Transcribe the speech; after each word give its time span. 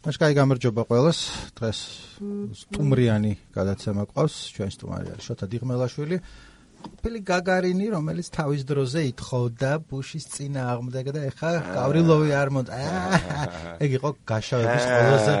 მას 0.00 0.16
კაი 0.16 0.32
გამარჯობა 0.32 0.82
ყველას. 0.88 1.18
დღეს 1.60 1.78
სტუმრიანი 2.56 3.32
გადაცემა 3.52 4.06
ყავს. 4.08 4.34
ჩვენ 4.56 4.70
სტუმარი 4.72 5.08
არის 5.12 5.24
შოთა 5.28 5.46
დიღმელაშვილი. 5.52 6.16
ყოფილი 6.80 7.18
გაგარინი, 7.20 7.86
რომელიც 7.92 8.26
თავის 8.32 8.62
დროზე 8.64 9.00
ითხოვდა 9.12 9.70
ბუშის 9.84 10.24
წინა 10.32 10.62
აღმდეგა 10.72 11.12
და 11.12 11.20
ეხა 11.28 11.50
გავრილოვი 11.76 12.30
არ 12.32 12.48
მონდა. 12.48 12.72
ეგ 13.84 13.90
იყო 14.00 14.08
გაშავების 14.24 14.84
ყველაზე 14.88 15.34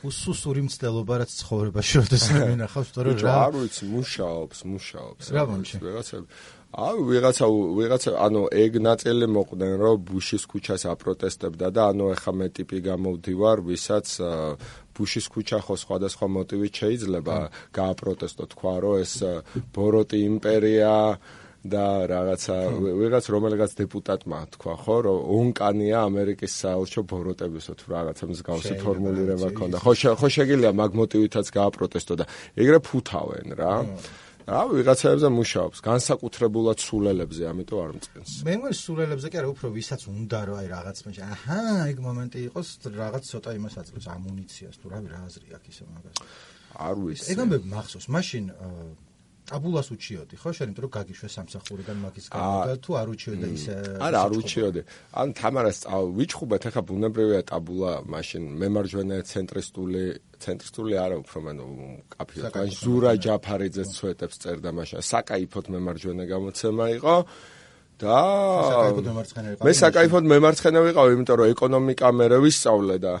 უსუსური 0.00 0.60
მცდელობა 0.64 1.14
რაც 1.20 1.30
ცხოვრებაში 1.44 1.94
როდესაც 2.00 2.36
მინახავს, 2.48 2.88
თორე 2.96 3.10
რა. 3.20 3.34
არ 3.36 3.52
ვიცი, 3.60 3.84
მუშაობს, 3.92 4.58
მუშაობს. 4.64 5.24
რა 5.28 5.42
მომჩი? 5.44 5.76
ვიღაცები 5.84 6.26
აი 6.70 7.02
ვიღაცა 7.02 7.46
ვიღაცა 7.50 8.10
ანუ 8.14 8.42
ეგ 8.54 8.78
ნაწილი 8.78 9.26
მოყვნენ 9.26 9.72
რომ 9.82 9.96
ბუშის 10.06 10.44
ქუჩას 10.46 10.86
აპროტესტებდა 10.86 11.66
და 11.74 11.82
ანუ 11.90 12.04
ეხა 12.14 12.32
მე 12.38 12.46
ტიპი 12.54 12.78
გამოვდივარ 12.86 13.58
ვისაც 13.66 14.06
ბუშის 14.94 15.26
ქუჩა 15.34 15.58
ხო 15.66 15.74
სხვადასხვა 15.82 16.26
მოტივით 16.30 16.74
შეიძლება 16.78 17.36
გააპროტესტო. 17.74 18.44
თქვა 18.54 18.74
რომ 18.86 18.94
ეს 19.02 19.14
ბოროტი 19.74 20.18
იმპერია 20.30 20.94
და 21.60 21.86
რაღაცა 22.06 22.56
ვიღაც 23.02 23.24
რომელიღაც 23.34 23.70
დეპუტატმა 23.82 24.38
თქვა 24.54 24.74
ხო 24.80 24.96
რომ 25.10 25.18
ონკანია 25.36 25.98
ამერიკის 26.06 26.52
საელჩო 26.54 27.02
ბოროტებისო 27.10 27.72
თუ 27.82 27.86
რაღაცა 27.98 28.24
მსგავსი 28.30 28.74
ფორმულირება 28.80 29.48
ქონდა 29.58 29.76
ხო 29.82 29.92
ხო 30.22 30.28
შეგიძლია 30.38 30.72
მაგ 30.72 30.90
მოტივითაც 31.02 31.46
გააპროტესტო 31.50 32.14
და 32.16 32.24
ეგრე 32.56 32.78
ფუთავენ 32.80 33.48
რა 33.58 33.74
რა 34.50 34.62
ვიღაცაებზე 34.74 35.28
მუშაობს. 35.30 35.78
განსაკუთრებულად 35.90 36.78
სულელებზე 36.82 37.42
ამიტომ 37.52 37.78
არ 37.84 37.90
მწყენს 37.96 38.30
მე 38.46 38.52
მგონი 38.58 38.76
სულელებზე 38.80 39.28
კი 39.30 39.36
არა 39.40 39.48
უფრო 39.54 39.66
ვისაც 39.78 40.00
უნდა 40.10 40.38
რომ 40.50 40.56
აი 40.60 40.66
რაღაც 40.74 40.96
მე 41.06 41.12
აჰა 41.30 41.58
ეგ 41.90 41.98
მომენტი 42.06 42.38
იყოს 42.50 42.68
რაღაც 43.00 43.22
ცოტა 43.30 43.50
იმას 43.58 43.74
აწევს 43.80 44.06
ამუნიციას 44.16 44.76
თუ 44.80 44.86
რავი 44.90 45.08
რა 45.12 45.18
აზრი 45.30 45.48
აქვს 45.54 45.68
ისე 45.70 45.84
მაგას. 45.94 46.16
არ 46.86 46.94
ვიცი. 47.04 47.26
ეგ 47.30 47.38
ამბები 47.44 47.66
მახსოვს. 47.74 48.06
მაშინ 48.16 48.44
ტაბულას 49.50 49.88
უჩიოდი 49.94 50.34
ხო? 50.40 50.50
შენ 50.56 50.66
იმიტომ 50.70 50.84
რომ 50.86 50.92
გაგიშვე 50.96 51.28
სამსახურიდან 51.36 51.96
მაგის 52.04 52.26
გამო 52.30 52.58
და 52.70 52.74
თუ 52.84 52.90
არ 53.00 53.08
უჩიოდე 53.14 53.46
ისე 53.58 53.74
არა 54.06 54.18
არ 54.24 54.32
უჩიოდე 54.40 54.80
ან 55.20 55.28
თამარას 55.40 55.78
ვიჩხუბეთ 56.18 56.62
ახლა 56.70 56.82
ბუნებრივია 56.90 57.42
ტაბულა 57.50 57.92
მაშინ 58.14 58.42
მემარჯვენე 58.62 59.18
ცენტრისტული 59.30 60.04
ცენტრისტული 60.40 60.92
არა 61.04 61.16
უფრო 61.20 61.38
მენო 61.46 61.64
კაფეა 62.14 62.64
ზურა 62.80 63.12
ჯაფარიძეს 63.24 63.88
ცვეტებს 63.96 64.36
წერდა 64.42 64.70
მაშინ. 64.72 65.04
საკაიფოდ 65.04 65.64
მემარჯვენე 65.74 66.24
გამოცემა 66.32 66.84
იყო 66.96 67.16
და 68.00 68.18
მე 69.60 69.72
საკაიფოდ 69.76 70.28
მემარცხენე 70.32 70.82
ვიყავ, 70.88 71.12
იმიტომ 71.14 71.36
რომ 71.40 71.52
ეკონომიკა 71.54 72.10
მე 72.16 72.26
ვისწავლე 72.44 72.96
და 73.04 73.12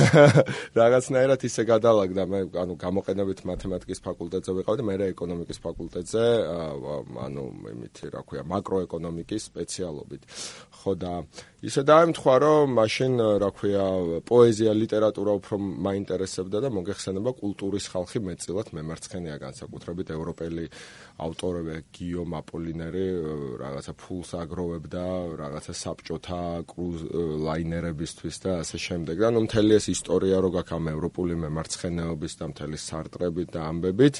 რაღაცნაირად 0.80 1.46
ისე 1.48 1.62
გადალაგდა 1.72 2.26
მე, 2.32 2.40
ანუ 2.62 2.76
გამოყენებით 2.82 3.44
მათემატიკის 3.48 4.04
ფაკულტეტზე 4.04 4.56
ვიყავ 4.60 4.80
და 4.80 4.86
მე 4.88 4.96
რა 5.00 5.06
ეკონომიკის 5.14 5.62
ფაკულტეტზე, 5.64 6.24
ანუ 7.26 7.44
იმითი 7.72 8.12
რა 8.12 8.22
ქვია, 8.28 8.42
მაკროეკონომიკის 8.52 9.48
სპეციალობით. 9.52 10.22
ხო 10.82 10.92
და 10.98 11.14
ისე 11.62 11.82
დაემთხვა 11.86 12.34
რომ 12.42 12.72
მაშინ 12.74 13.12
რა 13.38 13.50
ქვია 13.54 13.84
პოეზია 14.26 14.72
ლიტერატურა 14.74 15.32
უფრო 15.38 15.58
მაინტერესებდა 15.86 16.58
და 16.64 16.68
მოგეხსენება 16.74 17.30
კულტურის 17.38 17.86
ხალხი 17.92 18.18
მეწილად 18.26 18.72
მემარცხენეა 18.74 19.36
განსაკუთრებით 19.46 20.10
ევროპელი 20.10 20.66
ავტორები 21.22 21.76
გიომ 21.94 22.34
აპოლინერი 22.42 23.06
რაღაცა 23.62 23.94
ფულს 24.02 24.30
აგროვებდა 24.42 25.04
რაღაცა 25.38 25.74
საბჭოთა 25.82 26.40
კრუზ 26.70 26.98
ლაინერებისთვის 27.46 28.36
და 28.42 28.50
ასე 28.62 28.78
შემდეგ. 28.86 29.16
და 29.22 29.28
ნუ 29.30 29.40
მთელი 29.46 29.72
ეს 29.78 29.86
ისტორია 29.96 30.36
რო 30.42 30.50
გაქვს 30.58 30.74
ამ 30.76 30.84
ევროპული 30.94 31.34
მემარცხენეობის 31.44 32.32
და 32.40 32.44
მთელი 32.52 32.78
სარტყებით 32.88 33.48
და 33.54 33.60
ამბებით 33.70 34.16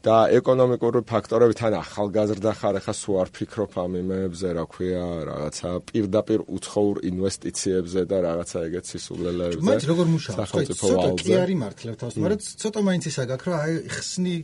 და 0.00 0.16
ეკონომიკური 0.38 1.00
ფაქტორები 1.12 1.54
თან 1.60 1.74
ახალგაზრდა 1.76 2.52
ხარ 2.60 2.74
ახლა 2.80 2.94
სულ 2.96 3.16
არ 3.22 3.28
ფიქრობ 3.36 3.72
ამ 3.84 3.92
იმებზე 4.00 4.48
რა 4.56 4.64
ქვია 4.72 5.04
რაღაცა 5.30 5.70
პირდაპირ 5.92 6.40
უცხოურ 6.56 6.96
ინვესტიციებზე 7.10 8.00
და 8.10 8.16
რაღაცა 8.26 8.58
ეგეთ 8.68 8.84
სისულელეებზე 8.90 9.66
მათ 9.70 9.84
როგორ 9.92 10.06
მუშაობს? 10.14 10.50
ხო 10.50 10.60
ცოტა 10.80 11.10
კი 11.20 11.32
არის 11.44 11.58
მართლა 11.62 11.92
თავს 12.00 12.14
მაგრამ 12.16 12.40
ცოტა 12.64 12.80
მაინც 12.88 13.04
ისა 13.12 13.24
გაქვს 13.30 13.46
რომ 13.46 13.56
აი 13.60 13.72
ხსნი 13.94 14.34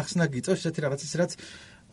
ახსნა 0.00 0.24
გიწევს 0.34 0.60
ესეთი 0.64 0.80
რაღაცის 0.88 1.14
რაც 1.20 1.32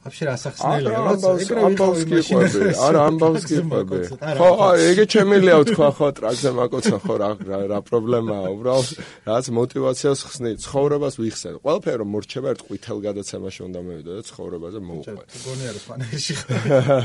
вообще 0.01 0.23
რა 0.25 0.35
სახსნელია 0.41 0.99
როცა 1.05 1.31
ეგრე 1.45 1.61
ამბავს 1.67 2.01
გიყვები 2.09 2.69
არა 2.87 3.01
ამბავს 3.11 3.43
გიყვები 3.51 3.99
ხო 4.41 4.49
ეგე 4.89 5.05
შემიძლია 5.13 5.55
ვთქვა 5.61 5.89
ხო 5.97 6.07
ტრაგზე 6.17 6.51
მაკოცა 6.57 6.97
ხო 7.05 7.15
რა 7.21 7.29
რა 7.71 7.79
პრობლემაა 7.85 8.47
უბრალოდ 8.55 8.89
რაც 9.29 9.45
мотивაციას 9.61 10.19
ხსნი 10.25 10.51
ცხოვრებას 10.65 11.15
ვიხსენ. 11.21 11.55
ყველაფერი 11.61 11.97
რომ 12.01 12.09
მორჩება 12.15 12.47
ერთ 12.53 12.61
ყვითელ 12.67 12.97
გადაცემაში 13.07 13.61
უნდა 13.67 13.79
მევიდე 13.85 14.11
და 14.17 14.23
ცხოვრებაზე 14.29 14.79
მოუყვე. 14.89 15.23
გონია 15.45 15.71
რომ 15.75 15.83
ფანერში 15.89 16.33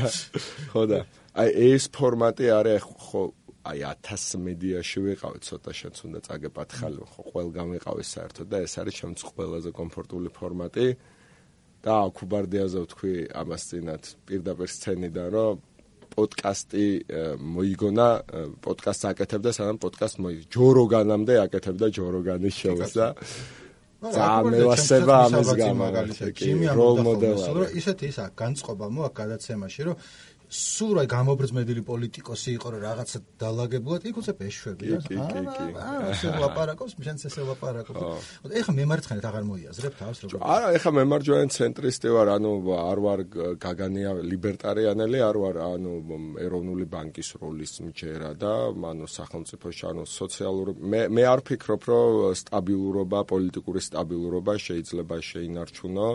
ხო? 0.71 0.83
და 0.89 0.99
აი 1.37 1.49
ეს 1.69 1.83
ფორმატი 1.93 2.45
არის 2.57 2.81
ხო 2.81 3.21
აი 3.67 3.79
1000 3.99 4.41
მედიაში 4.47 4.99
ვიყავი 5.05 5.39
ცოტა 5.43 5.71
შენც 5.79 5.95
უნდა 6.07 6.19
წაგე 6.27 6.49
პათხალი 6.55 7.03
ხო 7.13 7.21
ყველგან 7.29 7.67
ვიყავი 7.75 8.03
საერთოდ 8.13 8.47
და 8.47 8.57
ეს 8.63 8.73
არის 8.79 8.93
ჩემს 8.99 9.21
ყველაზე 9.27 9.69
კომფორტული 9.75 10.29
ფორმატი. 10.31 10.87
და 11.87 11.97
ქუბარდიაზე 12.19 12.83
ვთქვი 12.83 13.13
ამას 13.41 13.63
წინათ 13.71 14.03
პირდაპირ 14.27 14.69
სცენიდან 14.75 15.27
რომ 15.35 15.65
პოდკასტი 16.17 16.87
მოიგონა 17.55 18.07
პოდკასტს 18.65 19.07
აკეთებდა 19.11 19.51
სანამ 19.57 19.77
პოდკასტ 19.83 20.19
მოიგო 20.25 20.49
ჯოროგანამდე 20.55 21.33
აკეთებდა 21.45 21.87
ჯოროგანის 21.97 22.55
შოუს 22.63 22.93
და 22.97 23.07
ზამევასება 23.97 25.15
ამის 25.25 25.51
გამო 25.57 25.85
როლ 26.79 26.99
მოდელი 27.07 27.69
ისეთი 27.81 28.05
ისა 28.13 28.25
განწყობა 28.41 28.85
მოაქვს 28.97 29.17
გადაცემაში 29.21 29.87
რომ 29.87 29.95
სულ 30.47 31.01
აი 31.03 31.07
გამობრძმედილი 31.11 31.81
პოლიტიკოსი 31.83 32.51
იყო 32.55 32.67
რომ 32.71 32.81
რაღაცა 32.87 33.19
დალაგებულად 33.41 34.05
იქ 34.07 34.15
უცებ 34.21 34.39
ეშვები 34.47 34.85
რა. 34.95 34.99
აა 35.75 35.97
ასე 36.11 36.27
ლაპარაკობს 36.39 36.93
მშენც 36.95 37.19
ესე 37.27 37.41
ლაპარაკობს. 37.43 38.27
ეხა 38.47 38.71
მემარცხენეთ 38.77 39.25
აღარ 39.27 39.43
მოიაზრებ 39.43 39.93
თავს 39.99 40.17
როგორ 40.23 40.39
არა 40.55 40.67
ეხა 40.77 40.91
მემარჯვენე 40.97 41.47
ცენტრისტი 41.57 42.09
ვარ 42.15 42.27
ანუ 42.37 42.51
არ 42.77 42.99
ვარ 43.05 43.19
გაგანია 43.59 44.11
ლიბერტარიანელი 44.23 45.19
არ 45.27 45.37
ვარ 45.43 45.55
ანუ 45.67 45.93
ეროვნული 46.47 46.85
ბანკის 46.95 47.29
როლის 47.43 47.73
მჯერა 47.83 48.31
და 48.39 48.53
ანუ 48.71 49.05
სახელმწიფოში 49.17 49.83
ანუ 49.91 50.03
სოციალური 50.07 50.71
მე 50.79 51.01
მე 51.11 51.23
არ 51.33 51.41
ფიქრობ 51.43 51.81
რომ 51.91 52.31
სტაბილურობა 52.39 53.19
პოლიტიკური 53.31 53.79
სტაბილურობა 53.83 54.53
შეიძლება 54.67 55.15
შეინარჩუნო 55.27 56.07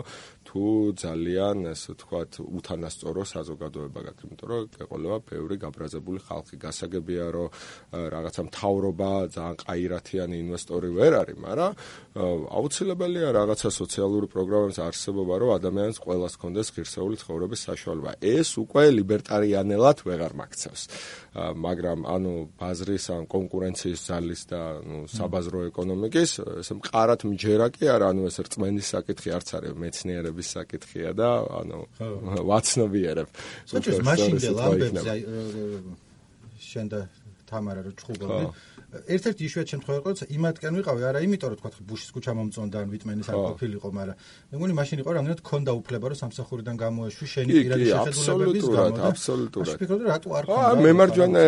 თუ 0.53 0.93
ძალიან 0.93 1.57
ასე 1.73 1.97
ვთქვათ 1.97 2.31
უთანასწორო 2.45 3.23
საზოგადოება 3.25 3.99
გაქვს 4.05 4.25
იმიტომ 4.29 4.47
რომ 4.53 4.63
ეყოლება 4.85 5.17
ბევრი 5.25 5.55
გაბრაზებული 5.65 6.19
ხალხი. 6.29 6.55
გასაგებია 6.61 7.25
რომ 7.33 7.47
რაღაცა 8.13 8.41
მთავრობა 8.47 9.09
ძალიან 9.33 9.57
ყაირათიანი 9.65 10.35
ინვესტორი 10.45 10.89
ვერ 10.93 11.13
არის 11.21 11.37
მაგრამ 11.45 11.71
აუცილებელია 12.53 13.27
რაღაცა 13.33 13.69
სოციალური 13.81 14.27
პროგრამების 14.29 14.77
არსებობა 14.77 15.33
რომ 15.41 15.49
ადამიანს 15.57 15.97
ყოველას 16.05 16.33
კონდეს 16.37 16.67
ღირსეული 16.77 17.15
ცხოვრების 17.17 17.61
საშუალება. 17.69 18.11
ეს 18.21 18.49
უკვე 18.61 18.83
ლიბერტარიანელად 18.93 19.97
ვეღარ 20.05 20.33
მაქცევს. 20.37 20.81
მაგრამ 21.33 22.05
ანუ 22.05 22.33
ბაზრის 22.61 23.05
ან 23.09 23.23
კონკურენციის 23.25 23.99
ძალის 24.05 24.41
და 24.53 24.61
ნუ 24.85 24.99
საბაზრო 25.09 25.59
ეკონომიკის 25.73 26.31
ეს 26.61 26.69
მყარად 26.77 27.25
მჯერა 27.25 27.67
კი 27.73 27.89
არა 27.89 28.05
ანუ 28.13 28.21
ეს 28.29 28.37
რწმენის 28.45 28.87
საკითხი 28.93 29.29
არც 29.33 29.49
არის 29.57 29.73
მეცნიერების 29.81 30.42
ამბების 30.43 30.51
საკითხია 30.51 31.13
და 31.15 31.29
ანუ 31.59 31.79
ვაცნობიერებ. 32.49 33.27
სოჭის 33.71 33.99
მაშინდელ 34.03 34.57
ამბებს 34.67 35.03
შენ 36.59 36.85
და 36.91 36.99
თამარა 37.47 37.81
რო 37.85 37.91
ჩხუბობდი 37.99 38.45
ერთ-ერთი 38.93 39.41
იშვიათ 39.47 39.67
შემთხვევა 39.73 39.97
იყო, 40.03 40.11
იმათკენ 40.37 40.73
ვიყავი, 40.77 41.01
არა 41.09 41.19
იმიტომ 41.25 41.49
რომ 41.53 41.57
თქვა 41.59 41.69
ბუშის 41.89 42.09
ქუჩა 42.13 42.31
მომწონდა 42.37 42.77
ან 42.83 42.87
ვიტმენის 42.93 43.27
არ 43.33 43.37
ყოფილიყო, 43.43 43.87
მაგრამ 43.97 44.15
მე 44.49 44.55
მგონი 44.57 44.73
მაშინ 44.79 44.97
იყო 45.03 45.11
რამდენად 45.17 45.41
ქონდა 45.43 45.71
უფლება 45.79 46.05
რომ 46.13 46.17
სამსახურიდან 46.23 46.75
გამოეშვი 46.83 47.25
შენი 47.33 47.51
პირადი 47.53 47.85
შეხედულებების 47.93 48.63
გამო. 48.63 48.83
აბსოლუტურად, 48.83 48.93
აბსოლუტურად. 49.09 49.75
ფიქრობდი 49.81 50.05
რატო 50.13 50.29
არ 50.37 50.43
ქონდა? 50.47 50.63
აა 50.63 50.81
მემარჯვენე 50.83 51.45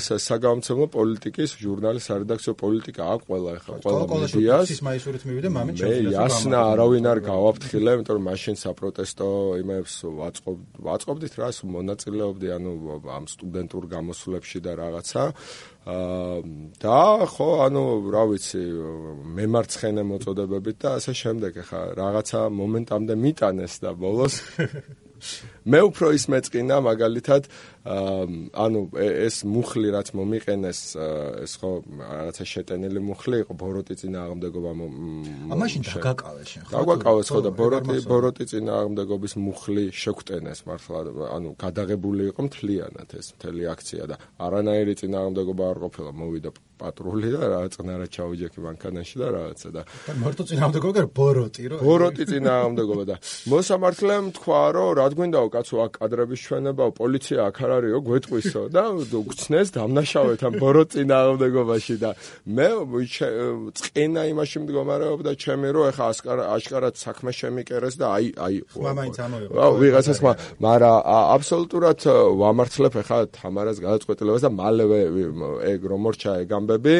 ესა 0.00 0.16
საგამომცემლო 0.30 0.86
პოლიტიკის 0.96 1.50
ჟურნალის 1.60 2.04
სარედაქციო 2.08 2.52
პოლიტიკა 2.64 3.02
აქვს 3.14 3.24
ყველა 3.30 3.50
ახლა 3.60 3.74
ყველა 3.84 4.04
მედიას. 4.24 4.66
ის 4.70 4.80
მაისურით 4.88 5.22
მივიდე 5.28 5.48
მამენ 5.56 5.74
შემიძლია. 5.80 6.10
მე 6.10 6.16
იასნა 6.16 6.58
არავინ 6.72 7.04
არ 7.12 7.18
გავაფრთხილე, 7.30 7.90
იმიტომ 7.96 8.14
რომ 8.16 8.24
მაშინ 8.30 8.54
საპროტესტო 8.64 9.28
იმებს 9.60 9.94
ვაწყობ 10.20 10.56
ვაწყობდით 10.80 11.34
რა, 11.40 11.48
მონაწილეობდი 11.76 12.48
ანუ 12.56 12.72
ამ 13.10 13.24
სტუდენტურ 13.30 13.84
გამოსვლებში 13.94 14.58
და 14.64 14.72
რაღაცა. 14.80 15.22
და 15.80 17.00
ხო 17.24 17.48
ანუ 17.64 17.84
რა 18.12 18.24
ვიცი 18.28 18.64
მემარცხენე 19.36 20.02
მოწოდებებით 20.04 20.76
და 20.76 20.88
ასე 21.00 21.12
შემდეგ 21.16 21.56
ახლა 21.64 21.80
რაღაცა 21.96 22.40
მომენტამდე 22.52 23.14
მიტანეს 23.16 23.74
და 23.80 23.96
ბოლოს 23.96 24.34
მე 25.72 25.80
უფრო 25.88 26.12
ის 26.16 26.28
მეწყინა 26.32 26.76
მაგალითად 26.84 27.48
ანუ 27.80 28.80
ეს 29.00 29.40
მუხლი 29.48 29.88
რაც 29.96 30.12
მომიყენეს 30.12 30.80
ეს 31.48 31.52
ხო 31.56 31.70
რაღაცა 31.96 32.44
შეტენილი 32.44 33.00
მუხლი 33.00 33.36
იყო 33.44 33.56
ბოროტი 33.56 33.94
წინააღმდეგობა 34.04 34.70
ამაშინ 35.56 35.82
დაგაკავეს 35.88 36.48
შენ 36.52 36.62
ხო? 36.68 36.72
დაგაკავეს 36.76 37.28
ხო 37.32 37.40
და 37.40 37.50
ბოროტი 37.56 37.96
ბოროტი 38.04 38.44
წინააღმდეგობის 38.52 39.32
მუხლი 39.40 39.84
შეგვტენეს 39.96 40.60
მართლა 40.68 41.00
ანუ 41.40 41.48
გადაღებული 41.56 42.28
იყო 42.28 42.40
მთლიანად 42.52 43.08
ეს 43.16 43.32
მთელი 43.40 43.62
აქცია 43.72 44.04
და 44.12 44.16
არანაირი 44.44 44.94
წინააღმდეგობა 45.00 45.64
არ 45.72 45.78
ყოფილა. 45.80 46.10
მოვიდა 46.20 46.50
პატრული 46.80 47.28
და 47.36 47.42
რა 47.52 47.60
წნარა 47.74 48.06
ჩაუჯექი 48.08 48.60
მანქანაში 48.64 49.16
და 49.20 49.26
რაღაცა 49.36 49.68
და 49.76 49.82
მარტო 50.20 50.42
წინააღმდეგობა 50.48 51.02
ბოროტი 51.12 51.64
რო 51.70 51.76
ბოროტი 51.84 52.24
წინააღმდეგობა 52.30 53.04
და 53.10 53.16
მოსამართლემ 53.52 54.26
თქვა 54.36 54.62
რომ 54.76 54.88
რა 55.00 55.06
გგვინდაო 55.12 55.48
კაცო 55.54 55.76
აქ 55.84 55.92
კადრების 56.00 56.40
ჩვენებაო 56.46 56.90
პოლიცია 57.00 57.38
აქ 57.48 57.56
არ 57.70 57.76
არისო 57.78 58.00
გვეტყვისო 58.08 58.62
და 58.74 58.84
გწნეს 59.30 59.68
დამნაშავეთ 59.78 60.40
ამ 60.50 60.54
ბოროტ 60.58 60.88
წინააღმდეგობაში 60.96 61.96
და 62.02 62.10
მე 62.58 62.68
წენა 63.78 64.22
იმაში 64.34 64.58
მდგომარეობდა 64.66 65.32
ჩემი 65.38 65.68
რომ 65.70 65.84
ეხა 65.94 66.06
აშკარად 66.58 66.94
საქმე 66.98 67.30
შემიკერეს 67.40 67.94
და 68.00 68.06
აი 68.18 68.26
აი 68.46 68.54
მაინც 68.98 69.16
ამოიღო 69.22 69.70
ვიღაცა 69.80 70.12
ხმა 70.18 70.32
მაგრამ 70.66 70.96
აბსოლუტურად 71.36 72.00
ვამართლებ 72.42 72.94
ეხა 73.02 73.18
თამარას 73.38 73.78
გადაწყვეტილებას 73.84 74.42
და 74.46 74.50
მალევე 74.50 75.00
ეგ 75.70 75.80
რომ 75.90 76.00
მორჩა 76.06 76.32
ეგ 76.44 76.50
ამბები, 76.58 76.96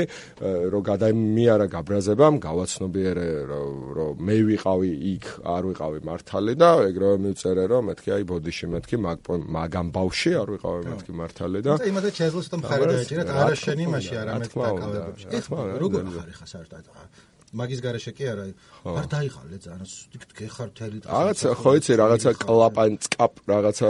რომ 0.73 0.83
გადაიმიარა 0.91 1.67
გაბრაზებამ, 1.75 2.35
გავაცნობიერე 2.45 3.29
რომ 3.51 4.13
მე 4.27 4.37
ვიყავი 4.51 4.91
იქ, 5.15 5.25
არ 5.45 5.63
ვიყავი 5.71 5.99
მართალი 6.11 6.55
და 6.61 6.71
ეგრევე 6.91 7.17
მივწერე 7.25 7.65
რომ 7.73 7.83
მეთქი 7.91 8.11
აი 8.17 8.25
ბოდიში 8.31 8.67
მეთქი 8.75 8.97
მაგამ 9.01 9.89
ბავში 9.97 10.31
არ 10.41 10.49
ვიყავი 10.55 10.60
მეთქი 10.61 11.12
მართალი 11.21 11.59
და 11.65 11.77
იმადა 11.91 12.11
ჩეზლოს 12.19 12.47
და 12.53 12.57
მხარე 12.61 12.85
დაეჭირეთ 12.91 13.29
არა 13.41 13.57
შენ 13.65 13.79
იმაში 13.87 14.15
არა 14.21 14.33
მე 14.41 14.47
დაკავებებში. 14.53 15.27
ეს 15.37 15.47
როგორ 15.83 16.03
ხარ 16.15 16.31
ხა 16.39 16.47
საერთოდ? 16.53 16.85
მაგის 17.51 17.81
garaშე 17.83 18.12
კი 18.15 18.25
არა 18.31 18.45
არ 18.95 19.07
დაიხალე 19.11 19.57
ძალიან 19.59 19.87
გეხარ 20.39 20.69
თელი 20.79 20.99
რაღაცა 21.03 21.49
ხო 21.59 21.71
იცი 21.81 21.93
რაღაცა 21.99 22.31
კლაპან 22.47 22.93
წკაპ 23.03 23.33
რაღაცა 23.51 23.87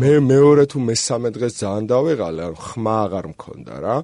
მე 0.00 0.12
მეორე 0.32 0.64
თუ 0.72 0.78
მესამე 0.88 1.28
დღეს 1.36 1.52
ძალიან 1.60 1.84
დავიღალე 1.92 2.44
ხმა 2.56 2.94
აღარ 3.04 3.26
მქონდა 3.36 3.74
რა. 3.84 3.96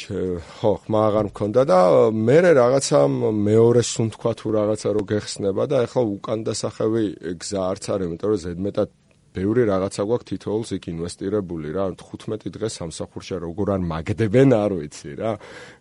ხო, 0.00 0.70
ხმა 0.84 1.00
აღარ 1.08 1.26
მქონდა 1.32 1.62
და 1.68 1.78
მე 2.12 2.38
რაღაცა 2.60 3.00
მეორე 3.48 3.82
სუნ 3.84 4.08
თქვა 4.16 4.32
თუ 4.38 4.46
რაღაცა 4.60 4.88
რო 4.96 5.02
გეხსნება 5.12 5.64
და 5.68 5.76
ეხლა 5.84 6.02
უკან 6.16 6.38
დასახევი 6.48 7.04
გზა 7.40 7.60
არც 7.70 7.84
არის, 7.92 8.06
იმიტომ 8.08 8.28
რომ 8.32 8.40
ზედმეტად 8.44 8.88
ბევრი 9.30 9.62
რაღაცა 9.70 10.02
გვაქვს 10.10 10.26
თითოეულს 10.30 10.70
იქ 10.74 10.84
ინვესტირებული 10.90 11.68
რა. 11.70 11.84
15 11.94 12.50
დღე 12.50 12.68
სამსახურში 12.74 13.36
როგორ 13.46 13.66
არ 13.76 13.82
მაგდებენ 13.86 14.50
არ 14.58 14.72
ვიცი 14.80 15.12
რა. 15.20 15.32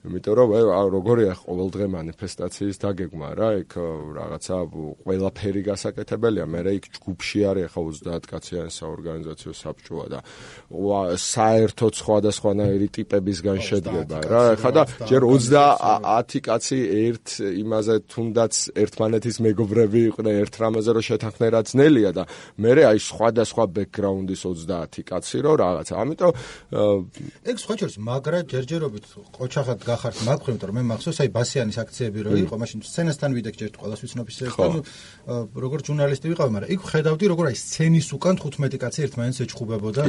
იმიტომ 0.05 0.33
რომ 0.37 0.49
როგორია 0.93 1.33
ყოველდღე 1.39 1.85
манифестაციის 1.97 2.77
დაგეგმა 2.83 3.29
რა. 3.39 3.49
იქ 3.65 3.73
რაღაცა 4.19 4.57
ყველაფერი 5.01 5.61
გასაკეთებელია. 5.65 6.45
მე 6.45 6.61
იქ 6.77 6.85
ჯგუფში 6.93 7.39
არის 7.49 7.67
ხა 7.73 7.81
30 7.89 8.29
კაციანი 8.29 8.69
საორგანიზაციო 8.69 9.51
საბჭოა 9.57 10.05
და 10.13 10.19
საერთოდ 11.17 11.93
სხვადასხვანაირი 12.01 12.87
ტიპებისგან 12.93 13.57
შედგება 13.65 14.17
რა. 14.29 14.41
ხა 14.61 14.71
და 14.77 14.83
ჯერ 15.09 15.25
30 15.25 16.37
კაცი 16.45 16.79
ერთ 17.09 17.27
იმაზე 17.65 17.95
თუნდაც 18.13 18.53
ერთმანეთის 18.77 19.37
მეგობრები 19.41 19.99
იყვნენ 20.13 20.35
ერთ 20.43 20.53
რამაზე 20.61 20.89
რომ 20.93 21.05
შეთანხმერა 21.09 21.59
ძნელია 21.69 22.11
და 22.13 22.23
მე 22.59 22.71
აი 22.89 22.99
სხვა 22.99 23.38
სხვადასხვა 23.39 23.63
ბექგრაუნდის 23.75 24.41
30 24.44 25.03
კაცი 25.07 25.38
რო 25.44 25.53
რაღაცა. 25.59 25.94
ამიტომ 26.03 26.31
ეგ 27.50 27.56
სხვა 27.59 27.74
შორის 27.80 27.95
მაგრა 28.03 28.39
ჯერჯერობით 28.51 29.06
ყოჩახად 29.38 29.80
გახართ 29.88 30.18
მაგხრი, 30.27 30.50
იმიტომ 30.53 30.69
რომ 30.69 30.77
მე 30.80 30.83
მახსოვს 30.91 31.19
აი 31.24 31.30
ბასიანის 31.36 31.77
აქციები 31.83 32.19
რო 32.25 32.31
იყო, 32.44 32.56
მაშინ 32.59 32.80
სცენასთან 32.83 33.31
ვიდექ 33.38 33.56
ჯერ 33.59 33.71
ყველას 33.80 34.00
ვიცნობ 34.03 34.27
ისე, 34.30 34.44
ანუ 34.50 34.80
როგორ 35.63 35.80
ჟურნალისტი 35.88 36.25
ვიყავი, 36.31 36.51
მაგრამ 36.56 36.69
იქ 36.75 36.81
ხედავდი 36.89 37.25
როგორ 37.31 37.45
აი 37.50 37.56
სცენის 37.59 38.07
უკან 38.15 38.36
15 38.44 38.77
კაცი 38.80 39.00
ერთმანეთს 39.07 39.39
ეჭხუბებოდა. 39.45 40.03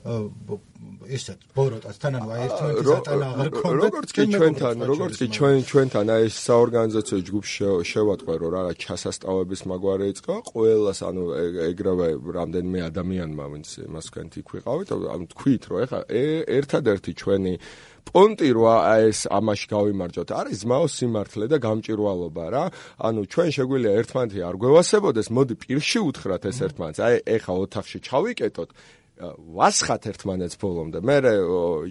ესეთ 0.00 1.42
ბოროტასთან 1.52 2.14
ანუ 2.20 2.28
აი 2.32 2.44
ერთმანეთის 2.46 2.90
ატანა 2.96 3.26
აღარ 3.34 3.50
ქონდა 3.56 3.88
როგორც 3.90 4.12
კი 4.16 4.24
ჩვენთან 4.32 4.84
როგორც 4.90 5.14
კი 5.20 5.26
ჩვენ 5.36 5.56
ჩვენთან 5.70 6.12
აი 6.14 6.22
ეს 6.30 6.36
საორგანიზაციო 6.48 7.18
ჯგუფი 7.28 7.50
შევატყვე 7.90 8.34
რომ 8.40 8.50
რაღაც 8.56 8.76
ჩასასწავების 8.84 9.60
მაგვარი 9.70 10.06
იწყო 10.14 10.36
ყოველას 10.48 11.00
ანუ 11.04 11.24
ეგრევე 11.68 12.08
რამდენიმე 12.38 12.80
ადამიანმა 12.88 13.44
ვინც 13.52 13.68
მასკენ 13.92 14.26
თი 14.32 14.40
ქვიყავით 14.48 14.88
ანუ 14.96 15.24
თქვით 15.36 15.62
რომ 15.68 15.78
ეხა 15.84 16.00
ერთადერთი 16.60 17.12
ჩვენი 17.20 17.54
პონტი 18.10 18.50
რა 18.56 18.76
ეს 19.06 19.28
ამაში 19.30 19.66
გავიმარჯოთ. 19.70 20.30
არის 20.40 20.56
ზმაო 20.64 20.86
სიმართლე 20.90 21.46
და 21.52 21.56
გამჭირვალობა 21.62 22.46
რა. 22.50 22.64
ანუ 23.06 23.20
ჩვენ 23.32 23.50
შეგვიძლია 23.54 23.92
ერთმანეთი 24.00 24.40
არ 24.48 24.56
გვევასებოდეს 24.62 25.28
მოდი 25.36 25.54
პირში 25.62 26.00
უთხრათ 26.08 26.42
ეს 26.50 26.58
ერთმანეთს. 26.66 27.00
აი 27.06 27.14
ეხა 27.36 27.52
ოთახში 27.64 27.98
ჩავიკეტოთ 28.08 28.68
ვასხათ 29.20 30.02
ერთმანეთს 30.10 30.56
ბოლომდე. 30.60 30.98
მე 31.04 31.16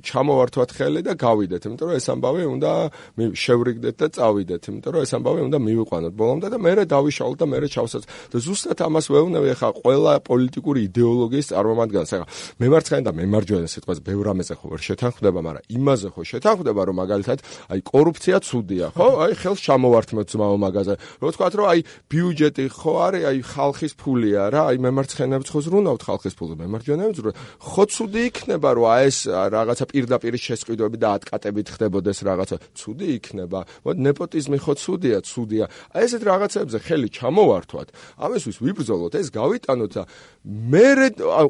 ჩამოვართვათ 0.02 0.70
ხელი 0.74 1.02
და 1.06 1.14
გავიდეთ, 1.14 1.62
იმიტომ 1.70 1.88
რომ 1.90 1.98
ეს 2.00 2.08
ამბავი 2.10 2.44
უნდა 2.50 2.72
შევრიგდეთ 3.20 3.96
და 4.00 4.08
წავიდეთ, 4.18 4.62
იმიტომ 4.70 4.92
რომ 4.94 5.02
ეს 5.06 5.12
ამბავი 5.20 5.42
უნდა 5.50 5.58
მივიყვანოთ 5.70 6.14
ბოლომდე 6.18 6.48
და 6.50 6.58
მე 6.58 6.72
დავიშაულთ 6.90 7.38
და 7.40 7.46
მე 7.50 7.58
ჩავსაც. 7.70 8.04
და 8.34 8.38
ზუსტად 8.40 8.80
ამას 8.82 9.06
ვეუბნები 9.14 9.48
ახლა 9.54 9.70
ყველა 9.84 10.14
პოლიტიკური 10.26 10.80
идеოლოგიის 10.90 11.48
წარმომადგენელს. 11.54 12.12
ახლა 12.18 12.28
მემარცხენე 12.60 13.04
და 13.06 13.12
მემარჯვენე 13.20 13.68
სიტყვას 13.70 14.00
ბევრ 14.06 14.26
ამაზე 14.34 14.54
ხო 14.60 14.66
ვერ 14.74 14.82
შეთანხმდება, 14.90 15.40
მაგრამ 15.48 15.64
იმაზე 15.70 16.08
ხო 16.14 16.22
შეთანხმდება, 16.32 16.82
რომ 16.90 16.96
მაგალითად 17.04 17.40
აი 17.70 17.80
კორუფცია 17.86 18.38
ცუდია, 18.42 18.88
ხო? 18.98 19.08
აი 19.30 19.34
ხელს 19.38 19.60
ჩამოვართმოთ 19.66 20.28
ძმაო 20.34 20.58
მაგაზე. 20.66 20.94
რო 21.22 21.28
ვთქვათ, 21.30 21.54
რომ 21.60 21.66
აი 21.70 21.80
ბიუჯეტი 22.10 22.66
ხო 22.80 22.94
არის, 23.06 23.24
აი 23.30 23.38
ხალხის 23.54 23.94
ფულია 24.00 24.42
რა, 24.50 24.62
აი 24.70 24.78
მემარცხენეებს 24.86 25.50
ხო 25.54 25.60
ზრუნავთ 25.66 26.02
ხალხის 26.08 26.34
ფულზე, 26.40 26.56
მემარჯვენეებს 26.60 27.19
რომ 27.26 27.34
ხო 27.60 27.84
ცუდი 27.94 28.22
იქნება 28.30 28.70
რომ 28.78 28.86
აი 28.90 29.04
ეს 29.10 29.18
რაღაცა 29.28 29.86
პირდაპირ 29.92 30.34
შესყიდვები 30.40 30.98
და 31.00 31.08
ატკატებით 31.18 31.68
ხდებოდეს 31.76 32.20
რაღაცა. 32.30 32.56
ცუდი 32.80 33.08
იქნება. 33.20 33.60
მოდი 33.86 34.00
ნეპოტიზმი 34.08 34.58
ხო 34.64 34.74
ცუდია. 34.80 35.18
ცუდია 35.26 35.66
აი 35.96 36.02
ესეთ 36.06 36.24
რაღაცებზე 36.30 36.78
ხელი 36.86 37.10
ჩამოვართვათ. 37.18 37.88
ამისთვის 38.20 38.58
ვიბრძოლოთ 38.64 39.14
ეს 39.20 39.28
გავიტანოთ 39.30 39.92
და 39.98 40.04
მე 40.46 40.88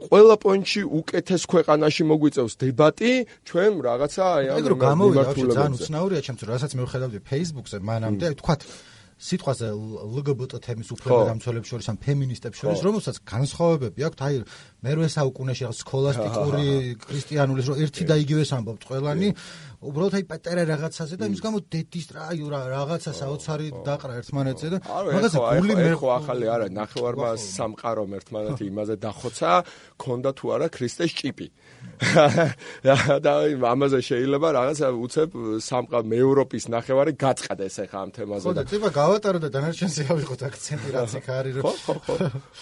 ყველა 0.09 0.35
პონჩი 0.43 0.81
უკეთეს 0.99 1.43
ქვეყანაში 1.51 2.03
მოგვიწევს 2.09 2.53
დებატი 2.61 3.11
ჩვენ 3.47 3.71
რაღაცა 3.85 4.23
აი 4.37 4.45
ამ 4.55 4.65
გამოვიდა 4.85 5.23
ძალიან 5.37 5.77
უცნაურია 5.77 6.21
ჩემთვის 6.25 6.47
რასაც 6.49 6.71
მე 6.77 6.81
ვხედავდი 6.87 7.19
Facebook-ზე 7.29 7.77
მანამდე 7.89 8.27
თქვათ 8.41 8.61
სიტყვაზე 9.19 9.69
ლგბტ 10.15 10.53
თემის 10.63 10.89
უფლება 10.95 11.23
დამცველებს 11.27 11.71
შორის 11.73 11.87
ამ 11.91 11.97
ფემინისტებს 11.99 12.61
შორის 12.63 12.83
რომელსაც 12.87 13.17
განსხვავებები 13.27 14.05
აქვთ 14.07 14.21
აი 14.23 14.37
მერვე 14.79 15.07
საუკუნეში 15.11 15.63
ახ 15.67 15.75
სქოლასტიკური 15.75 16.67
ქრისტიანულის 17.03 17.67
რომ 17.67 17.81
ერთი 17.83 18.03
და 18.07 18.15
იგივეს 18.23 18.53
ამბობთ 18.55 18.87
ყველანი 18.87 19.29
უბრალოდ 19.79 20.15
აი 20.19 20.23
პატერა 20.27 20.63
რაღაცაზე 20.67 21.15
და 21.19 21.27
იმის 21.29 21.39
გამო 21.39 21.59
დედის 21.71 22.07
რა 22.11 22.23
აი 22.35 22.39
რაღაცა 22.51 23.11
საოცარი 23.15 23.67
დაყრა 23.87 24.13
ერთმანეთზე 24.19 24.67
და 24.75 24.77
რაღაცა 24.83 25.39
გული 25.55 25.75
მე 25.79 25.93
ხო 26.01 26.09
ახალი 26.19 26.49
არა 26.51 26.67
ნახევარმა 26.75 27.29
სამყარომ 27.39 28.11
ერთმანეთი 28.19 28.67
იმაზე 28.67 28.95
დახოცა 28.99 29.51
ქონდა 30.03 30.29
თუ 30.35 30.45
არა 30.55 30.67
ქრისტეს 30.75 31.15
ჭიპი 31.15 31.47
და 33.23 33.33
ამაზე 33.71 33.99
შეიძლება 34.03 34.47
რაღაცა 34.59 34.87
უცებ 34.99 35.29
სამყარო 35.63 36.05
მეევროპის 36.11 36.63
ნახევარი 36.75 37.15
გაწყდეს 37.23 37.75
ახლა 37.87 37.99
ამ 38.03 38.11
თემაზე 38.19 38.43
და 38.43 38.51
ხო 38.51 38.55
და 38.59 38.63
წება 38.67 38.89
გავატარო 38.99 39.39
და 39.39 39.49
დანარჩენს 39.55 39.95
ავიღოთ 40.11 40.41
აქცენტი 40.49 40.89
რაც 40.99 41.11
იქ 41.23 41.27
არის 41.39 41.53
რომ 41.55 41.63
ხო 41.63 41.93
ხო 42.03 42.15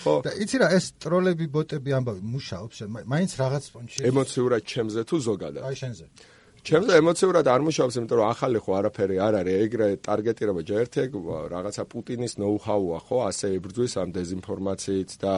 ხო 0.06 0.14
და 0.22 0.32
იცი 0.46 0.58
რა 0.62 0.68
ეს 0.78 0.86
ტროლები 1.02 1.46
ბოტები 1.50 1.92
ამბავი 1.98 2.22
მუშაობს 2.38 2.78
მაინც 3.10 3.32
რაღაც 3.42 3.64
პონჩი 3.74 3.98
ემოციურად 4.06 4.62
ჩემზე 4.70 5.02
თუ 5.10 5.16
ზოგადად 5.18 5.64
აი 5.66 5.76
შენზე 5.82 6.06
ჩემზე 6.68 6.98
ემოციურად 7.00 7.48
არ 7.48 7.62
მუშაობს, 7.64 7.96
იმიტომ 7.96 8.18
რომ 8.20 8.28
ახალი 8.28 8.60
ხო 8.60 8.72
არაფერი 8.76 9.16
არ 9.24 9.34
არის, 9.40 9.56
ეგრე 9.64 9.88
ტარგეტირება 10.04 10.62
ჯერ 10.68 10.80
ერთ 10.84 10.96
რაღაცა 11.48 11.84
პუტინის 11.88 12.34
ნოუ-ჰაუა 12.44 13.00
ხო, 13.08 13.18
ასე 13.32 13.48
იბრძვის 13.56 13.94
ამ 14.04 14.10
დეზინფორმაციით 14.18 15.12
და 15.24 15.34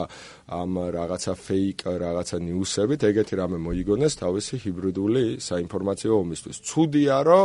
ამ 0.50 0.70
რაღაცა 0.90 1.32
ფეიკ 1.46 1.78
რაღაცა 1.86 2.36
ნიუსებით, 2.50 3.00
ეგეთი 3.10 3.34
რამე 3.38 3.58
მოიგონეს 3.62 4.14
თავისი 4.18 4.54
ჰიბრიდული 4.64 5.24
საინფორმაციო 5.38 6.12
ომისთვის. 6.18 6.56
ცუდია, 6.66 7.16
რომ 7.30 7.44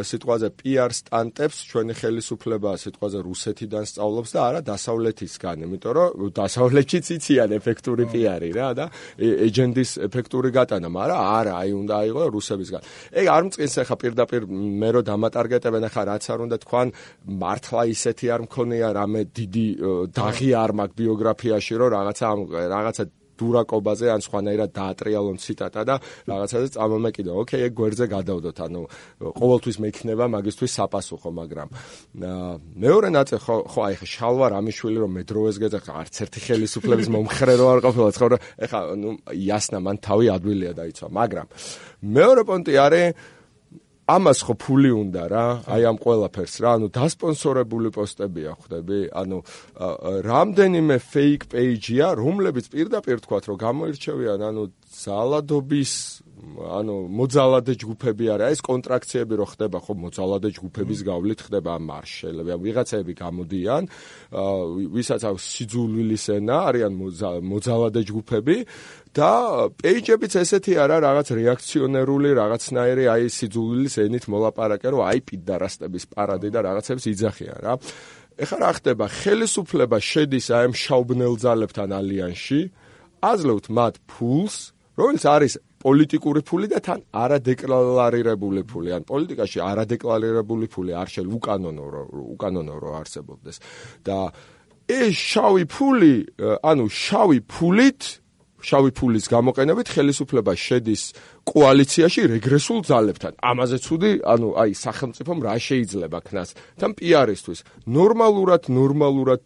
სიტყვაზე 0.00 0.48
PR 0.56 0.90
სტანტებს 0.96 1.56
ჩვენი 1.68 1.92
ხელისუფლება 2.00 2.70
სიტყვაზე 2.80 3.18
რუსეთიდან 3.20 3.84
სწავლობს 3.84 4.30
და 4.32 4.40
არა 4.48 4.60
დასავლეთისგან, 4.64 5.56
იმიტომ 5.66 5.92
რომ 5.92 6.08
დასავლეთშიც 6.40 7.06
იციან 7.20 7.50
ეფექტური 7.60 8.04
PR-ი 8.08 8.50
რა 8.56 8.68
და 8.80 8.84
ეჯენდის 9.20 9.90
ეფექტური 10.08 10.48
გატანა, 10.56 10.88
მაგრამ 10.88 11.20
არა, 11.36 11.52
აი 11.60 11.70
უნდა 11.84 11.94
აიღო 12.00 12.22
რუსებისგან. 12.32 12.82
ეგ 13.25 13.25
არ 13.34 13.42
მწყინს 13.46 13.74
ახლა 13.82 13.96
პირდაპირ 14.02 14.42
მე 14.80 14.90
რო 14.96 15.00
დამატარგეტებენ 15.10 15.86
ახლა 15.88 16.02
რაც 16.10 16.24
არ 16.32 16.40
უნდა 16.46 16.56
თქვან 16.64 16.88
მართლა 17.42 17.82
ისეთი 17.96 18.26
არ 18.36 18.40
მქონია 18.46 18.88
რამე 18.98 19.20
დიდი 19.36 19.66
დაღი 20.16 20.50
არ 20.62 20.70
მაქვს 20.80 20.98
ბიოგრაფიაში 21.00 21.74
რომ 21.80 21.92
რაღაცა 21.96 22.26
რაღაცა 22.74 23.04
დურაკობაზე 23.40 24.06
ან 24.16 24.20
სხვანაირად 24.26 24.70
დაატრიალონ 24.76 25.36
ციტატა 25.40 25.82
და 25.86 25.94
რაღაცაზე 26.26 26.66
წამომეკიდო. 26.76 27.32
ოკეი, 27.42 27.62
ეგ 27.66 27.72
გვერდზე 27.76 28.06
გადავდოთ. 28.16 28.56
ანუ 28.66 28.82
ყოველთვის 29.20 29.76
მექნება 29.84 30.24
მაგისთვის 30.36 30.72
საპასუხო, 30.76 31.30
მაგრამ 31.40 31.68
მეორე 32.16 33.08
ნაწილი 33.16 33.40
ხო 33.46 33.56
ხო 33.70 33.80
აი 33.86 33.94
ხა 34.00 34.06
შალვა 34.16 34.46
რამიშვილი 34.56 34.98
რომ 35.04 35.10
მედროვეს 35.20 35.56
გეძახ 35.62 35.84
არც 36.00 36.14
ერთი 36.26 36.40
ხელისუფლების 36.46 37.08
მომხრე 37.12 37.54
რო 37.60 37.66
არ 37.72 37.80
ყოფილა 37.86 38.08
ხო 38.16 38.28
რა 38.32 38.38
ეხა 38.64 38.80
ნუ 38.96 39.10
იასნა 39.36 39.78
მან 39.84 39.96
თავი 40.06 40.26
ადვილია 40.36 40.72
დაიცვა, 40.76 41.06
მაგრამ 41.12 41.46
მეორე 42.16 42.42
პონტი 42.48 42.72
არის 42.86 43.35
ამას 44.06 44.38
ხო 44.46 44.54
ფული 44.62 44.90
უნდა 44.94 45.22
რა, 45.26 45.46
აი 45.66 45.82
ამ 45.90 45.96
ყველაფერს 45.98 46.54
რა, 46.62 46.70
ანუ 46.78 46.86
დასპონსორებული 46.94 47.90
პოსტებია 47.90 48.52
ხვდები, 48.54 49.00
ანუ 49.10 49.38
რამდენიმე 50.30 50.96
fake 51.02 51.50
page-ია, 51.50 52.14
რომლებიც 52.14 52.70
პირდაპირ 52.70 53.18
თქვათ, 53.26 53.44
რომ 53.50 53.58
გამოირჩევიან, 53.66 54.46
ანუ 54.46 54.62
ზალადობის 54.86 55.92
ანუ 56.46 56.94
მოძალადე 57.16 57.74
ჯგუფები 57.80 58.28
არა 58.36 58.48
ეს 58.54 58.60
კონტრაქციები 58.64 59.34
რო 59.40 59.46
ხდება 59.52 59.78
ხო 59.82 59.92
მოძალადე 60.04 60.48
ჯგუფების 60.56 61.00
გავლით 61.08 61.40
ხდება 61.48 61.72
მარშელები 61.80 62.50
ან 62.54 62.60
ვიღაცები 62.66 63.12
გამოდიან 63.16 63.88
ვისაც 64.96 65.22
აქვს 65.32 65.44
სიძულვილის 65.56 66.24
ენა 66.36 66.58
არიან 66.70 66.92
მოძალადე 67.50 68.00
ჯგუფები 68.10 68.56
და 69.16 69.32
პეიჯებიც 69.80 70.34
ესეთი 70.42 70.74
არა 70.84 70.96
რაღაც 71.06 71.28
რეაქციონერული 71.38 72.30
რაღაცნაირი 72.36 73.04
აი 73.14 73.30
სიძულვილის 73.32 73.94
ენით 74.04 74.24
მოლაპარაკე 74.28 74.92
რომ 74.92 75.02
აი 75.08 75.20
პიდარასტების 75.30 76.04
პარადი 76.12 76.48
და 76.52 76.60
რაღაცებს 76.68 77.04
იძახიან 77.16 77.58
რა 77.64 77.74
ეხლა 78.44 78.58
რა 78.60 78.70
ხდება 78.76 79.06
ხელისუფლება 79.16 79.98
შედის 80.10 80.46
აი 80.52 80.68
ამ 80.68 80.74
შაუბნელ 80.76 81.34
ძალებთან 81.40 81.90
ალიანსში 81.96 82.60
აძლევთ 83.30 83.66
მათ 83.78 83.94
ფულს 84.04 84.56
რომელიც 85.00 85.24
არის 85.32 85.54
პოლიტიკური 85.86 86.40
ფული 86.48 86.66
და 86.72 86.80
თან 86.82 87.00
არადეკლარირებული 87.22 88.62
ფული. 88.70 88.90
ან 88.96 89.02
პოლიტიკაში 89.06 89.58
არადეკლარირებული 89.70 90.66
ფული 90.72 90.92
არ 90.96 91.08
შელ 91.14 91.28
უკანონო 91.38 91.84
უკანონო 92.34 92.74
რო 92.82 92.90
არსებობდეს. 93.00 93.56
და 94.06 94.32
ეს 94.88 95.14
შავი 95.14 95.64
ფული, 95.66 96.14
ანუ 96.62 96.84
შავი 96.90 97.38
ფულით, 97.52 98.02
შავი 98.66 98.90
ფულის 98.98 99.28
გამოყენებით 99.30 99.90
ხელისუფლება 99.94 100.52
შედის 100.58 101.02
კოალიციაში 101.46 102.22
რეგრესულ 102.26 102.80
ძალებთან. 102.90 103.32
ამაზე 103.38 103.78
ცუდი, 103.86 104.10
ანუ 104.26 104.48
აი 104.58 104.72
სახელმწიფომ 104.74 105.38
რა 105.46 105.54
შეიძლება 105.62 106.18
ქნას 106.26 106.50
თან 106.74 106.90
პიარისთვის. 106.98 107.60
ნორმალურად, 107.86 108.62
ნორმალურად 108.66 109.40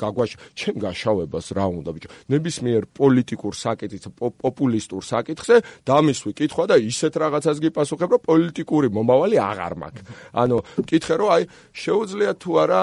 გაგვაშ 0.00 0.30
ჩემ 0.56 0.76
გაშავებას 0.80 1.46
რა 1.52 1.66
უნდა 1.76 1.90
ბიჭო. 1.92 2.08
ნებისმიერ 2.32 2.82
პოლიტიკურ 2.96 3.52
საკითხზე, 3.52 4.08
პოპულისტურ 4.16 5.02
საკითხზე 5.12 5.56
დამისვი 5.84 6.32
კითხვა 6.40 6.64
და 6.72 6.76
ისეთ 6.80 7.14
რაღაცას 7.20 7.56
გიპასუხებ, 7.60 8.08
რომ 8.16 8.22
პოლიტიკური 8.32 8.88
მომავალი 8.96 9.36
აღარ 9.36 9.74
მაქვს. 9.82 10.02
ანუ 10.32 10.56
მკითხე 10.80 11.14
რომ 11.20 11.28
აი 11.36 11.42
შეუძლია 11.76 12.32
თუ 12.40 12.50
არა 12.64 12.82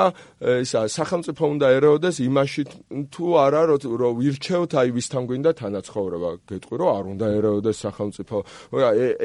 ისა 0.62 0.80
სახელმწიფო 0.94 1.44
უნდა 1.58 1.68
ერეოდეს 1.74 2.16
იმაში 2.22 2.62
თუ 3.10 3.26
არა 3.34 3.62
რომ 3.66 4.14
ვირჩევთ 4.22 4.72
აი 4.78 4.90
ვისთან 4.94 5.24
გვინდა 5.26 5.52
თანაცხოვრება. 5.58 6.30
გეტყვი 6.46 6.76
რომ 6.80 6.90
არ 6.98 7.06
უნდა 7.18 7.26
ერეოდეს 7.34 7.78
სახელმწიფო 7.86 8.38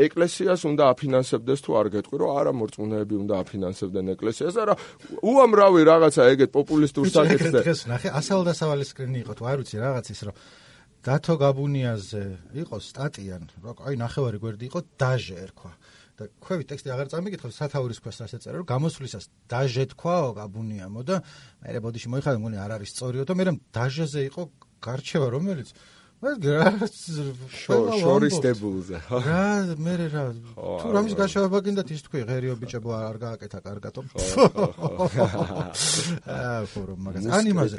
ეკლესიას 0.05 0.61
უნდა 0.71 0.85
აფინანსებდეს 0.95 1.61
თუ 1.65 1.71
არ 1.81 1.87
გეტყვი 1.95 2.17
რომ 2.23 2.31
არა 2.41 2.53
მორწმუნეები 2.61 3.15
უნდა 3.25 3.35
აფინანსებდნენ 3.45 4.07
ეკლესიას 4.15 4.57
არა 4.65 4.75
უამრავი 5.25 5.81
რაღაცა 5.91 6.23
ეგეთ 6.35 6.51
პოპულისტურ 6.55 7.05
საკითხზე. 7.15 7.59
დღეს 7.65 7.81
ნახე 7.91 8.09
ასალდასავალი 8.21 8.85
სკრინი 8.91 9.19
იყო 9.25 9.33
თუ 9.39 9.45
არ 9.51 9.57
ვიცი 9.65 9.77
რაღაც 9.85 10.07
ის 10.15 10.21
რომ 10.29 10.37
დათო 11.05 11.35
გაბუნიაზე 11.45 12.25
იყო 12.65 12.77
სტატიან 12.81 13.43
რომ 13.61 13.77
აი 13.85 13.95
ნახევარი 14.01 14.39
გვერდი 14.41 14.65
იყო 14.73 14.81
დაჟე 14.97 15.37
ერქვა. 15.45 15.73
და 16.15 16.29
ქვევი 16.39 16.65
ტექსტი 16.71 16.93
აღარ 16.95 17.09
წამიგითხო 17.11 17.49
სათაურის 17.51 17.99
ქვას 17.99 18.23
ასე 18.23 18.39
წერა 18.39 18.63
რომ 18.63 18.69
გამოსვლისას 18.71 19.25
დაჟე 19.51 19.85
თქვაო 19.99 20.29
გაბუნიამო 20.39 21.03
და 21.03 21.17
მე 21.67 21.81
ბოდიში 21.83 22.09
მოიხადე 22.15 22.39
მგონი 22.39 22.59
არ 22.63 22.75
არის 22.79 22.91
სწორიო 22.95 23.25
და 23.27 23.35
მე 23.35 23.45
რომ 23.51 23.57
დაჟეზე 23.75 24.21
იყო 24.31 24.43
გარჩევა 24.79 25.29
რომელიც 25.35 25.75
შორის 28.01 28.37
დებულზე 28.45 28.97
რა 29.11 29.77
მე 29.77 29.95
რა 30.15 30.25
თუ 30.81 30.87
რამის 30.97 31.15
გაშავება 31.21 31.59
გინდათ 31.67 31.89
ის 31.95 32.03
თქვი 32.09 32.21
ღერიო 32.31 32.55
ბიჭებო 32.63 32.91
არ 32.97 33.17
გააკეთა 33.25 33.59
კარგათო 33.67 34.01
აა 36.25 36.65
ფორუმ 36.73 37.01
მაგას. 37.05 37.29
ან 37.29 37.45
იმაზე 37.53 37.77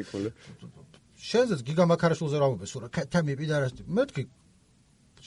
შენზეც 1.26 1.60
გიგამაქარაშულზე 1.66 2.38
რა 2.38 2.48
მომბე 2.54 2.68
სურა 2.70 2.88
ქათამი 2.94 3.34
ბიდარას 3.40 3.74
მეთქი 3.90 4.24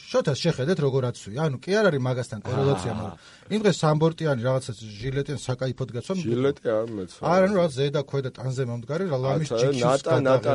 შოთას 0.09 0.39
შეხედეთ 0.41 0.79
როგორ 0.81 1.03
აცვი. 1.13 1.33
ანუ 1.37 1.57
კი 1.61 1.71
არ 1.79 1.85
არის 1.89 2.03
მაგასთან 2.09 2.41
კორელაცია, 2.49 2.93
მაგრამ 2.99 3.17
იმ 3.55 3.61
დღეს 3.65 3.77
სამბორტიანი 3.85 4.41
რაღაცა 4.49 4.73
ჟილეტიან 5.01 5.41
საკაიფოდ 5.49 5.89
გაცვა. 5.97 6.15
ჟილეტი 6.25 6.67
არ 6.79 6.87
მეცვა. 6.97 7.23
არა, 7.29 7.47
ნუ 7.49 7.55
რაღაც 7.59 7.73
ზედა 7.79 8.01
ქვედა 8.09 8.31
ტანზე 8.39 8.63
მომდგარი 8.71 9.05
რა 9.13 9.19
ლამის 9.25 9.49
ჯიქში. 9.53 9.83
ნატა 9.85 10.15
ნატა 10.29 10.55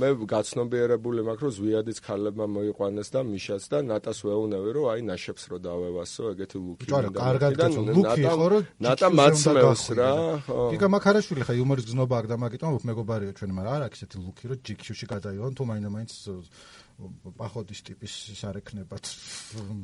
მე 0.00 0.08
გაცნობიერებული 0.32 1.20
მაქვს 1.28 1.44
რომ 1.44 1.52
ზვიადიც 1.56 1.98
ქალებმა 2.06 2.46
მოიყვანეს 2.56 3.08
და 3.12 3.20
მიშაც 3.32 3.62
და 3.72 3.78
ნატას 3.90 4.18
ვეუნები 4.24 4.70
რომ 4.76 4.84
აი 4.92 5.00
ნაშებს 5.10 5.42
რო 5.50 5.56
დავევასო 5.66 6.22
ეგეთი 6.32 6.56
ლუკი 6.64 6.86
და 6.88 7.10
კარგად 7.20 7.52
გაცო 7.60 7.80
ლუკი 7.92 8.22
ხო 8.24 8.46
რომ 8.52 8.62
ნატა 8.80 9.08
მაცმევს 9.12 9.84
რა. 9.98 10.12
გიგა 10.72 10.88
მაქარაშვილი 10.96 11.42
ხა 11.44 11.52
იუმორის 11.60 11.84
გზნობა 11.88 12.14
აქ 12.20 12.26
და 12.32 12.36
მაგიტომ 12.42 12.72
მეგობარიო 12.88 13.32
ჩვენ 13.36 13.50
მაგრამ 13.56 13.72
არ 13.76 13.82
აქვს 13.86 13.98
ესეთი 14.06 14.16
ლუკი 14.24 14.44
რომ 14.50 14.58
ჯიქში 14.64 15.06
გადაიონ 15.12 15.52
თუ 15.56 15.62
მაინდა 15.68 15.90
მაინც 15.96 16.10
პახოდის 16.96 17.80
ტიპის 17.84 18.12
ის 18.32 18.40
არ 18.48 18.56
ექნებათ. 18.62 19.04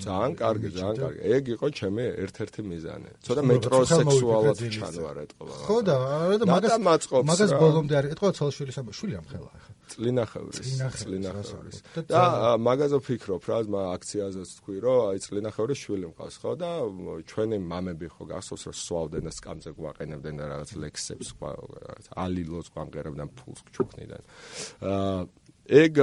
ძალიან 0.00 0.32
კარგი, 0.40 0.68
ძალიან 0.72 0.96
კარგი. 1.02 1.20
ეგ 1.36 1.44
იყო 1.56 1.66
ჩემი 1.76 2.04
ერთ-ერთი 2.24 2.60
მიზანი. 2.72 3.10
ცოტა 3.20 3.42
მეტროსექსუალად 3.52 4.56
ჩანვარ 4.76 5.16
ეთყობა. 5.24 5.54
ხო 5.68 5.76
და 5.84 5.94
არა 6.00 6.36
და 6.40 6.44
მაგას 6.48 6.76
მაგას 7.28 7.52
ბოლომდე 7.60 7.94
არის. 8.00 8.10
ეთყობა 8.16 8.32
ცალშვილის 8.38 8.76
ამ 8.80 8.86
შვილი 8.96 9.14
ამხელა 9.20 9.50
ახლა. 9.52 9.72
წლინახევრის, 9.92 10.68
წლინახევრის. 11.04 11.78
და 12.08 12.22
მაგაზე 12.56 12.96
ვფიქრობ 13.02 13.42
რა, 13.44 13.58
მაგ 13.68 13.86
აქციაზეც 13.96 14.48
თქვი, 14.56 14.76
რომ 14.80 15.00
აი 15.12 15.18
წლინახევრის 15.26 15.78
შვილი 15.84 16.06
მყავს, 16.16 16.36
ხო 16.40 16.52
და 16.56 16.70
ჩვენი 17.28 17.56
მამები 17.60 18.06
ხო 18.08 18.22
გახსოვს 18.32 18.62
რომ 18.72 18.76
სვავდნენ 18.86 19.22
და 19.28 19.32
სკამზე 19.36 19.70
გვაყენებდნენ 19.76 20.34
და 20.40 20.44
რაღაც 20.48 20.70
ლექსებს, 20.80 21.28
რაღაც 21.36 22.06
ალილოს 22.24 22.66
გვამღერებდნენ 22.72 23.28
ფულს 23.36 23.60
ჩუქნიდან. 23.76 24.22
აა 24.80 25.41
ეგ 25.72 25.98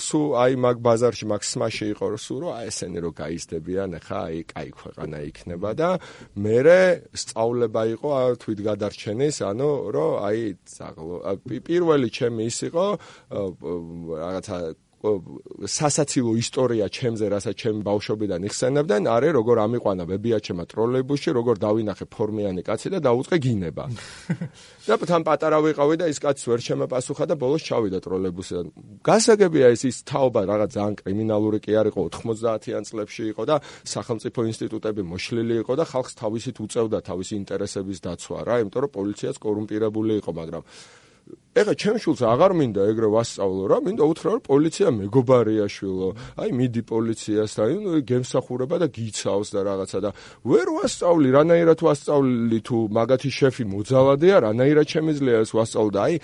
სუ 0.00 0.20
აი 0.40 0.54
მაგ 0.64 0.76
ბაზარში 0.80 1.26
მაგ 1.28 1.42
სმაში 1.44 1.86
იყო 1.92 2.06
სუ 2.24 2.34
რომ 2.40 2.52
აი 2.56 2.68
ესენი 2.72 2.98
რო 3.04 3.10
გაიზდებიან 3.20 3.90
ხა 4.00 4.20
აი 4.32 4.38
კაი 4.48 4.70
ქვეყანა 4.80 5.18
იქნება 5.28 5.70
და 5.76 5.90
მე 6.40 6.58
სწავლება 7.22 7.82
იყო 8.00 8.10
თვითგადარჩენის 8.40 9.36
ანუ 9.50 9.70
რომ 9.92 10.12
აი 10.24 10.40
პირველი 11.68 12.08
ჩემი 12.16 12.42
ის 12.48 12.58
იყო 12.70 12.86
რაღაცა 14.24 14.56
სასაცილო 15.00 16.32
ისტორია 16.36 16.86
ჩემზე, 16.92 17.26
რასაც 17.32 17.56
ჩემი 17.56 17.80
ბავშვობიდან 17.88 18.44
იხსენებდნენ, 18.44 19.02
არის 19.08 19.32
როგორ 19.32 19.56
ამიყვანა 19.64 20.04
ბებიაჩემა 20.04 20.64
ტროლეიბუსში, 20.68 21.30
როგორ 21.40 21.56
დავინახე 21.56 22.04
ფორმიანი 22.04 22.62
კაცი 22.68 22.92
და 22.92 22.98
დაუწყე 23.08 23.36
გინება. 23.40 23.84
და 24.88 24.94
თან 25.00 25.22
პატარა 25.24 25.58
ვიყავი 25.64 25.96
და 26.04 26.06
ის 26.12 26.20
კაცი 26.20 26.44
ვერ 26.52 26.60
შემეპასუხა 26.68 27.24
და 27.32 27.34
ბოლოს 27.40 27.62
ჩავიდა 27.64 27.98
ტროლეიბუსიდან. 28.04 28.66
გასაგებია 29.00 29.66
ეს 29.72 29.82
ის 29.88 29.96
თაობა 30.04 30.40
რაღაც 30.44 30.70
ძალიან 30.76 30.94
კრიმინალური 31.00 31.58
კი 31.64 31.72
არ 31.80 31.86
იყო 31.96 32.00
90-იან 32.20 32.84
წლებში 32.84 33.24
იყო 33.32 33.42
და 33.48 33.56
სახელმწიფო 33.88 34.40
ინსტიტუტები 34.52 35.02
მოშლილი 35.08 35.54
იყო 35.64 35.72
და 35.80 35.84
ხალხს 35.88 36.12
თავისით 36.20 36.56
უწევდა 36.60 36.98
თავისი 37.08 37.34
ინტერესების 37.40 37.98
დაცვა 38.04 38.38
რა, 38.44 38.54
იმიტომ 38.68 38.80
რომ 38.84 38.92
პოლიციაც 39.00 39.36
კორუმპირებული 39.40 40.12
იყო, 40.20 40.30
მაგრამ 40.36 40.62
ეხა 41.50 41.74
ჩემ 41.74 41.96
შულს 41.98 42.20
აღარ 42.22 42.52
მინდა 42.54 42.82
ეგრე 42.94 43.08
ვასწავლო 43.10 43.64
რა, 43.70 43.78
მინდა 43.82 44.04
უთხრა 44.06 44.30
რომ 44.38 44.42
პოლიცია 44.46 44.88
მეგობარია 44.94 45.66
შვილო. 45.66 46.08
აი 46.38 46.50
მიდი 46.54 46.82
პოლიციასთან, 46.86 47.88
გემსახურება 48.06 48.76
და 48.78 48.86
გიცავს 48.86 49.48
და 49.50 49.60
რაღაცა 49.66 49.98
და 49.98 50.10
ვერ 50.46 50.68
ვასწავლი, 50.78 51.28
რანაირად 51.34 51.78
ვასწავლი 51.82 52.58
თუ 52.62 52.76
მაგათი 52.94 53.30
შეფი 53.34 53.64
მოძალადეა, 53.66 54.36
რანაირად 54.46 54.86
შემიძლია 54.94 55.36
ეს 55.42 55.50
ვასწავლო 55.58 55.90
და 55.90 56.00
აი 56.06 56.14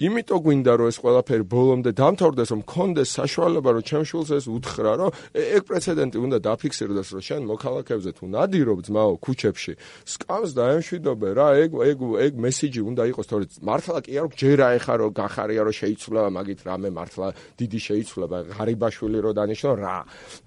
იმიტომ 0.00 0.40
გვინდა 0.40 0.72
რომ 0.80 0.88
ეს 0.88 0.96
ყველაფერი 1.04 1.44
ბოლომდე 1.44 1.90
დამთავრდეს, 1.92 2.50
რომ 2.56 2.60
კონდეს 2.64 3.10
საშუალება 3.20 3.70
რომ 3.76 3.84
ჩემ 3.84 4.04
შულს 4.08 4.30
ეს 4.32 4.46
უთხრა, 4.48 4.92
რომ 4.96 5.10
ეგ 5.36 5.62
პრეცედენტი 5.68 6.18
უნდა 6.24 6.38
დაფიქსირდეს, 6.40 7.08
რომ 7.12 7.22
შენ 7.28 7.42
მოქალაქეებზე 7.52 8.10
თუ 8.16 8.24
ნადირობ 8.32 8.78
ძმაო 8.80 9.12
ქუჩებში, 9.20 9.72
სკამს 10.08 10.50
დაემშვიდობე 10.56 11.28
რა, 11.36 11.48
ეგ 11.60 11.70
ეგ 11.84 11.98
ეგ 12.16 12.32
მესიჯი 12.40 12.80
უნდა 12.80 13.02
იყოს, 13.12 13.26
თორე 13.28 13.44
მართლა 13.60 13.98
კი 14.00 14.12
არ 14.16 14.28
გჯერა 14.32 14.66
ეხა 14.80 14.94
რომ 15.04 15.10
გახარია 15.20 15.62
რომ 15.68 15.74
შეიცვლება 15.76 16.28
მაგით 16.32 16.60
რამე 16.64 16.88
მართლა 16.96 17.26
დიდი 17.60 17.80
შეიცვლება 17.84 18.36
ღარიბაშვილი 18.56 19.18
რო 19.20 19.30
დანიშნო 19.36 19.72
რა. 19.84 19.96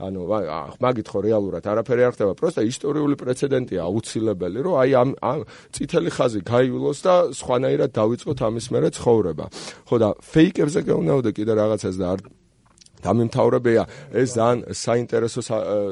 ანუ 0.02 0.22
მაგით 0.82 1.08
ხო 1.14 1.20
რეალურად 1.30 1.64
არაფერი 1.70 2.02
არ 2.10 2.14
ხდება, 2.18 2.34
პროსტა 2.42 2.62
ისტორიული 2.74 3.16
პრეცედენტია 3.22 3.82
აუცილებელი, 3.86 4.60
რომ 4.66 4.76
აი 4.82 4.90
ამ 4.98 5.10
წითელი 5.78 6.10
ხაზი 6.10 6.42
გაივლოს 6.42 7.00
და 7.06 7.14
სხვანაირად 7.38 7.92
დავიწყოთ 7.94 8.40
ამის 8.50 8.66
მერე 8.74 8.90
ცხოვრება. 8.98 9.43
ხო 9.90 9.96
და 10.04 10.10
ფეიკებზე 10.34 10.80
გეუნაოდე 10.88 11.32
კიდე 11.38 11.54
რაღაცას 11.60 11.96
და 12.00 12.06
არ 12.14 12.20
დამემთავრებია 13.04 13.84
ეს 14.12 14.30
ძალიან 14.38 14.60
საინტერესო 14.72 15.42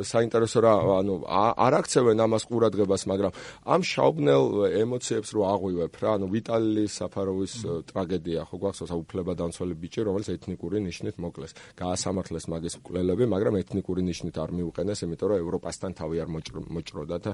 საინტერესო 0.08 0.60
რა 0.66 0.74
ანუ 1.02 1.16
არ 1.28 1.74
აქცევენ 1.82 2.18
ამას 2.26 2.44
ყურადღებას 2.50 3.04
მაგრამ 3.12 3.32
ამ 3.68 3.82
შაუბნელ 3.92 4.46
ემოციებს 4.84 5.30
რო 5.36 5.42
აღვივებ 5.54 5.94
რა 6.02 6.10
ანუ 6.18 6.26
ვიტალი 6.32 6.86
საფაროვის 6.88 7.54
ტრაგედია 7.92 8.42
ხო 8.50 8.56
გვახსოვს 8.62 8.92
აუფლება 8.96 9.32
დამცველი 9.42 9.76
ბიჭი 9.82 10.02
რომელიც 10.08 10.28
ეთნიკური 10.38 10.78
ნიშნით 10.88 11.16
მოკლეს. 11.22 11.52
გაასამართლეს 11.78 12.46
მაგის 12.52 12.76
მკვლელები 12.82 13.26
მაგრამ 13.34 13.56
ეთნიკური 13.62 14.02
ნიშნით 14.10 14.36
არ 14.44 14.50
მიუყენეს 14.58 15.00
იმიტომ 15.06 15.28
რომ 15.32 15.42
ევროპასთან 15.44 15.92
თავი 16.00 16.16
არ 16.24 16.30
მოჭროდა 16.76 17.18
და 17.26 17.32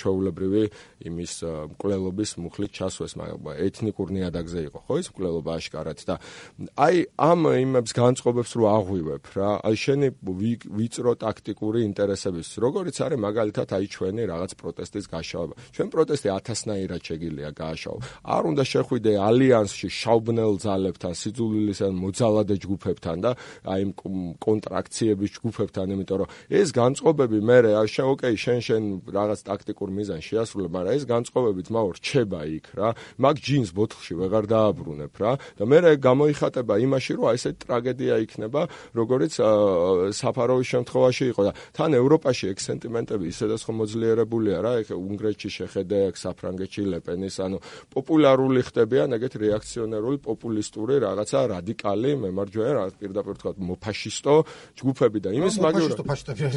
ჩოულებრივი 0.00 0.64
იმის 1.08 1.32
მკვლელობის 1.72 2.30
მუხლით 2.42 2.72
ჩასვეს 2.76 3.12
მაგრამ 3.20 3.40
ეთნიკურ 3.66 4.08
ნიადაგზე 4.16 4.60
იყო 4.68 4.78
ხო 4.86 4.94
ეს 5.00 5.06
მკვლელობა 5.12 5.50
აშკარად 5.60 5.98
და 6.06 6.14
აი 6.86 6.96
ამ 7.16 7.40
იმებს 7.66 7.92
განწყობებს 7.96 8.52
რო 8.56 8.64
აღვივებ 8.86 9.24
რა. 9.34 9.50
აი 9.66 9.76
შენი 9.82 10.08
ვიწრო 10.78 11.12
ტაქტიკური 11.18 11.80
ინტერესების, 11.90 12.48
როგორიც 12.62 12.96
არის 13.02 13.18
მაგალითად 13.26 13.68
აი 13.74 13.86
ჩვენი 13.90 14.22
რაღაც 14.30 14.52
პროტესტის 14.62 15.06
გაშავება. 15.10 15.54
ჩვენ 15.74 15.88
პროტესტი 15.90 16.28
ათასნაირად 16.38 17.02
შეგიძლია 17.02 17.50
გააშავო. 17.50 17.98
არ 18.22 18.42
უნდა 18.46 18.62
შეხვიდე 18.72 19.12
ალიანსში 19.26 19.88
შავბნელ 19.90 20.54
ძალებთან, 20.62 21.12
სიძულვილის 21.20 21.80
ან 21.86 21.94
მოძალადე 21.98 22.54
ჯგუფებთან 22.62 23.16
და 23.26 23.30
აი 23.66 23.82
კონტრაქციების 24.46 25.30
ჯგუფებთან, 25.36 25.86
იმიტომ 25.96 26.16
რომ 26.22 26.28
ეს 26.46 26.68
განწყობები 26.70 27.38
მე 27.42 27.58
რა 27.66 27.82
შე 27.90 28.04
ოკეი 28.06 28.36
შენ 28.38 28.58
შენ 28.66 28.82
რაღაც 29.10 29.40
ტაქტიკურ 29.50 29.88
მიზანს 29.98 30.24
შეასრულებ, 30.30 30.70
მაგრამ 30.76 30.94
ეს 30.94 31.04
განწყობები 31.10 31.60
თმაო 31.66 31.88
რჩება 31.98 32.40
იქ 32.56 32.66
რა. 32.78 32.88
მაგ 33.18 33.36
ჯინს 33.42 33.70
ბოთლში 33.74 34.14
ვეღარ 34.20 34.44
დააბრუნებ 34.46 35.14
რა. 35.18 35.32
და 35.58 35.64
მე 35.66 35.78
რა 35.82 35.90
გამოიხატება 35.98 36.74
იმაში, 36.86 37.10
რომ 37.16 37.24
აი 37.26 37.36
ესე 37.36 37.50
ტრაგედია 37.56 38.14
იქნება 38.26 38.60
როგორც 38.96 39.32
საფაროვის 40.20 40.68
შემთხვევაში 40.74 41.24
იყო 41.32 41.42
და 41.46 41.52
თან 41.76 41.90
ევროპაში 42.00 42.44
ეგ 42.52 42.58
სენტიმენტები 42.66 43.24
ისედაც 43.32 43.60
ხომ 43.66 43.76
მოძლიერებულია 43.82 44.58
რა 44.64 44.72
ეგ 44.82 44.88
უნგრეთში 44.96 45.50
შეხედე 45.56 45.98
ეგ 46.10 46.14
საფრანგეთში 46.16 46.82
ლეპენის 46.92 47.36
ანუ 47.46 47.58
პოპულარული 47.94 48.60
ხდებიან 48.66 49.16
ეგეთ 49.16 49.34
რეაქციონერული 49.42 50.18
პოპულისტური 50.26 50.94
რაღაცა 51.06 51.40
რადიკალი 51.54 52.10
მემარჯვენე 52.24 52.72
რა 52.76 52.84
პირდაპირ 53.00 53.34
თქვა 53.40 53.52
მოფაშისტო 53.70 54.34
ჯგუფები 54.80 55.18
და 55.24 55.30
იმის 55.36 55.56
მაგრამ 55.64 55.90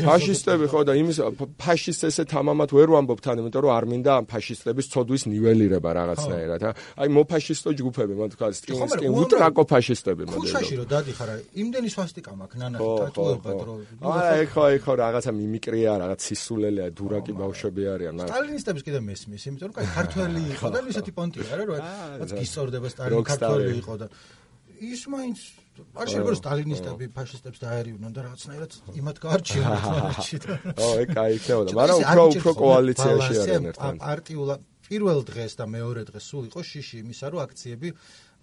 ფაშისტები 0.10 0.66
ხო 0.72 0.80
და 0.88 0.94
იმის 1.00 1.18
ფაშისტ 1.60 2.02
ესე 2.10 2.24
თამამად 2.30 2.70
ვერ 2.76 2.90
ვამბობ 2.96 3.20
თან 3.24 3.42
იმიტომ 3.44 3.62
რომ 3.66 3.74
არ 3.78 3.86
მინდა 3.90 4.12
ამ 4.20 4.26
ფაშისტების 4.34 4.86
ცოდვის 4.94 5.24
ნიველირება 5.32 5.90
რაღაცნაირად 6.00 6.62
აი 7.00 7.08
მოფაშისტო 7.20 7.70
ჯგუფები 7.80 8.14
მოდი 8.20 8.34
თქვა 8.36 8.48
სტინსკი 8.60 9.08
ულტრაკო 9.20 9.64
ფაშისტები 9.74 10.24
მოდი 10.30 10.40
ხუშაში 10.40 10.76
რომ 10.80 10.88
დადიხარა 10.94 11.36
იმდენი 11.64 11.90
სვასტიკა 12.10 12.34
მაქვს 12.40 12.60
ნანახი 12.60 12.88
ტატუებად 13.00 13.62
რო 13.68 13.76
არა 14.10 14.34
ეხო 14.44 14.64
ეხო 14.78 14.96
რაღაცა 15.00 15.32
მიმიკრია 15.38 15.94
რაღაც 16.02 16.26
სისულელეა 16.30 16.90
დურაკი 16.98 17.34
ბავშვები 17.38 17.88
არიან 17.94 18.24
სტალინისტების 18.26 18.84
კიდე 18.90 19.00
მესმის 19.06 19.48
იმიტომ 19.50 19.70
რომ 19.70 19.76
კაი 19.78 19.90
ქართველი 19.96 20.44
იყო 20.58 20.72
და 20.76 20.84
ისეთი 20.94 21.12
პონტია 21.20 21.58
რა 21.60 21.66
რომ 21.70 21.82
რაც 22.24 22.36
გისწორდება 22.40 22.94
სტალინი 22.94 23.26
ქართველი 23.30 23.74
იყო 23.84 23.98
და 24.02 24.08
ის 24.90 25.02
მაინც 25.14 25.40
არ 25.80 26.08
შეიძლება 26.12 26.36
სტალინისტები 26.40 27.06
ფაშისტებს 27.16 27.62
დაერივნონ 27.64 28.16
და 28.16 28.22
რაღაცნაირად 28.26 28.72
იმათ 29.00 29.18
გაარჩიონ 29.24 29.70
თვალში 29.86 30.40
და 30.44 30.58
ო 30.76 30.90
ე 31.00 31.06
კაი 31.14 31.38
იქნებოდა 31.40 31.78
მაგრამ 31.80 32.00
უფრო 32.04 32.24
უფრო 32.36 32.52
კოალიციაში 32.64 33.40
არიან 33.44 33.70
ერთად 33.72 34.02
პარტიულა 34.04 34.56
პირველ 34.90 35.20
დღეს 35.30 35.54
და 35.60 35.66
მეორე 35.70 36.02
დღეს 36.10 36.26
სულ 36.34 36.44
იყო 36.50 36.62
შიში 36.66 36.96
იმისა 37.04 37.32
რომ 37.32 37.40
აქციები 37.46 37.90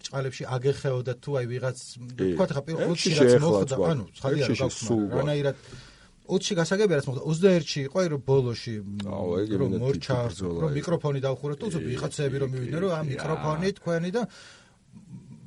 ჭყალებში 0.05 0.43
აგეხეოდა 0.57 1.15
თუ 1.23 1.31
აი 1.41 1.47
ვიღაც 1.53 1.79
თქვა 2.21 2.45
ხა 2.53 2.63
პირველ 2.67 2.91
რიგში 2.93 3.13
რაც 3.17 3.33
მოხდა 3.45 3.77
ანუ 3.91 4.05
ცხადია 4.19 4.45
რომ 4.51 4.59
გაქვს 4.61 4.83
რანაირად 5.17 5.57
20-ში 6.27 6.55
გასაგებია 6.61 6.97
რაც 7.01 7.07
მოხდა 7.09 7.23
21-ში 7.31 7.81
იყო 7.87 7.99
რომ 8.13 8.21
ბოლოში 8.27 8.75
რომ 9.63 9.71
მორჩა 9.83 10.19
რომ 10.43 10.71
მიკროფონი 10.77 11.21
დავხურეთ 11.27 11.59
თუ 11.63 11.67
ვიღაცები 11.87 12.37
რომ 12.43 12.49
მივიდნენ 12.55 12.81
რომ 12.87 12.93
ამ 12.99 13.07
მიკროფონი 13.13 13.69
თქვენი 13.79 14.11
და 14.17 14.23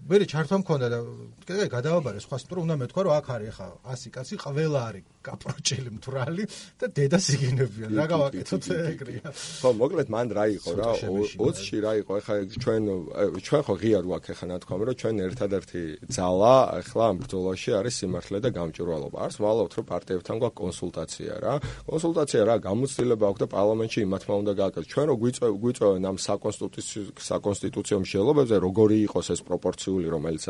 ვერი 0.09 0.25
ჩართვა 0.25 0.57
მქონდა 0.65 0.88
და 0.89 0.99
კიდე 1.45 1.65
გადავაბარე 1.69 2.19
სხვა 2.25 2.38
სტრუ 2.41 2.65
უნდა 2.65 2.75
მეთქვა 2.81 3.01
რომ 3.05 3.13
აქ 3.19 3.27
არის 3.29 3.53
ხა 3.57 3.67
100 3.93 4.13
კაცი 4.15 4.36
ყველა 4.41 4.79
არის 4.89 5.05
კაპროჭელი 5.19 5.91
მთვრალი 5.99 6.43
და 6.79 6.86
დედას 6.97 7.25
იგინებიან 7.36 7.91
რა 7.93 8.05
გავაკეთოთ 8.10 8.65
ეგრეა. 8.89 9.29
ხო 9.36 9.69
მოკლედ 9.79 10.07
მან 10.10 10.27
რა 10.34 10.45
იყო 10.55 10.71
რა 10.79 10.89
20-ში 11.03 11.77
რა 11.84 11.91
იყო 12.01 12.13
ხა 12.25 12.34
ჩვენ 12.63 12.81
ჩვენ 13.43 13.62
ხო 13.67 13.73
ღია 13.84 13.99
რო 13.99 14.10
აქ 14.17 14.25
ხა 14.39 14.45
ნათქვამი 14.49 14.84
რომ 14.89 14.95
ჩვენ 15.01 15.15
ერთადერთი 15.27 15.81
ძალა 16.15 16.55
ახლა 16.79 17.03
ამ 17.12 17.15
ბრძოლაში 17.21 17.69
არის 17.79 17.93
სიმართლე 17.99 18.38
და 18.39 18.49
გამჭვირვალობა. 18.57 19.17
არს 19.19 19.38
ვალავთ 19.43 19.73
რომ 19.77 19.86
პარტიებთან 19.91 20.36
გვაქვს 20.39 20.60
კონსულტაცია 20.63 21.34
რა. 21.43 21.53
კონსულტაცია 21.86 22.41
რა 22.49 22.55
გამოცდილება 22.65 23.25
აქვს 23.29 23.39
და 23.43 23.47
პარლამენტში 23.53 23.99
იმათმა 24.07 24.34
უნდა 24.41 24.53
გააკეთოს. 24.62 24.89
ჩვენ 24.89 25.05
რო 25.12 25.15
გვიწევენ 25.60 26.03
ამ 26.10 26.17
საკონსტიტუციო 26.17 27.01
საკონსტიტუციო 27.29 27.97
მსჯელობებზე 28.03 28.55
როგორი 28.65 28.97
იყოს 29.05 29.27
ეს 29.36 29.41
პროპორციული 29.43 29.98
სული 29.99 30.09
რომელიც 30.15 30.45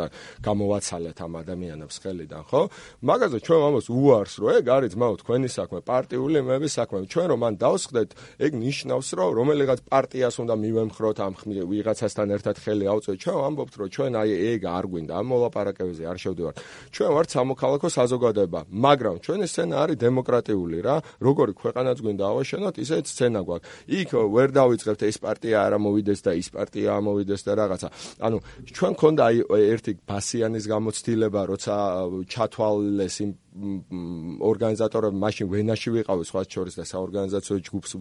გამოვაცალეთ 0.46 1.18
ამ 1.26 1.34
ადამიანებს 1.42 1.96
ხელიდან 2.06 2.44
ხო? 2.50 2.62
მაგაზე 3.02 3.38
ჩვენ 3.42 3.62
ამას 3.70 3.88
უარს 3.90 4.34
რომ 4.40 4.50
ეგ 4.60 4.66
არის 4.70 4.92
ძმაო 4.94 5.16
თქვენი 5.22 5.50
საქმე 5.50 5.80
პარტიული 5.90 6.40
მეების 6.46 6.74
საქმე. 6.78 6.98
ჩვენ 7.10 7.26
რომ 7.34 7.40
მან 7.44 7.54
დავსხდეთ 7.58 8.10
ეგ 8.46 8.52
ნიშნავს 8.62 9.10
რომ 9.18 9.30
რომელიღაც 9.40 9.80
პარტიას 9.90 10.36
უნდა 10.44 10.56
მივემხროთ 10.64 11.18
ამ 11.26 11.34
ვიღაცასთან 11.50 12.28
ერთად 12.38 12.56
ხელი 12.62 12.86
ავწევთ 12.94 13.20
ჩვენ 13.24 13.38
ვამბობთ 13.42 13.74
რომ 13.80 13.90
ჩვენ 13.90 14.12
აი 14.22 14.32
ეგ 14.54 14.62
არ 14.70 14.86
გვინდა 14.92 15.14
ამ 15.18 15.26
მოლაპარაკებებზე 15.34 16.04
არ 16.06 16.18
შევდივართ. 16.24 16.58
ჩვენ 16.94 17.10
ვართ 17.16 17.30
სამოქალაქო 17.34 17.90
საზოგადოება 17.90 18.60
მაგრამ 18.70 19.16
ჩვენი 19.26 19.46
სცენა 19.50 19.76
არის 19.84 19.98
დემოკრატიული 20.06 20.78
რა. 20.86 20.96
როგორი 21.26 21.54
ქვეყანაც 21.58 21.98
გვინდა 22.06 22.24
ავაშენოთ 22.30 22.76
ისეთ 22.86 23.06
სცენა 23.10 23.42
გვაქვს. 23.50 23.68
იქ 23.98 24.10
ვერ 24.30 24.50
დავიწყებთ 24.54 25.02
ეს 25.10 25.18
პარტია 25.18 25.58
არ 25.66 25.74
ამოვიდეს 25.80 26.20
და 26.22 26.32
ის 26.38 26.48
პარტია 26.54 26.90
ამოვიდეს 27.00 27.42
და 27.48 27.54
რაღაცა. 27.60 27.88
ანუ 28.20 28.38
ჩვენ 28.76 28.94
ქონდა 29.00 29.24
აი 29.30 29.39
ერთი 29.48 29.92
ბასიანის 30.10 30.66
გამოცდილება, 30.70 31.42
როცა 31.50 31.76
ჩათვალეს 32.34 33.16
იმ 33.26 33.32
ორგანიზატორები 34.46 35.18
მაშინ 35.24 35.50
ვენაში 35.54 35.90
ვიყავი 35.96 36.24
სხვა 36.30 36.42
შორის 36.54 36.76
და 36.80 36.86
საორგანიზაციო 36.90 37.56
ჯგუფს 37.68 37.92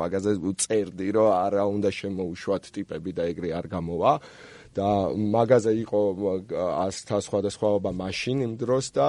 მაგაზე 0.00 0.32
წერდი, 0.62 1.08
რომ 1.16 1.28
არა 1.34 1.64
უნდა 1.74 1.90
შემოუშვათ 2.00 2.64
ტიპები 2.76 3.10
და 3.16 3.22
ეგრე 3.32 3.50
არ 3.60 3.66
გამოვა. 3.74 4.12
და 4.76 4.90
მაღაზა 5.34 5.72
იყო 5.84 6.00
100-თა 6.50 7.18
სხვადასხვაობა 7.26 7.90
მაშინ 7.90 8.36
იმ 8.46 8.52
დროს 8.60 8.86
და 8.94 9.08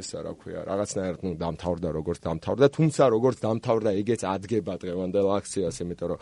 ესა 0.00 0.18
რა 0.26 0.32
ქვია 0.40 0.60
რაღაცნაირად 0.68 1.20
ნუ 1.24 1.32
დამთავრდა 1.40 1.88
როგორც 1.98 2.18
დამთავრდა 2.28 2.66
თუმცა 2.76 3.02
როგორც 3.16 3.36
დამთავრდა 3.44 3.90
ეგეც 4.00 4.22
ადგება 4.28 4.74
დღევანდელ 4.82 5.26
აქციას 5.38 5.76
იმიტომ 5.84 6.08
რომ 6.12 6.18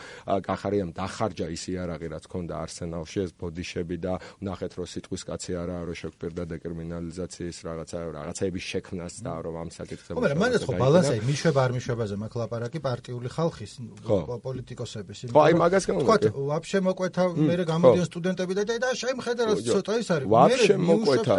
კახარიამ 0.47 0.91
დახარჯა 0.95 1.47
ის 1.57 1.65
იარაღი 1.75 2.09
რაც 2.15 2.25
ქონდა 2.31 2.55
არსენალში 2.63 3.19
ეს 3.27 3.31
ბოდიშები 3.41 3.97
და 3.99 4.15
ნახეთ 4.47 4.73
რომ 4.79 4.87
სიტყვის 4.95 5.23
კაცი 5.27 5.53
არა 5.63 5.77
რომ 5.89 5.97
შეგვპირდა 6.03 6.43
დეკრიმინალიზაციის 6.53 7.57
რაღაცა 7.67 7.99
რაღაცების 8.19 8.65
შექმნას 8.73 9.15
და 9.27 9.33
რომ 9.43 9.55
ამ 9.63 9.69
საკითხებზე 9.75 10.11
ხო 10.15 10.21
მაგრამ 10.23 10.41
მანდაც 10.43 10.63
ხო 10.63 10.75
ბალანსი 10.79 11.19
მიშვება 11.27 11.61
არ 11.67 11.73
მიშვებაზე 11.77 12.15
მაქვს 12.23 12.39
ლაპარაკი 12.43 12.79
პარტიული 12.83 13.29
ხალხის 13.33 13.73
პოლიტიკოსების. 14.07 15.19
ხო 15.33 15.41
აი 15.47 15.55
მაგას 15.63 15.85
გამოვიდა 15.89 16.17
თქვა 16.29 16.45
ვაფშე 16.53 16.79
მოკვეთა 16.87 17.25
მე 17.33 17.55
გამოდიან 17.73 18.07
სტუდენტები 18.11 18.52
გავიდა 18.53 18.77
და 18.83 18.91
შემხედა 18.93 19.43
რაც 19.49 19.59
ცოტა 19.73 19.95
ის 20.03 20.09
არის. 20.13 20.27
ვაფშე 20.33 20.75
მოკვეთა. 20.89 21.35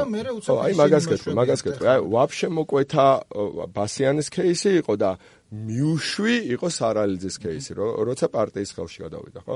აი 0.65 0.73
მაგას 0.81 1.05
გეტყვი, 1.11 1.31
მაგას 1.39 1.61
გეტყვი. 1.65 1.85
აი 1.93 1.99
ვაფშე 2.13 2.47
მოკვეთა 2.57 3.05
ბასიანის 3.73 4.27
кейსი 4.33 4.69
იყო 4.81 4.93
და 4.97 5.09
მიუშვი 5.53 6.35
იყო 6.57 6.67
სარალიძის 6.73 7.35
кейსი, 7.37 7.71
როცა 7.77 8.27
პარტიის 8.33 8.71
ხელში 8.73 8.99
გადავიდა, 9.05 9.39
ხო? 9.45 9.55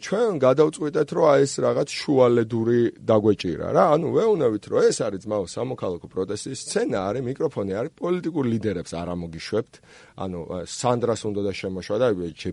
ჩვენ 0.00 0.38
გადავწყვიტეთ, 0.40 1.08
რომ 1.12 1.24
აი 1.28 1.40
ეს 1.44 1.52
რაღაც 1.60 1.88
შუალედური 1.92 2.80
დაგვეჭირა 3.04 3.68
რა. 3.76 3.84
ანუ 3.92 4.06
ვეუბნებით, 4.16 4.64
რომ 4.72 4.80
ეს 4.88 4.98
არის 5.04 5.20
ძმაო 5.28 5.44
სამოქალაქო 5.44 6.06
პროტესტის 6.08 6.58
სცენა, 6.64 6.98
არის 7.12 7.22
მიკროფონი, 7.28 7.72
არის 7.76 7.92
პოლიტიკურ 8.00 8.44
ლიდერებს 8.48 8.92
არ 8.96 9.08
ამოგიშვებთ. 9.12 9.74
ანუ 10.16 10.40
სანდრას 10.64 11.22
უნდა 11.28 11.40
და 11.44 11.52
შემოშვა 11.52 11.96
და 12.00 12.06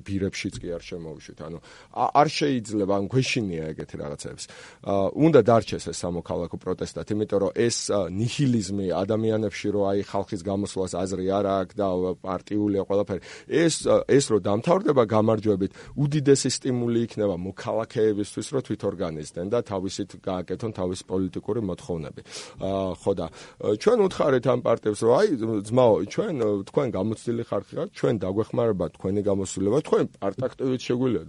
ბირებშიც 0.03 0.55
კი 0.59 0.67
არ 0.75 0.83
შემოვიშვით. 0.83 1.39
ანუ 1.47 1.57
არ 1.95 2.27
შეიძლება, 2.27 2.93
ან 2.99 3.05
გვეშინია 3.07 3.63
ეგეთი 3.71 3.95
რაღაცებს. 4.03 4.43
უნდა 5.15 5.39
დარჩეს 5.47 5.85
ეს 5.87 5.97
სამოქალაქო 6.03 6.57
პროტესტად, 6.59 7.07
იმიტომ 7.15 7.39
რომ 7.39 7.51
ეს 7.55 7.77
ნიჰილიზმი 8.19 8.87
ადამიანებში, 8.91 9.67
რომ 9.71 9.83
აი 9.87 9.99
ხალხის 10.03 10.41
გამოსვლას 10.43 10.93
აზრი 10.99 11.25
არ 11.31 11.45
აქვს 11.63 11.75
და 11.79 11.87
პარტიული 12.19 12.72
გამოყენებულია 12.73 12.83
ყველაფერი. 12.87 13.21
ეს 13.47 13.75
ეს 14.07 14.25
რო 14.31 14.37
დამთავრდება 14.41 15.03
გამარჯვებით, 15.05 15.71
უდიდესი 15.97 16.49
სტიმული 16.57 16.99
იქნება 17.05 17.35
მოქალაქეებისთვის, 17.37 18.47
რომ 18.53 18.61
თვითორგანიზდნენ 18.67 19.47
და 19.53 19.59
თავისით 19.61 20.09
გააკეთონ 20.23 20.71
თავის 20.73 21.01
პოლიტიკური 21.05 21.61
მოთხოვნები. 21.69 22.21
აა 22.59 22.93
ხო 23.01 23.11
და 23.13 23.25
ჩვენ 23.77 23.97
უთხარით 24.07 24.45
ამ 24.49 24.59
პარტიებს, 24.65 24.99
რომ 25.03 25.13
აი 25.13 25.27
ძმაო, 25.69 25.93
ჩვენ 26.13 26.35
თქვენ 26.69 26.87
გამოცდილი 26.97 27.43
ხართ, 27.49 27.65
ჩვენ 27.93 28.15
დაგვეხმარება 28.23 28.85
თქვენი 28.97 29.21
გამოსულება, 29.23 29.77
თქვენ 29.87 30.05
პარტაქტივით 30.23 30.81
შეგვიძლია 30.87 31.23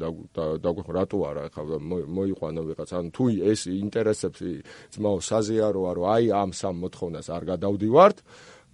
დაგვეხმარება, 0.65 0.93
რატო 0.95 1.19
არა, 1.29 1.43
ხა 1.55 1.63
მოიყვანო 1.85 2.61
ვიღაც, 2.69 2.91
ან 2.95 3.05
თუ 3.15 3.25
ეს 3.53 3.61
ინტერესებს 3.69 4.41
ძმაო 4.95 5.19
საზიაროა, 5.21 5.91
რომ 5.95 6.07
აი 6.15 6.25
ამ 6.33 6.51
სამ 6.55 6.75
მოთხოვნას 6.85 7.27
არ 7.35 7.43
გადავდივართ, 7.55 8.19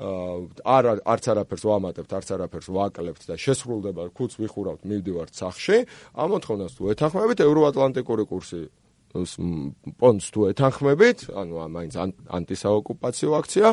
არ 0.00 0.84
არც 1.04 1.24
არაფერს 1.32 1.64
ვამატებთ, 1.68 2.10
არც 2.16 2.28
არაფერს 2.34 2.68
ვაკლებთ 2.72 3.22
და 3.28 3.34
შესრულდება, 3.36 4.02
ქუც 4.16 4.32
ვიხურავთ, 4.40 4.80
მივდივართ 4.88 5.32
სახში. 5.36 5.78
ამ 6.16 6.28
მოთხოვნას 6.32 6.72
თუ 6.80 6.82
ეთანხმებით 6.96 7.38
ევროატლანტიკური 7.44 8.24
კურსი 8.24 8.62
პონს 9.10 10.26
თუ 10.30 10.40
ეთანხმებით, 10.54 11.18
ანუ 11.34 11.54
მაინც 11.74 11.94
ანტისაოკუპაციო 12.30 13.30
აქცია 13.40 13.68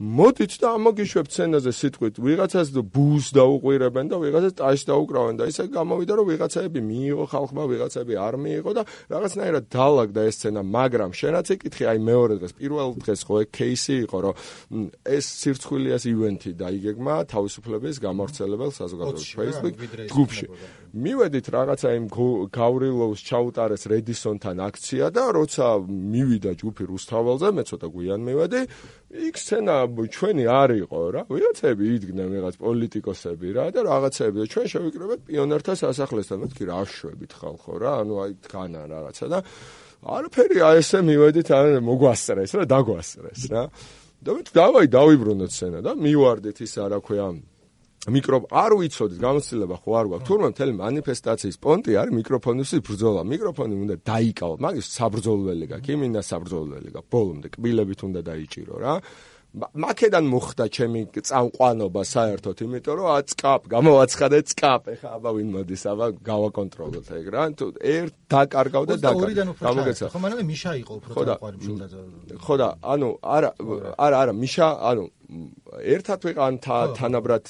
მოდით 0.00 0.54
და 0.62 0.68
ამოგიშვებთ 0.80 1.28
სცენაზე 1.28 1.72
სიტყვით 1.76 2.18
ვიღაცას 2.24 2.70
ბუს 2.88 3.26
დაუყვირებენ 3.36 4.08
და 4.08 4.16
ვიღაცას 4.16 4.54
ტაშს 4.56 4.84
დაუკრავენ 4.88 5.36
და 5.36 5.44
ისე 5.52 5.66
გამოვიდა 5.76 6.14
რომ 6.16 6.26
ვიღაცაები 6.30 6.80
მიიღო 6.88 7.24
ხალხმა 7.28 7.62
ვიღაცაები 7.68 8.14
არ 8.16 8.34
მიიღო 8.40 8.72
და 8.80 8.82
რაღაცნაირად 9.12 9.64
დაალაგდა 9.68 10.20
ეს 10.24 10.34
სცენა 10.40 10.62
მაგრამ 10.64 11.10
შენაც 11.20 11.46
ეკითხი 11.52 11.84
აი 11.92 11.98
მეორე 12.00 12.34
დღეს 12.40 12.52
პირველ 12.56 12.88
დღეს 12.96 13.20
ხო 13.28 13.36
кейსი 13.52 13.96
იყო 14.08 14.18
რომ 14.24 14.34
ეს 15.04 15.24
სირცხვილი 15.36 15.88
ეს 15.92 16.04
ივენთი 16.08 16.50
დაიგეგმა 16.64 17.14
თავისუფლების 17.36 17.96
გამავრცელებელ 18.00 18.70
საზოგადოების 18.80 19.28
Facebook 19.36 19.74
ჯგუფში. 20.08 20.46
მივედით 20.90 21.46
რაღაცა 21.54 21.88
იმ 22.00 22.06
გავრილოვს 22.50 23.20
ჩაუტარეს 23.22 23.82
რედისონთან 23.86 24.56
აქცია 24.58 25.06
და 25.14 25.24
როცა 25.38 25.66
მივიდა 25.86 26.52
ჯგუფი 26.58 26.84
რუსთაველზე 26.90 27.48
მე 27.54 27.62
ცოტა 27.70 27.88
გვიან 27.94 28.20
მივედი 28.26 28.60
იქ 29.10 29.36
სცენა 29.42 29.76
ჩვენი 29.90 30.44
არ 30.46 30.70
იყო 30.86 31.00
რა. 31.10 31.22
ვიღაცები 31.26 31.84
იდგნენ 31.98 32.28
ვიღაც 32.30 32.54
პოლიტიკოსები 32.62 33.48
რა 33.58 33.64
და 33.74 33.80
რაღაცები 33.90 34.36
და 34.38 34.46
ჩვენ 34.54 34.66
შევიკრიბეთ 34.70 35.20
პიონერთა 35.26 35.74
სასახლესთან 35.82 36.38
მეთქი 36.46 36.64
რა 36.70 36.80
შვებით 36.86 37.32
ხალხო 37.34 37.72
რა 37.82 37.92
ანუ 38.06 38.14
აი 38.22 38.32
დგანა 38.46 38.82
რაღაცა 38.86 39.26
და 39.34 39.38
არაფერი 40.14 40.58
აი 40.62 40.78
ესე 40.78 40.98
მივედით 41.10 41.48
ან 41.50 41.66
მოგვასწრეს 41.90 42.52
რა 42.54 42.64
დაგვასწრეს 42.70 43.42
რა. 43.50 43.62
და 44.20 44.30
მე 44.36 44.42
დავაი 44.54 44.86
დავიბრუნოთ 44.94 45.50
სცენა 45.58 45.80
და 45.82 45.92
მივარდით 45.98 46.58
ის 46.62 46.74
რა 46.78 46.98
ქვია 47.02 47.26
მიკროფ 48.08 48.44
არ 48.48 48.72
ვიცოდით 48.80 49.18
გამოცდილება 49.20 49.76
ხო 49.76 49.90
არ 50.00 50.06
გვაქვს. 50.08 50.24
თურმე 50.24 50.48
მთელი 50.56 50.72
манифестаციის 50.80 51.56
პონტი 51.60 51.92
არის 52.00 52.14
მიკროფონის 52.16 52.70
ბრძოლა. 52.80 53.20
მიკროფონი 53.28 53.74
უნდა 53.76 53.96
დაიკავო. 54.08 54.54
მაგის 54.56 54.86
საბრძოლველი 54.96 55.66
გაქვს. 55.68 55.90
იმინდა 55.92 56.20
საბრძოლველი 56.30 56.88
გაქვს. 56.96 57.10
ბოლომდე 57.12 57.48
კბილებით 57.52 58.00
უნდა 58.08 58.20
დაიჭირო 58.24 58.74
რა. 58.80 58.94
მაკედან 59.50 60.24
მოხდა 60.30 60.64
ჩემი 60.70 61.00
წამყვანობა 61.10 62.02
საერთოდ 62.06 62.56
იმიტომ 62.64 62.94
რომ 63.02 63.08
აცკაპ 63.18 63.62
გამოვაცხადე 63.74 64.38
ცკაპ 64.46 64.82
ეხა 64.94 65.08
აბა 65.18 65.30
ვინ 65.36 65.48
მოდის? 65.50 65.82
აბა 65.90 66.06
გავაკონტროლოთ 66.22 67.08
ეგ 67.18 67.26
რა. 67.34 67.42
თუ 67.58 67.66
ერთ 67.82 68.14
დაკარგავ 68.30 68.82
და 68.86 68.94
გამოგეცა 69.58 70.06
ხო 70.14 70.18
მანამდე 70.22 70.44
მიშა 70.46 70.70
იყო 70.86 70.92
უფრო 71.02 71.12
წამყვანი 71.18 71.56
მშობლაძე 71.60 72.38
ხო 72.46 72.54
და 72.62 72.68
ანუ 72.94 73.08
არა 73.36 73.50
არა 73.98 74.16
არა 74.22 74.32
მიშა 74.38 74.66
ანუ 74.86 75.04
ერთად 75.30 76.24
ვიყან 76.26 76.56
თანაბრად 76.98 77.44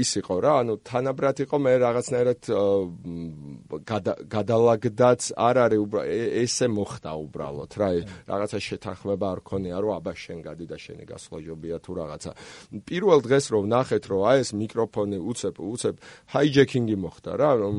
ის 0.00 0.10
იყო 0.20 0.36
რა, 0.40 0.52
ანუ 0.64 0.74
თანაბრად 0.80 1.42
იყო 1.44 1.56
მე 1.60 1.72
რაღაცნაირად 1.84 2.40
გადალაგდაც 4.32 5.20
არ 5.36 5.56
არის 5.68 5.96
ესე 6.48 6.66
მოხდა 6.72 7.12
უბრალოდ 7.20 7.72
რა, 7.76 7.88
რაღაცა 8.32 8.58
შეთანხმება 8.64 9.26
არ 9.28 9.40
ქონია 9.44 9.76
რომ 9.84 9.92
აბა 10.00 10.12
შენ 10.16 10.38
გადი 10.48 10.66
და 10.72 10.76
შენი 10.80 11.04
გასვლა 11.04 11.38
ჯობია 11.44 11.76
თუ 11.84 11.92
რაღაცა. 12.00 12.30
პირველ 12.88 13.20
დღეს 13.28 13.44
რომ 13.52 13.64
ნახეთ 13.68 14.04
რომ 14.08 14.20
აი 14.32 14.38
ეს 14.40 14.50
მიკროფონი 14.56 15.18
უცებ 15.20 15.54
უცებ 15.60 15.94
ჰაიჯექინგი 16.32 16.96
მოხდა 16.96 17.32
რა, 17.36 17.50
რომ 17.60 17.76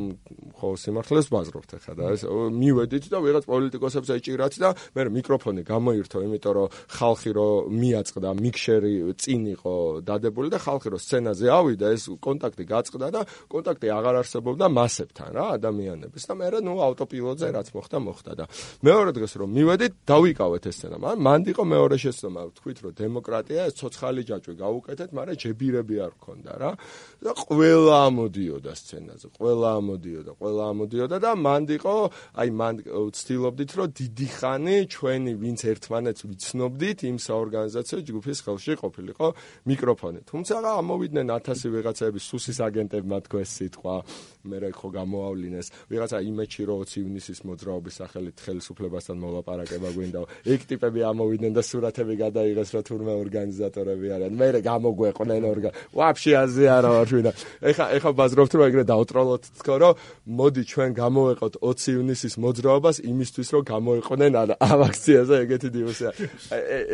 ხო 0.62 0.68
სიმართლეს 0.78 1.28
ბაზრობთ 1.34 1.72
ახლა 1.80 1.94
და 1.98 2.06
ეს 2.14 2.22
მივედით 2.30 3.06
და 3.10 3.18
ვიღაც 3.18 3.46
პოლიტიკოსებს 3.50 4.10
ეჭირათ 4.14 4.54
და 4.62 4.70
მე 4.94 5.02
მიკროფონი 5.10 5.62
გამოირთო, 5.66 6.18
იმიტომ 6.22 6.54
რომ 6.54 6.68
ხალხი 6.70 7.32
რომ 7.34 7.74
მიაწყდა 7.80 8.30
მიკ 8.38 8.59
მიქშერი 8.60 9.16
წინ 9.16 9.44
იყო 9.56 9.74
დადებული 10.04 10.52
და 10.52 10.60
ხალხი 10.60 10.92
რო 10.92 11.00
სცენაზე 11.00 11.48
ავიდა 11.48 11.88
ეს 11.96 12.04
კონტაქტი 12.20 12.64
გაწყდა 12.68 13.08
და 13.16 13.22
კონტაქტი 13.48 13.88
აღარ 13.96 14.16
არსებობდა 14.20 14.66
მასებთან 14.68 15.30
რა 15.32 15.46
ადამიანების. 15.56 16.24
და 16.28 16.34
მე 16.36 16.48
რა 16.52 16.60
ნუ 16.68 16.74
ავტოპილოტზე 16.90 17.48
რაც 17.56 17.68
მოხდა 17.72 17.98
მოხდა 18.04 18.32
და 18.36 18.46
მეორე 18.84 19.12
დღეს 19.16 19.34
რომ 19.40 19.50
მივედით 19.56 19.94
დავიკავეთ 20.12 20.64
ეს 20.68 20.76
სცენა. 20.80 20.98
მაგრამ 21.00 21.24
მანდ 21.30 21.46
იყო 21.54 21.64
მეორე 21.64 21.96
შეცდომა 22.04 22.42
თქვით 22.60 22.78
რომ 22.84 22.92
დემოკრატია 23.00 23.62
ეს 23.70 23.74
ცოცხალი 23.80 24.22
ჯაჭვი 24.28 24.54
გაუკეთეთ 24.60 25.10
მაგრამ 25.16 25.38
ჯებირები 25.40 25.96
არ 26.04 26.14
ქონდა 26.20 26.54
რა. 26.60 26.72
და 27.24 27.32
ყველა 27.36 27.96
ამოდიოდა 28.12 28.74
სცენაზე 28.76 29.28
ყველა 29.40 29.70
ამოდიოდა 29.80 30.32
ყველა 30.40 30.64
ამოდიოდა 30.72 31.18
და 31.24 31.32
მანდ 31.36 31.68
იყო 31.80 31.96
აი 32.40 32.50
მანდ 32.60 32.78
ვცდილობდით 32.88 33.72
რომ 33.80 33.88
დიდი 34.00 34.28
ხანი 34.40 34.78
ჩვენი 34.88 35.32
ვინც 35.40 35.60
ერთმანეთს 35.72 36.22
ვიცნობდით 36.30 37.00
იმ 37.10 37.18
საორგანიზაციო 37.20 38.00
ჯგუფის 38.10 38.40
ხელში 38.50 38.74
ყოფილიყო 38.82 39.28
მიკროფონი. 39.70 40.20
თუმცა 40.26 40.56
ამოვიდნენ 40.82 41.28
1000 41.38 41.70
ვიღაცები 41.70 42.20
სუსის 42.20 42.58
აგენტებმა 42.66 43.18
თქოს 43.30 43.50
სიტყვა, 43.60 43.96
მე 44.50 44.58
რა 44.60 44.70
ხო 44.74 44.88
გამოავლინეს. 44.98 45.68
ვიღაცა 45.92 46.18
იმეჩი 46.30 46.62
რო 46.66 46.76
20 46.82 47.06
ივნისის 47.06 47.40
მოძრაობის 47.46 47.94
სახელით 48.00 48.38
ხელისუფლებასთან 48.46 49.18
მოლაპარაკება 49.20 49.90
გვინდა. 49.94 50.20
ეგ 50.50 50.62
ტიპები 50.70 51.00
ამოვიდნენ 51.12 51.54
და 51.54 51.62
სურათები 51.70 52.14
გადაიღეს 52.24 52.70
რა 52.74 52.82
თურმე 52.90 53.14
ორგანიზატორები 53.24 54.08
არიან. 54.16 54.34
მე 54.40 54.48
რა 54.50 54.62
გამოგვეყვნენ 54.70 55.44
ორგან. 55.52 55.72
ვაფშე 55.94 56.32
აზე 56.44 56.66
არა 56.78 56.90
ვარ 56.96 57.08
ვინა. 57.14 57.32
ეხა 57.70 57.86
ეხა 58.00 58.10
ბაზრობთ 58.20 58.52
რომ 58.58 58.64
ეგრე 58.70 58.84
დაუტროლოთ 58.90 59.44
თქო 59.60 59.76
რომ 59.82 59.94
მოდი 60.40 60.64
ჩვენ 60.72 60.90
გამოვეყოთ 61.00 61.54
20 61.62 62.00
ივნისის 62.00 62.34
მოძრაობას 62.44 62.98
იმისთვის 63.12 63.48
რომ 63.54 63.62
გამოეყვნენ 63.74 64.32
ამ 64.40 64.80
აქციაზე 64.90 65.34
ეგეთი 65.44 65.70
დიოსია. 65.76 66.10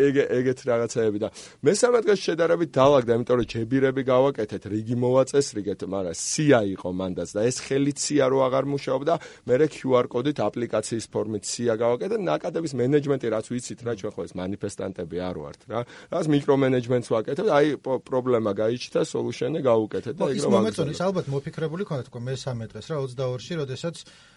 ეგ 0.05 0.15
ეგეთ 0.39 0.59
რაღაცეები 0.65 1.19
და 1.23 1.29
მესამე 1.65 1.99
დღეს 2.05 2.19
შედარებით 2.25 2.69
დაალაგდა, 2.75 3.11
იმიტომ 3.15 3.35
რომ 3.39 3.47
ჯებირები 3.53 4.01
გავაკეთეთ, 4.05 4.63
რიგი 4.73 4.95
მოვაწესრიგეთ, 5.05 5.79
მაგრამ 5.95 6.15
სია 6.15 6.59
იყო 6.75 6.89
მანდაც 6.95 7.29
და 7.35 7.41
ეს 7.49 7.57
ხელით 7.65 7.97
სია 8.01 8.25
რო 8.31 8.39
აღარ 8.47 8.65
მუშაობდა, 8.75 9.13
მე 9.45 9.55
QR 9.75 10.05
კოდით 10.11 10.37
აპლიკაციის 10.45 11.05
ფორმით 11.13 11.43
სია 11.45 11.73
გავაკეთე, 11.79 12.15
ნაკადების 12.21 12.73
მენეჯმენტი 12.79 13.27
რაც 13.35 13.45
ვიცით 13.51 13.79
რა 13.85 13.93
ჩვენ 13.99 14.11
ხო 14.15 14.21
ეს 14.25 14.33
манифестанტები 14.39 15.17
არ 15.25 15.35
ვართ 15.41 15.61
რა. 15.69 15.79
რას 16.13 16.25
მიკრომენეჯმენტს 16.31 17.09
ვაკეთებთ, 17.13 17.49
აი 17.55 17.67
პრობლემა 17.81 18.51
გაიჩნდა, 18.55 18.99
სოლუშენი 19.05 19.59
გავუკეთეთ 19.65 20.15
და 20.15 20.23
ეგრე 20.31 20.49
ვაკეთეთ. 20.53 20.87
ის 20.95 21.01
ალბათ 21.01 21.25
მოფიქრებული 21.33 21.83
ქონდათ 21.85 22.07
უკვე 22.09 22.21
მესამე 22.29 22.65
დღეს 22.71 22.87
რა 22.91 22.97
22-ში, 23.05 23.53
როდესაც 23.61 23.95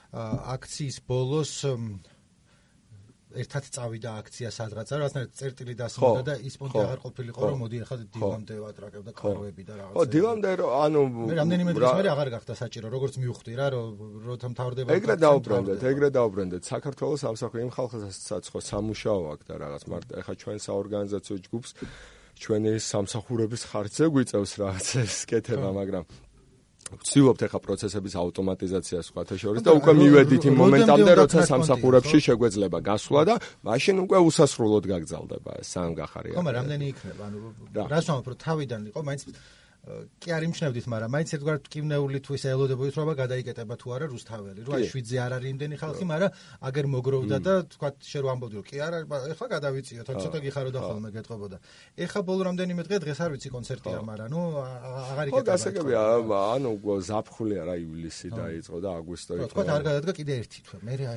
აქციის 0.09 0.97
ბოლოს 1.05 1.53
ერთად 3.29 3.65
წავიდა 3.69 4.11
აქცია 4.23 4.49
სადღაცა, 4.57 4.95
რაღაცნაირად 4.99 5.33
წერტილი 5.37 5.75
დასმოდა 5.77 6.23
და 6.25 6.35
ის 6.49 6.55
პონტი 6.57 6.79
აღარ 6.81 7.01
ყოფილიყო, 7.05 7.41
რომ 7.45 7.59
მოდი 7.61 7.77
ახლა 7.85 7.97
დილამდე 8.09 8.55
ვატრაკებდა 8.65 9.13
კაროები 9.19 9.63
და 9.69 9.75
რაღაცა. 9.79 9.97
ხო, 9.99 10.05
დილამდე 10.15 10.49
ანუ 10.69 11.01
მე 11.29 11.35
რამდენიმე 11.39 11.71
დღის 11.77 11.93
მერე 11.99 12.09
აღარ 12.09 12.29
გახდა 12.35 12.55
საჭირო, 12.57 12.87
როგორც 12.89 13.15
მივხვდი 13.21 13.53
რა, 13.59 13.67
რომ 13.75 13.89
როცა 14.29 14.47
მთავრდება 14.49 14.89
ეგრე 14.97 15.17
დაუბრუნდეთ, 15.29 15.81
ეგრე 15.93 16.09
დაუბრუნდეთ. 16.19 16.63
საქართველოს 16.73 17.21
სამსახური 17.29 17.61
იმ 17.69 17.73
ხალხსაც 17.77 18.45
ხო 18.49 18.61
სამუშაო 18.65 19.23
აქვს 19.33 19.45
და 19.45 19.55
რაღაც 19.61 19.83
მარტო 19.93 20.13
ახლა 20.25 20.35
ჩვენ 20.41 20.59
საორგანიზაციო 20.69 21.37
ჯგუფს 21.45 21.71
ჩვენი 22.39 22.73
სამსახურების 22.79 23.63
ხარჯზე 23.69 24.05
გვიწევს 24.15 24.53
რაღაც 24.63 24.89
ეს 25.05 25.17
კეთება, 25.27 25.69
მაგრამ 25.75 26.05
ვცდილობთ 26.89 27.41
ახლა 27.49 27.61
პროცესების 27.67 28.15
ავტომატიზაციას 28.23 29.05
სხვათა 29.13 29.37
შორის 29.43 29.63
და 29.67 29.71
უკვე 29.77 29.93
მივედით 29.99 30.43
იმ 30.49 30.55
მომენტამდე, 30.63 31.13
როცა 31.21 31.41
სამსახურებში 31.53 32.19
შეგვეძლება 32.27 32.79
გასვლა 32.89 33.21
და 33.29 33.35
მაშინ 33.69 33.97
უკვე 34.09 34.19
უსასრულოდ 34.29 34.85
გაგზავნება 34.89 35.51
ეს 35.61 35.69
სამ 35.69 35.93
გახარია. 36.01 36.35
ხომ, 36.39 36.49
რამდენი 36.49 36.85
იქნება? 36.93 37.23
ანუ 37.29 37.39
რას 37.93 38.05
ვამბობ, 38.09 38.27
რომ 38.33 38.39
თავიდან 38.49 38.81
იყო, 38.89 39.01
მაინც 39.05 39.23
კი 40.19 40.29
არ 40.37 40.43
იმჩნევდით, 40.49 40.87
მაგრამ 40.93 41.11
მაინც 41.17 41.31
ერთგვარ 41.39 41.59
ტკივნეული 41.65 42.19
თუ 42.21 42.31
ისე 42.39 42.49
ელოდებოდით, 42.53 42.95
რომ 42.99 43.09
გადაიკეტება 43.19 43.75
თუ 43.79 43.87
არა 43.97 44.07
რუსთაველი, 44.13 44.61
რომ 44.69 44.75
აი 44.79 44.85
7-ზე 44.93 45.17
არ 45.25 45.33
არის 45.39 45.49
იმდენი 45.49 45.77
ხალხი, 45.81 46.05
მაგრამ 46.13 46.31
აგერ 46.69 46.87
მოგროვდა 46.93 47.37
და 47.39 47.53
თქვა 47.73 47.89
შე 48.05 48.19
რო 48.19 48.29
ამბობდი, 48.29 48.55
რომ 48.59 48.65
კი 48.69 48.77
არა, 48.85 48.99
ეხლა 49.33 49.47
გადავიწიოთ, 49.49 50.05
თორე 50.09 50.19
ცოტა 50.29 50.39
გიხაროდა 50.45 50.81
ხოლმე 50.85 51.09
გეტყობოდა. 51.17 51.57
ეხლა 52.05 52.21
ბოლო 52.29 52.43
რამდენიმე 52.49 52.83
დღე 52.85 52.97
დღეს 52.99 53.19
არ 53.25 53.31
ვიცი 53.33 53.49
კონცერტია, 53.49 53.99
მაგრამ 54.09 54.29
ნუ 54.29 54.41
აღარ 54.59 55.27
იკეტება. 55.29 55.39
ხო, 55.39 55.49
გასაგებია, 55.49 56.01
ანუ 56.29 56.71
ზაფხული 57.09 57.57
არა 57.63 57.75
ივლისი 57.79 58.29
დაიწყო 58.39 58.77
და 58.85 58.91
აგვისტო 58.99 59.33
იყო. 59.39 59.49
თქვა 59.49 59.63
არ 59.73 59.83
გადადგა 59.89 60.13
კიდე 60.19 60.33
ერთი 60.39 60.61
თვე. 60.69 60.77
მე 60.85 60.95
რა 60.99 61.13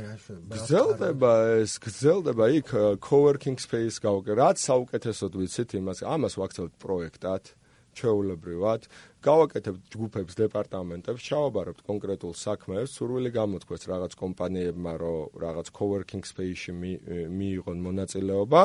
გრძელდება 0.52 1.32
ეს, 1.62 1.74
გრძელდება 1.82 2.46
იქ 2.62 2.70
coworking 3.02 3.58
space 3.60 3.98
გავუკე. 4.00 4.32
რაც 4.32 4.58
საუკეთესოდ 4.62 5.32
ვიცით 5.42 5.70
იმას, 5.82 6.00
ამას 6.08 6.34
ვაქცევთ 6.40 6.74
პროექტად. 6.80 7.44
ჩეულებრივად 8.00 8.88
გავაკეთებთ 9.22 9.82
ჯგუფებს 9.94 10.34
დეპარტამენტებს, 10.42 11.22
ჩავაბარებთ 11.30 11.82
კონკრეტულ 11.86 12.34
საქმეებს, 12.42 12.94
სურვილი 12.98 13.32
გამოთქვეს 13.38 13.84
რაღაც 13.92 14.12
კომპანიებმა, 14.18 14.94
რომ 15.02 15.42
რაღაც 15.46 15.68
coworking 15.78 16.24
space-ში 16.26 16.72
მიიღონ 17.30 17.78
მონაწილეობა 17.86 18.62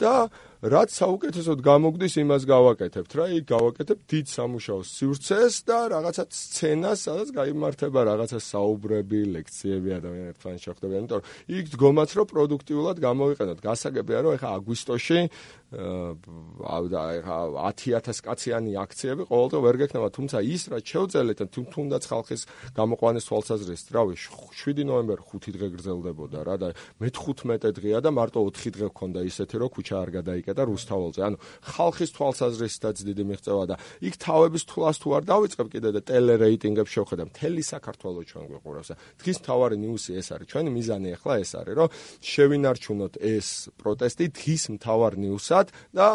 და 0.00 0.14
რაც 0.58 0.88
საუკეთესოდ 0.90 1.58
გამოგდის, 1.62 2.14
იმას 2.18 2.42
გავაკეთებთ 2.48 3.12
რა, 3.14 3.24
იქ 3.38 3.44
გავაკეთებთ 3.52 4.02
დიდ 4.10 4.26
სამუშაო 4.32 4.80
სივრცეს 4.88 5.54
და 5.68 5.78
რაღაცა 5.94 6.24
სცენას, 6.34 6.98
სადაც 7.06 7.28
გამართება 7.38 8.00
რაღაცა 8.10 8.38
საუბრები, 8.42 9.20
ლექციები 9.38 9.90
ადამიანებთან 9.98 10.54
შეხვდებიან, 10.64 11.00
იმიტომ 11.04 11.20
რომ 11.22 11.26
იქ 11.58 11.66
დგომაც 11.78 12.10
რომ 12.18 12.26
პროდუქტიულად 12.32 12.96
გამოვიყენოთ. 13.06 13.58
გასაგებია 13.62 14.18
რომ 14.24 14.32
ეხა 14.38 14.48
აგვისტოში 14.58 15.20
აა 15.68 17.02
ეხა 17.18 17.38
10000 17.76 18.20
კაციანი 18.24 18.72
აქციები 18.80 19.22
ყოველდღე 19.28 19.58
ვერ 19.64 19.76
გექნება 19.82 19.97
იქნება, 19.98 20.08
თუმცა 20.14 20.38
ის 20.46 20.62
რაც 20.70 20.84
შევძელეთ 20.86 21.40
თუ 21.50 21.60
თუნდაც 21.74 22.02
ხალხის 22.06 22.42
გამოყვანის 22.78 23.24
თვალსაზრისით, 23.28 23.88
რავი, 23.92 24.14
7 24.14 24.84
ნოემბერი 24.86 25.22
5 25.26 25.52
დღე 25.58 25.66
გრძელდებოდა 25.74 26.38
რა 26.46 26.56
და 26.62 26.68
მე 27.02 27.08
15 27.10 27.72
დღეა 27.74 27.98
და 27.98 28.10
მარტო 28.14 28.38
4 28.46 28.70
დღე 28.78 28.86
გქონდა 28.94 29.20
ისეთი, 29.26 29.54
რომ 29.58 29.68
ქუჩა 29.74 29.96
არ 29.98 30.10
გადაიკეტა 30.18 30.62
რუსთაველზე. 30.70 31.20
ანუ 31.26 31.36
ხალხის 31.74 32.10
თვალსაზრისითაც 32.14 32.96
დიდი 33.08 33.24
მიღწევა 33.28 33.64
და 33.66 33.76
იქ 34.06 34.14
თავების 34.22 34.62
თვლას 34.70 34.96
თუ 35.02 35.08
არ 35.18 35.24
დავიწყებ 35.28 35.66
კიდე 35.74 35.88
და 35.98 36.00
ტელერეიტინგებს 36.06 36.90
შევხედა, 36.94 37.22
მთელი 37.28 37.62
საქართველოს 37.66 38.26
ჩვენ 38.28 38.44
გვიყურავს. 38.48 38.90
დღის 39.18 39.38
თავარი 39.42 39.76
ნიუსი 39.82 40.12
ეს 40.18 40.28
არის. 40.34 40.46
ჩვენი 40.48 40.70
მიზანი 40.78 41.08
ახლა 41.18 41.34
ეს 41.42 41.50
არის, 41.58 41.74
რომ 41.78 41.88
შევინარჩუნოთ 42.22 43.14
ეს 43.18 43.48
პროტესტი 43.78 44.26
დღის 44.38 44.62
მთავარ 44.78 45.12
ნიუსად 45.18 45.66
და 45.92 46.06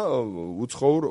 უცხოურ 0.64 1.02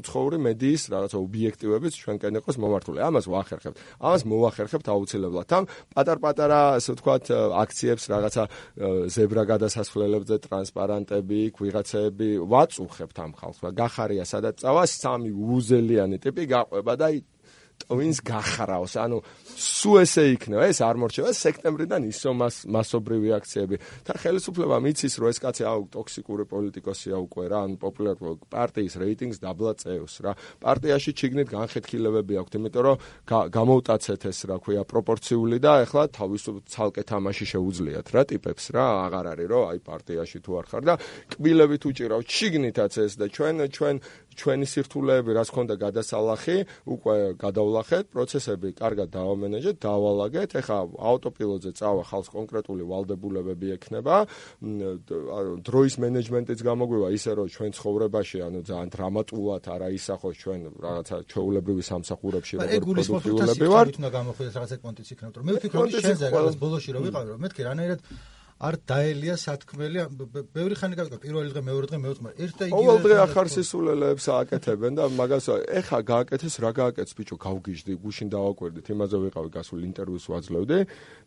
უცხოური 0.00 0.38
მედიის 0.40 0.82
რაღაცა 0.92 1.18
ობიექტივებიც 1.40 1.94
ჩვენკენ 1.96 2.38
იყოს 2.40 2.56
მომართული. 2.60 2.98
ამას 3.00 3.26
ვახერხებთ. 3.32 3.76
ამას 4.00 4.22
მოვახერხებთ 4.28 4.86
აუცილებლად. 4.92 5.48
ამ 5.56 5.64
პატარ-პატარა, 5.96 6.60
ასე 6.76 6.90
ვთქვათ, 6.94 7.24
აქციებს 7.64 8.04
რაღაცა 8.12 8.44
ზებრა 9.08 9.42
გადასასვლელებზე 9.52 10.36
ტრანსპარანტები, 10.44 11.40
ვიღაცები 11.56 12.28
ვაწუხებთ 12.44 13.16
ამ 13.24 13.32
ხალხს. 13.40 13.60
გახარია 13.72 14.24
სადაც 14.28 14.54
წავა 14.60 14.84
სამი 14.84 15.30
უზელიანი 15.32 16.16
ტიპი 16.20 16.44
გაყვება 16.44 16.92
და 17.00 17.08
ტვინს 17.82 18.18
გახარავს. 18.24 18.94
ანუ 19.00 19.18
სუ 19.56 19.90
ესე 20.04 20.24
იქნება, 20.34 20.68
ეს 20.70 20.80
არ 20.84 20.96
მორჩება 21.00 21.30
სექტემბრიდან 21.34 22.02
ისო 22.10 22.30
მას 22.36 22.56
მასობრივი 22.70 23.30
აქციები. 23.38 23.76
და 24.06 24.12
ხელისუფლებამ 24.20 24.84
იცის, 24.90 25.14
რომ 25.20 25.28
ეს 25.30 25.38
კაცი 25.40 25.62
აუ 25.66 25.80
ტოქსიკური 25.94 26.44
პოლიტიკოსია 26.50 27.16
უკვე 27.20 27.44
რა, 27.50 27.58
ანუ 27.66 27.76
პოპულარული 27.80 28.32
პარტიის 28.50 28.94
რეიტინგს 29.00 29.38
დაბლა 29.40 29.72
წევს 29.80 30.14
რა. 30.24 30.32
პარტიაში 30.60 31.10
ჩიგნით 31.16 31.48
განხეთქილებები 31.50 32.34
აქვს, 32.40 32.52
იმიტომ 32.60 32.82
რომ 32.86 32.96
გამოუტაცეთ 33.30 34.22
ეს 34.30 34.38
რა 34.48 34.56
ქვია 34.60 34.82
პროპორციული 34.84 35.58
და 35.60 35.72
ეხლა 35.84 36.02
თავისუფლ 36.14 36.60
ცალკე 36.70 37.02
თამაში 37.04 37.44
შეუძლიათ 37.52 38.06
რა 38.14 38.22
ტიპებს 38.30 38.64
რა, 38.74 38.84
აღარ 39.06 39.26
არის 39.34 39.48
რომ 39.50 39.64
აი 39.70 39.78
პარტიაში 39.84 40.38
თუ 40.44 40.50
არ 40.60 40.66
ხარ 40.70 40.82
და 40.88 40.94
კბილებით 41.30 41.82
უჭირავ 41.90 42.20
ჩიგნითაც 42.26 42.92
ეს 43.04 43.12
და 43.20 43.26
ჩვენ 43.30 43.54
ჩვენ 43.70 43.96
ჩვენი 44.36 44.66
სირთულეები 44.70 45.30
რაც 45.36 45.48
ქონდა 45.50 45.74
გადასალახი, 45.80 46.56
უკვე 46.86 47.16
გადავლახეთ, 47.40 48.04
პროცესები 48.14 48.68
კარგად 48.78 49.08
დავამენეჯეთ, 49.14 49.76
დავალაგეთ. 49.82 50.50
ეხა 50.60 50.78
ავტოპილოტზე 51.10 51.70
წავა 51.80 52.02
ხალხს 52.10 52.30
კონკრეტული 52.30 52.82
ვალდებულებები 52.90 53.68
ექნება. 53.76 54.16
დროის 54.60 55.94
მენეჯმენტიც 56.04 56.58
გამოგვივა 56.70 57.08
ისე 57.16 57.30
რომ 57.38 57.46
ჩვენ 57.50 57.70
ცხოვრებაში 57.78 58.38
ანუ 58.46 58.60
ძალიან 58.70 58.88
დრამატულად 58.94 59.62
არა 59.74 59.88
ისახოს 59.98 60.34
ჩვენ 60.42 60.60
რაღაცა 60.80 61.16
ჩეულებრივი 61.30 61.82
სამსახურებში 61.90 62.54
როგორ 62.60 62.94
პროდუქტიულები 63.00 63.66
ვართ. 63.70 63.94
უნდა 64.00 64.10
გამოხდეს 64.18 64.54
რაღაცა 64.56 64.76
კონტექს 64.84 65.10
იქნება, 65.14 65.34
რომ 65.40 65.44
მე 65.46 65.52
ვფიქრობ 65.58 65.86
შენზე 65.90 66.26
რაღაც 66.30 66.54
ბოლოში 66.60 66.90
რომ 66.94 67.02
ვიყავი 67.08 67.28
რომ 67.34 67.40
მეთქი 67.44 67.62
რანაირად 67.68 68.00
არ 68.60 68.76
დაელია 68.84 69.34
სათქმელი 69.40 70.02
ბევრი 70.52 70.76
ხანი 70.76 70.96
გავიკო 70.98 71.18
პირველი 71.22 71.48
დღე 71.48 71.60
მეორე 71.64 71.86
დღე 71.88 71.98
მეოთხე 72.04 72.24
მაგრამ 72.24 72.40
ერთ 72.44 72.56
და 72.60 72.66
იგივე 72.68 72.76
ყოველ 72.76 72.98
დღე 73.06 73.16
ახარ 73.24 73.48
სისულელეებს 73.56 74.26
ააკეთებენ 74.36 74.92
და 75.00 75.04
მაგას 75.16 75.46
ეხა 75.80 76.00
გააკეთეს 76.10 76.54
რა 76.60 76.70
გააკეთეს? 76.76 77.14
ბიჭო 77.16 77.36
გავგიჟდი 77.40 77.92
გუშინ 78.04 78.28
დავაკვირდით 78.36 78.86
იმაზე 78.92 79.16
ვიყავი 79.24 79.50
გასულ 79.56 79.80
ინტერვიუს 79.88 80.26
ვაძლევდი 80.28 80.78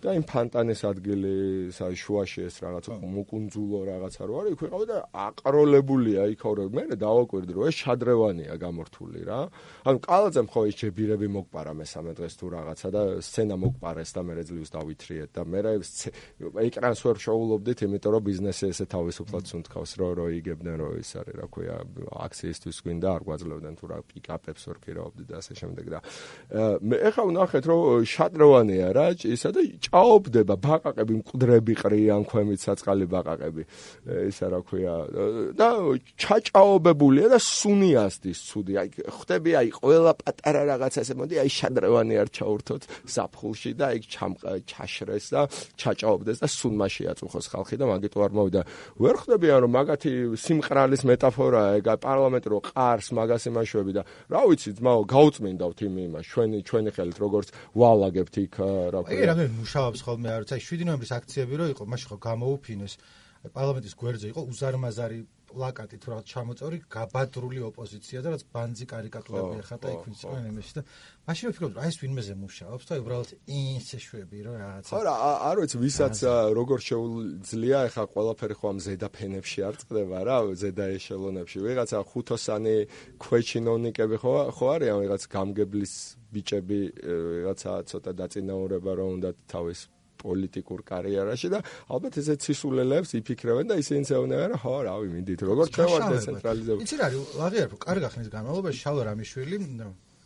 და 0.04 0.10
იმ 0.13 0.24
ფანტანეს 0.30 0.82
ადგილი 0.93 1.34
შუაში 1.74 2.39
ეს 2.46 2.56
რაღაც 2.62 2.86
მოკუნძულო 3.02 3.80
რაღაცა 3.89 4.22
რო 4.30 4.34
არის 4.43 4.54
იქ 4.54 4.62
ვიყავი 4.63 4.86
და 4.93 4.98
აყროლებულია 5.26 6.22
იქაო 6.38 6.54
რომ 6.54 6.69
მე 6.78 6.84
დავაკვირდი 7.02 7.52
რომ 7.58 7.65
ეს 7.65 7.76
შადრევანია 7.82 8.54
გამორთული 8.62 9.22
რა. 9.26 9.41
ანუ 9.89 9.98
კალაძე 10.06 10.41
მხო 10.46 10.62
ის 10.69 10.76
ჯებირები 10.78 11.28
მოგპარა 11.34 11.74
მესამე 11.82 12.12
დღეს 12.13 12.34
თუ 12.38 12.46
რაღაცა 12.54 12.88
და 12.93 13.02
სცენა 13.26 13.56
მოგპარეს 13.58 14.12
და 14.13 14.22
მე 14.22 14.34
რეძლივს 14.38 14.69
დავითრიეთ 14.78 15.30
და 15.34 15.41
მე 15.50 15.60
ეკრანს 16.67 17.02
ვერ 17.02 17.17
შოულობდით, 17.23 17.79
იმიტომ 17.88 18.12
რომ 18.13 18.23
ბიზნესი 18.27 18.65
ესე 18.73 18.86
თავისუფლად 18.93 19.43
სუნთქავს, 19.51 19.91
რომ 19.99 20.12
რო 20.19 20.25
იგებდნენ 20.39 20.75
რომ 20.83 20.91
ის 20.99 21.12
არის, 21.19 21.36
რა 21.39 21.47
ქვია, 21.53 21.75
აქციისთვის 22.27 22.77
გვინდა 22.83 23.07
არ 23.13 23.21
გვაძლევდნენ 23.27 23.73
თუ 23.79 23.86
რა 23.91 23.97
პიკაპებს 24.12 24.63
ვერ 24.67 24.77
ქირაობდით 24.83 25.27
და 25.31 25.36
ასე 25.39 25.53
შემდეგ 25.62 25.86
და 25.93 25.99
მე 26.83 26.95
ეხლა 27.09 27.23
ვნახეთ 27.29 27.63
რომ 27.69 27.81
შადროვანია 28.13 28.88
რა, 28.93 29.07
ისა 29.23 29.49
და 29.55 29.62
ჭაობდება 29.88 30.55
ბაყაყები, 30.63 31.13
მკვდრები 31.23 31.73
ყრიან 31.83 32.23
ქვემით 32.27 32.59
საწყალი 32.63 33.05
ბაყაყები. 33.13 33.63
ისა 34.29 34.47
რა 34.53 34.59
ქვია 34.67 34.95
და 35.57 35.67
ჩაჭაობებულია 36.19 37.27
და 37.33 37.39
სუნიასდის 37.39 38.39
ცუდი. 38.49 38.73
აი 38.83 38.89
ხვდები 39.07 39.51
აი 39.59 39.69
ყველა 39.79 40.13
პატარა 40.19 40.62
რაღაცა 40.73 40.99
ესე 41.03 41.13
მოდი 41.19 41.36
აი 41.43 41.49
შადროვანი 41.57 42.15
არ 42.23 42.29
ჩაურთოთ 42.38 42.83
საფხულში 43.15 43.71
და 43.79 43.86
აი 43.93 43.99
ჩაშრეს 44.67 45.25
და 45.33 45.41
ჩაჭაობდეს 45.79 46.38
და 46.43 46.47
სუნმაში 46.47 47.03
აწუხოს 47.13 47.45
ხალხი 47.54 47.76
და 47.78 47.86
მაგიტო 47.93 48.19
არ 48.26 48.32
მოვიდა. 48.34 48.62
ვერ 48.99 49.15
ხვდებიან 49.21 49.60
რომ 49.63 49.71
მაგათი 49.78 50.12
სიმყრალის 50.43 51.02
მეტაფორაა 51.08 51.69
ეგ 51.80 51.88
პარლამენტი 52.04 52.47
რო 52.49 52.60
ყარს 52.73 53.08
მაგას 53.13 53.43
იმაშვები 53.54 53.91
და 53.93 54.02
რა 54.34 54.41
ვიცი 54.49 54.69
ძმაო 54.78 55.02
გაუწმინდავთ 55.13 55.80
იმ 55.88 55.95
იმას 56.10 56.26
ჩვენი 56.34 56.58
ჩვენი 56.67 56.89
ხელით 56.97 57.17
როგორც 57.21 57.47
ვალაგებთ 57.78 58.36
იქ 58.43 58.54
რა 58.93 58.99
ქვია. 59.06 59.17
აი 59.21 59.28
რამდენი 59.30 59.52
მუშაობს 59.62 59.99
ხოლმე 60.04 60.30
არ 60.34 60.41
ვიცი 60.43 60.62
7 60.73 60.88
ნოემბრის 60.89 61.12
აქციები 61.17 61.54
რო 61.54 61.65
იყო 61.73 61.84
მაშინ 61.93 62.08
ხო 62.10 62.17
გამოუფინეს 62.28 62.93
პარლამენტის 63.52 63.93
გვერდზე 63.99 64.28
იყო 64.32 64.41
უზარმაზარი 64.47 65.19
პლაკატი 65.53 65.95
თუ 66.01 66.07
რაღაც 66.13 66.25
ჩამოწორი 66.33 66.77
გაბადრული 66.95 67.59
ოპოზიცია 67.69 68.19
და 68.25 68.33
რაც 68.33 68.43
ბანძი 68.53 68.85
კარიკატურები 68.93 69.55
ახატა 69.63 69.87
იქ 69.93 70.01
ვინც 70.07 70.19
იყო 70.25 70.37
ნემესი 70.47 70.73
და 70.77 70.81
მაშინ 71.29 71.45
ვფიქრობ 71.53 71.77
აი 71.83 71.87
ეს 71.93 71.97
ვინმეზე 72.03 72.33
მუშაობს 72.43 72.85
და 72.89 72.93
უბრალოდ 73.03 73.29
ინსე 73.57 73.97
შვები 74.03 74.37
რომ 74.47 74.55
რაღაცა 74.63 74.91
ხო 74.93 75.01
რა 75.07 75.15
არ 75.49 75.57
ვიცი 75.63 75.77
ვისაც 75.83 76.15
როგორ 76.57 76.79
შეუძლია 76.89 77.77
ახლა 77.87 78.03
ყველაფერი 78.13 78.55
ხო 78.59 78.65
ამ 78.73 78.77
ზედა 78.83 79.07
ფენებში 79.13 79.59
არ 79.69 79.75
წდება 79.83 80.19
რა 80.27 80.37
ზედა 80.63 80.85
ეშელონებში. 80.97 81.57
ვიღაცა 81.63 81.99
ხუთოსანი 82.09 82.77
ქვეჩინოვნიკები 83.23 84.15
ხო 84.23 84.33
ხო 84.57 84.65
არიან 84.75 84.97
ვიღაც 85.03 85.23
გამგებლის 85.35 85.93
ბიჭები 86.33 86.79
ვიღაცა 87.03 87.71
ცოტა 87.89 88.11
დაწინაურება 88.19 88.91
რომ 88.99 89.09
უნდა 89.17 89.29
თავის 89.53 89.79
პოლიტიკურ 90.23 90.79
კარიერაში 90.88 91.47
და 91.53 91.59
ალბათ 91.93 92.19
ესეც 92.23 92.39
სისულელებს 92.47 93.13
იფიქრებენ 93.19 93.65
და 93.71 93.75
ისინი 93.83 94.07
ცეონებენ 94.09 94.47
რა 94.53 94.57
ხო 94.63 94.73
რავი 94.88 95.07
მინდით 95.13 95.41
როგორ 95.49 95.65
ჩვენ 95.75 96.07
დეცენტრალიზებული 96.13 96.88
იცი 96.88 96.95
რა 97.03 97.07
აღიარ 97.47 97.67
რომ 97.73 97.79
კარგი 97.86 98.05
ახნის 98.09 98.29
განმავლობაში 98.33 98.79
შალვა 98.83 99.03
რამიშვილი 99.12 99.57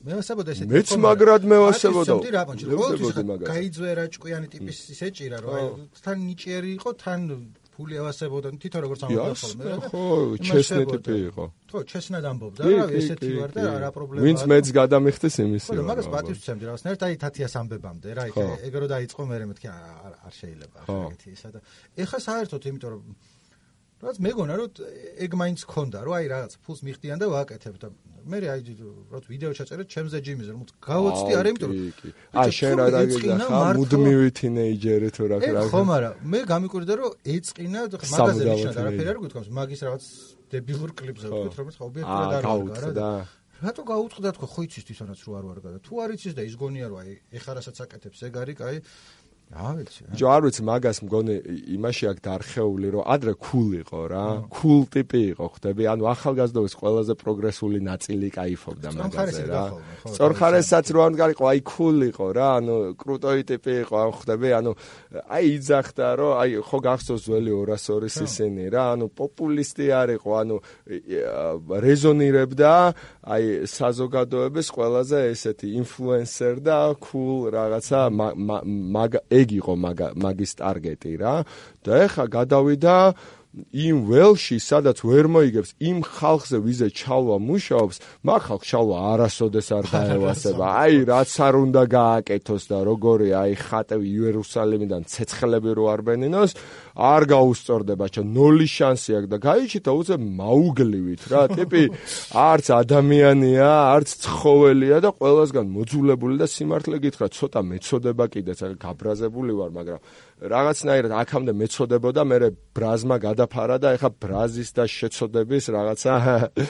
მე 0.08 0.14
ვასაბოდა 0.14 0.54
ესეთი 0.54 0.70
მეც 0.72 0.90
მაგრად 1.02 1.44
მე 1.50 1.58
ვასაბოდა 1.64 2.16
გაიძვერა 3.50 4.04
ჭკვიანი 4.14 4.48
ტიპის 4.54 4.78
ისეჭირა 4.94 5.38
რომ 5.42 5.88
თან 6.06 6.18
ნიჭიერი 6.28 6.70
იყო 6.78 6.90
თან 7.02 7.22
ფული 7.78 7.96
ავასებოდა 8.02 8.48
თვითონ 8.58 8.82
როგორც 8.86 9.02
ამბობდა 9.06 9.36
ხოლმე 9.38 9.64
რა 9.70 9.78
ხო 9.88 10.04
ჩესნე 10.42 10.84
ტიპი 10.92 11.16
იყო. 11.30 11.46
ხო 11.70 11.80
ჩესნად 11.92 12.26
ამბობდა 12.32 12.62
რა 12.66 12.86
ესეთი 12.98 13.30
ვარ 13.38 13.52
და 13.54 13.62
რა 13.86 13.90
პრობლემაა 13.94 14.26
ვინც 14.26 14.42
მეც 14.50 14.66
გადამიხდეს 14.80 15.36
იმის 15.46 15.64
ხო 15.70 15.86
მაგას 15.86 16.08
პატივს 16.10 16.40
ვცემდი 16.42 16.64
რაღაცნაირად 16.68 17.02
აი 17.08 17.16
თათიას 17.22 17.54
ამბებამდე 17.62 18.10
რა 18.18 18.24
იქ 18.34 18.38
ეგრო 18.68 18.86
დაიწყო 18.98 19.22
მე 19.30 19.36
მეთქი 19.54 19.68
არ 19.70 20.34
შეიძლება 20.42 20.80
ეგეთი 20.90 21.28
ისა 21.38 21.50
და 21.54 21.60
ეხა 22.02 22.20
საერთოდ 22.28 22.62
იმიტომ 22.74 22.90
რომ 22.98 23.04
რაც 23.98 24.18
მეგონა 24.22 24.54
რომ 24.62 24.70
ეგ 25.26 25.32
მაინც 25.42 25.60
ქონდა 25.66 26.00
რომ 26.06 26.14
აი 26.18 26.26
რაღაც 26.30 26.54
ფულს 26.62 26.82
მიხდიან 26.86 27.18
და 27.18 27.28
ვაკეთებ 27.34 27.76
და 27.82 27.88
მე 28.28 28.38
აი 28.54 28.62
რომ 29.10 29.24
ვიდეო 29.32 29.52
ჩაწერე 29.58 29.84
ჩემზე 29.90 30.18
ჯიმიზე 30.28 30.52
რომ 30.54 30.64
გავოცდი 30.86 31.32
არა 31.40 31.48
იმიტომ 31.50 31.70
რომ 31.72 32.42
აი 32.44 32.50
შენ 32.58 32.74
რა 32.78 32.86
დაგეძახა 32.94 33.48
ხა 33.48 33.62
მუდმივი 33.80 34.30
თინეიჯერი 34.38 35.10
თუ 35.18 35.24
რა 35.32 35.38
რა 35.42 35.62
ხო 35.74 35.82
მაგრამ 35.92 36.14
მე 36.30 36.40
გამიკვირდა 36.52 36.94
რომ 37.02 37.12
ეწყინა 37.36 37.82
მაგაზე 37.98 38.44
ნიშნა 38.46 38.72
არაფერი 38.78 39.10
არ 39.14 39.20
გითხოვს. 39.24 39.48
მაგის 39.58 39.82
რაღაც 39.88 40.04
დებილურ 40.54 40.92
კლიპზე 41.00 41.28
ვთქვით 41.32 41.56
რომ 41.58 41.68
ხა 41.74 41.84
ობიექტურად 41.90 42.32
არ 42.38 42.44
არის 42.54 42.86
რა 43.02 43.12
რატო 43.58 43.82
გაუწყდა 43.90 44.30
თქო 44.38 44.48
ხო 44.54 44.62
იცის 44.70 44.84
თვითონაც 44.86 45.20
რო 45.26 45.32
არ 45.34 45.46
ვარ 45.50 45.60
გადა 45.66 45.80
თუ 45.82 45.94
არ 45.98 46.12
იცის 46.14 46.34
და 46.38 46.44
ის 46.46 46.56
გონია 46.62 46.88
რომ 46.94 47.00
აი 47.02 47.12
ეხა 47.42 47.52
რასაც 47.58 47.78
აკეთებს 47.90 48.20
ეგ 48.30 48.34
არის 48.38 48.56
კაი 48.62 48.78
რა 49.48 49.70
ვიცი. 49.80 50.02
ჯო 50.12 50.28
არ 50.28 50.42
ვიცი 50.44 50.62
მაგას 50.68 50.98
მგონი 51.08 51.36
იმაში 51.72 52.06
აქ 52.12 52.18
დარხეული 52.20 52.88
რომ 52.92 53.04
ადრე 53.08 53.34
cool 53.40 53.70
იყო 53.80 54.02
რა. 54.12 54.26
cool 54.52 54.84
ტიპი 54.92 55.22
იყო 55.32 55.46
ხვდები, 55.56 55.84
ანუ 55.88 56.04
ახალგაზრდობის 56.12 56.74
ყველაზე 56.76 57.14
პროგრესული 57.16 57.80
ნაწილი 57.80 58.28
кайფობდა 58.36 58.90
მაგაზე 58.92 59.44
რა. 59.48 59.64
სწორხარესაც 60.12 60.86
რო 60.92 61.00
არ 61.08 61.14
გარიყო, 61.22 61.44
აი 61.48 61.60
cool 61.64 61.98
იყო 62.12 62.28
რა, 62.36 62.50
ანუ 62.60 62.76
კრუტოი 63.00 63.42
ტიპი 63.48 63.74
იყო, 63.88 63.96
ან 64.04 64.12
ხვდები, 64.20 64.50
ანუ 64.60 64.72
აი 65.32 65.44
იძახდა 65.56 66.08
რომ 66.20 66.32
აი 66.44 66.50
ხო 66.68 66.78
გახსოვს 66.84 67.24
ძველი 67.28 67.52
202-ის 67.56 68.16
ისინი 68.28 68.66
რა, 68.68 68.84
ანუ 69.00 69.06
პოპულისტი 69.16 69.86
არ 69.96 70.10
იყო, 70.20 70.32
ანუ 70.44 70.56
რეზონირებდა 71.88 72.74
აი 73.32 73.44
საზოგადოების 73.64 74.68
ყველაზე 74.76 75.18
ესეთი 75.32 75.68
ინფლუენსერ 75.82 76.56
და 76.68 76.78
cool 77.00 77.48
რაღაცა 77.56 78.00
მაგ 78.12 79.14
ეგ 79.42 79.54
იყო 79.60 79.74
მაგის 80.24 80.52
ტარგეტი 80.60 81.14
რა. 81.22 81.36
და 81.86 81.92
ეხა 82.06 82.26
გადავიდა 82.36 82.96
იმ 83.56 84.02
ველში 84.06 84.58
სადაც 84.62 85.02
ვერ 85.02 85.28
მოიგებს 85.34 85.72
იმ 85.82 86.02
ხალხზე 86.06 86.58
ვიზე 86.62 86.88
ჩალვა 86.94 87.38
მუშაობს 87.42 87.98
მაგ 88.28 88.42
ხალხ 88.48 88.64
ჩალვა 88.70 88.98
არასოდეს 89.12 89.68
არ 89.78 89.86
დაევასება. 89.94 90.66
აი 90.84 90.96
რაც 91.10 91.32
არ 91.48 91.54
უნდა 91.66 91.84
გააკეთოს 91.98 92.64
და 92.70 92.78
როგორი 92.86 93.30
აი 93.34 93.54
ხატევი 93.58 94.08
იერუსალიმიდან 94.14 95.02
ცეცხლები 95.10 95.72
რო 95.74 95.86
არ 95.94 96.02
ბენინოს 96.06 96.52
არ 96.98 97.24
გაუსწორდება 97.34 98.06
ჩა 98.14 98.24
ნული 98.36 98.68
შანსი 98.68 99.12
აქვს 99.18 99.32
და 99.34 99.38
გაიჩიტა 99.48 99.92
უცე 99.98 100.16
მაუგლივით 100.22 101.24
რა. 101.32 101.42
ტიპი 101.58 101.84
არც 102.38 102.66
ადამიანია 102.78 103.70
არც 103.98 104.10
ცხოველია 104.22 104.98
და 105.02 105.10
ყველასგან 105.18 105.66
მოძულებული 105.78 106.36
და 106.38 106.46
სიმართლე 106.46 106.98
გითხრა 107.06 107.28
ცოტა 107.34 107.62
მეწოდება 107.74 108.26
კიდეც 108.34 108.60
გაბრაზებული 108.86 109.54
ვარ 109.58 109.72
მაგრამ 109.78 110.00
რაღაცნაირად 110.38 111.14
აქამდე 111.18 111.54
მეწოდებოდა 111.62 112.22
მე 112.30 112.38
ბრაზმა 112.78 113.18
გადაფარა 113.26 113.78
და 113.82 113.94
ეხა 113.98 114.10
ბრაზის 114.22 114.70
და 114.78 114.84
შეწოდების 114.86 115.66
რაღაცა 115.74 116.14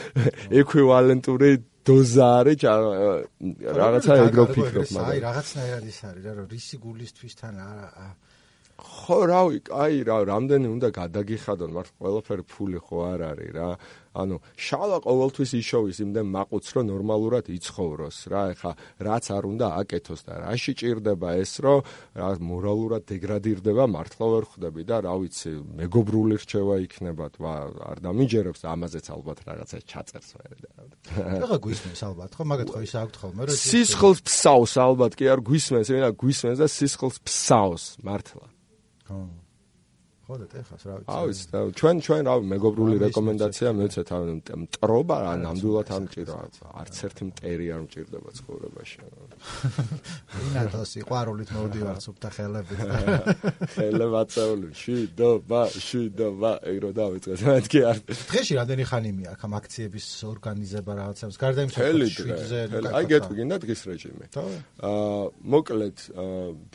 ეკვივალენტური 0.62 1.52
დოზა 1.88 2.28
არის 2.40 2.64
რაღაცა 3.82 4.14
ეგრო 4.28 4.46
ფიქრობ 4.56 4.88
მაგრამ 4.96 5.12
აი 5.12 5.20
რაღაცნაირად 5.28 5.84
ის 5.92 6.00
არის 6.08 6.24
რა 6.28 6.34
რომ 6.40 6.48
რისი 6.56 6.76
გულისთვისთან 6.84 7.54
არა 7.68 8.10
ხო 8.78 9.18
რავი, 9.26 9.60
კაი 9.66 10.04
რა, 10.06 10.18
რამდენი 10.30 10.68
უნდა 10.70 10.90
გადაგიხადონ, 10.94 11.72
მართ 11.74 11.88
ყველაფერი 11.98 12.44
ფული 12.46 12.80
ხო 12.86 12.98
არ 13.10 13.22
არის 13.34 13.52
რა. 13.58 13.70
ანუ 14.18 14.38
შალა 14.58 14.98
ყოველთვის 15.06 15.52
იშოვის 15.62 15.98
იმდენ 16.06 16.28
მაყუც 16.34 16.66
რომ 16.74 16.86
ნორმალურად 16.92 17.46
იცხოვროს 17.54 18.18
რა. 18.34 18.44
ეხა 18.54 18.72
რაც 19.08 19.26
არ 19.38 19.44
უნდა 19.52 19.68
აკეთოს 19.82 20.22
და 20.28 20.34
რაში 20.44 20.74
ჭირდება 20.80 21.30
ეს 21.38 21.54
რომ 21.62 21.80
რა 22.18 22.30
მორალურად 22.42 23.04
დეგრადირდება 23.08 23.84
მართლა 23.88 24.26
ვერ 24.34 24.46
ხვდები 24.50 24.82
და 24.90 24.98
რა 25.06 25.14
ვიცი, 25.22 25.52
მეგობრული 25.78 26.36
რჩევა 26.42 26.76
იქნება 26.88 27.26
თვა 27.38 27.54
არ 27.94 27.98
დამიჯერებს 28.06 28.62
ამაზეც 28.68 29.06
ალბათ 29.14 29.38
რაღაცა 29.48 29.78
ჩაწერს 29.86 30.30
ვერ 30.38 30.58
და. 30.66 30.70
ეხა 31.46 31.58
გვისმენს 31.62 32.02
ალბათ 32.10 32.32
ხო, 32.34 32.44
მაგათ 32.52 32.70
ხო 32.74 32.80
ისე 32.88 32.98
აქვთ 33.06 33.16
ხოლმე 33.22 33.42
რომ 33.48 33.56
სისხლს 33.58 34.20
ფსავს 34.28 34.74
ალბათ 34.82 35.14
კი 35.18 35.26
არ 35.34 35.40
გვისმენს, 35.46 35.88
ვინა 35.94 36.10
გვისმენს 36.18 36.58
და 36.62 36.68
სისხლს 36.68 37.18
ფსავს 37.26 37.84
მართლა. 38.02 38.46
ხო 39.08 39.47
ხო 40.28 40.36
და 40.44 40.60
ეხას 40.60 40.84
რა 40.84 40.96
ვიცი. 41.00 41.12
აუ 41.16 41.26
ის 41.32 41.40
ჩვენ 41.80 41.96
ჩვენ 42.04 42.24
რა 42.28 42.34
მეგობრული 42.52 42.96
რეკომენდაცია 43.00 43.70
მეცეთ 43.80 44.10
ანუ 44.12 44.34
მტრობა 44.68 45.16
რა 45.24 45.34
ნამდვილად 45.40 45.88
ამ 45.96 46.04
ჭირა 46.12 46.36
არც 46.84 46.96
ერთი 47.08 47.24
მტერი 47.32 47.68
არ 47.72 47.82
მჭირდება 47.88 48.30
ცხოვრებაში. 48.36 48.98
ინათოს 50.52 50.92
იყვარულით 51.00 51.50
მოვდივარ 51.56 51.98
სუფთა 52.04 52.30
ხელებით. 52.36 52.80
ხელებაცეული 53.78 54.68
შვიდობა 54.76 55.62
შვიდობა 55.88 56.52
ეგრო 56.76 56.92
დავიწყეთ 57.00 57.40
მეთქი 57.48 57.80
არ. 57.88 57.98
დღეში 58.28 58.54
რამდენი 58.60 58.84
ხანი 58.92 59.12
აქ 59.32 59.42
ამ 59.48 59.54
აქციების 59.64 60.08
ორგანიზება 60.28 60.92
რაღაცებს 61.08 61.36
გარდა 61.40 61.60
იმ 61.64 61.72
შვიდზე 61.72 62.60
აი 63.00 63.06
გეტყვი 63.16 63.34
გინდა 63.40 63.58
დღის 63.64 63.82
რეჟიმი. 63.88 64.26
აა 64.36 65.24
მოკლედ 65.56 65.98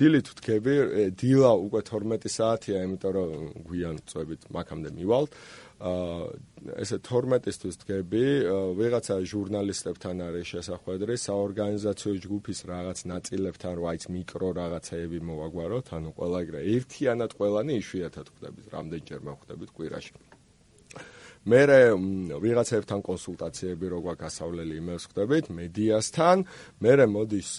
დილით 0.00 0.26
ვთქები 0.32 0.74
დილა 1.20 1.52
უკვე 1.68 1.80
12 1.92 2.32
საათია 2.32 2.80
იმიტომ 2.88 3.12
რომ 3.12 3.41
გვიან 3.68 3.96
წვებით 4.08 4.48
მაგამდე 4.56 4.90
მივალთ. 4.98 5.30
აა 5.82 6.26
ესე 6.82 6.96
12-ისთვის 7.02 7.78
დგები, 7.82 8.24
ვიღაცა 8.78 9.16
ჟურნალისტებთან 9.32 10.16
არის 10.30 10.46
შესახვედრი, 10.54 11.14
საორგანიზაციო 11.26 12.12
ჯგუფის 12.22 12.58
რაღაც 12.70 12.98
ნაწილებთან, 13.12 13.72
რაიც 13.82 14.02
მიკრო 14.14 14.48
რაღაცეები 14.62 15.18
მოვაგვაროთ, 15.26 15.86
ანუ 15.98 16.10
ყველა 16.18 16.38
ეგრე 16.46 16.60
ერთიანად 16.76 17.30
ყველანი 17.38 17.72
იშვიათად 17.82 18.26
ხვდებით, 18.30 18.66
რამდენჯერ 18.76 19.20
მოხვდებით 19.26 19.70
კვირაში. 19.74 20.31
მე 21.42 21.62
ვიღაცებთან 22.38 23.00
კონსულტაციები 23.02 23.86
რო 23.90 23.98
გვაქვს 24.06 24.22
გასავლელი 24.22 24.74
იმას 24.78 25.02
ხდებით 25.10 25.46
მედიასთან 25.50 26.36
მე 26.82 26.92
მოდის 27.10 27.50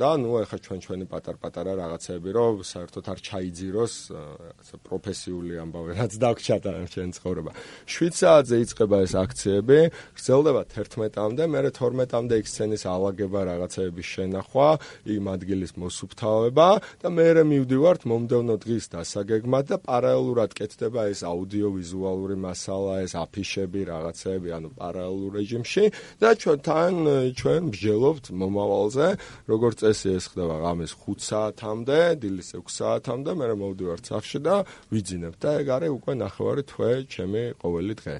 და 0.00 0.10
ნუ 0.22 0.30
ახლა 0.40 0.58
ჩვენ 0.64 0.80
ჩვენი 0.80 1.06
პატარ-პატარა 1.12 1.72
რაღაცები 1.82 2.30
რო 2.32 2.46
საერთოდ 2.64 3.04
არ 3.12 3.18
ჩაიძიროს 3.28 3.94
რაღაცა 4.12 4.76
პროფესიული 4.88 5.54
ამბავი 5.62 5.92
რაც 6.00 6.12
დაგჭადა 6.22 6.70
ჩვენ 6.92 7.10
ცხოვრება. 7.16 7.52
7 7.86 8.14
საათზე 8.16 8.56
იწყება 8.64 8.96
ეს 9.04 9.14
აქციები. 9.20 9.78
გრძელდება 10.16 10.62
11-მდე 10.72 11.44
მე 11.52 11.60
12-მდე 11.76 12.34
იქ 12.40 12.46
სცენის 12.52 12.82
ალაგება 12.88 13.40
რაღაცეების 13.52 14.06
შენახვა 14.14 14.68
იმ 15.16 15.24
ადგილის 15.34 15.72
მოსუფთავება 15.82 16.68
და 17.02 17.08
მე 17.12 17.28
მივდივართ 17.52 18.02
მომდევნო 18.08 18.56
დღის 18.64 18.84
დასაგეგმად 18.96 19.64
და 19.72 19.76
პარალელურად 19.82 20.50
კეთდება 20.56 21.10
ეს 21.12 21.20
აუდიო-ვიზუალური 21.26 22.36
მას 22.38 22.61
მასალა 22.62 22.94
ეს 23.02 23.12
აფიშები 23.18 23.80
რაღაცები 23.90 24.48
ანუ 24.54 24.68
პარალელურ 24.78 25.32
რეჟიმში. 25.38 25.84
და 26.22 26.28
ჩვენთან 26.38 26.94
ჩვენ 27.38 27.62
ბჟელობთ 27.74 28.24
მომავალზე 28.38 29.08
როგორც 29.50 29.76
წესი 29.82 30.08
ეს 30.18 30.24
ხდება 30.30 30.56
ღამის 30.62 30.92
5 31.02 31.26
საათამდე 31.26 32.00
დილის 32.22 32.48
6 32.54 32.70
საათამდე 32.78 33.30
მე 33.34 33.46
მოვდივართ 33.62 34.04
სახში 34.06 34.38
და 34.46 34.56
ვიძინებ. 34.94 35.34
და 35.42 35.48
ეგ 35.58 35.66
არის 35.74 35.90
უკვე 35.98 36.12
ნახევარი 36.22 36.62
თვე 36.70 36.90
ჩემი 37.10 37.42
ყოველი 37.58 37.94
დღე 37.98 38.16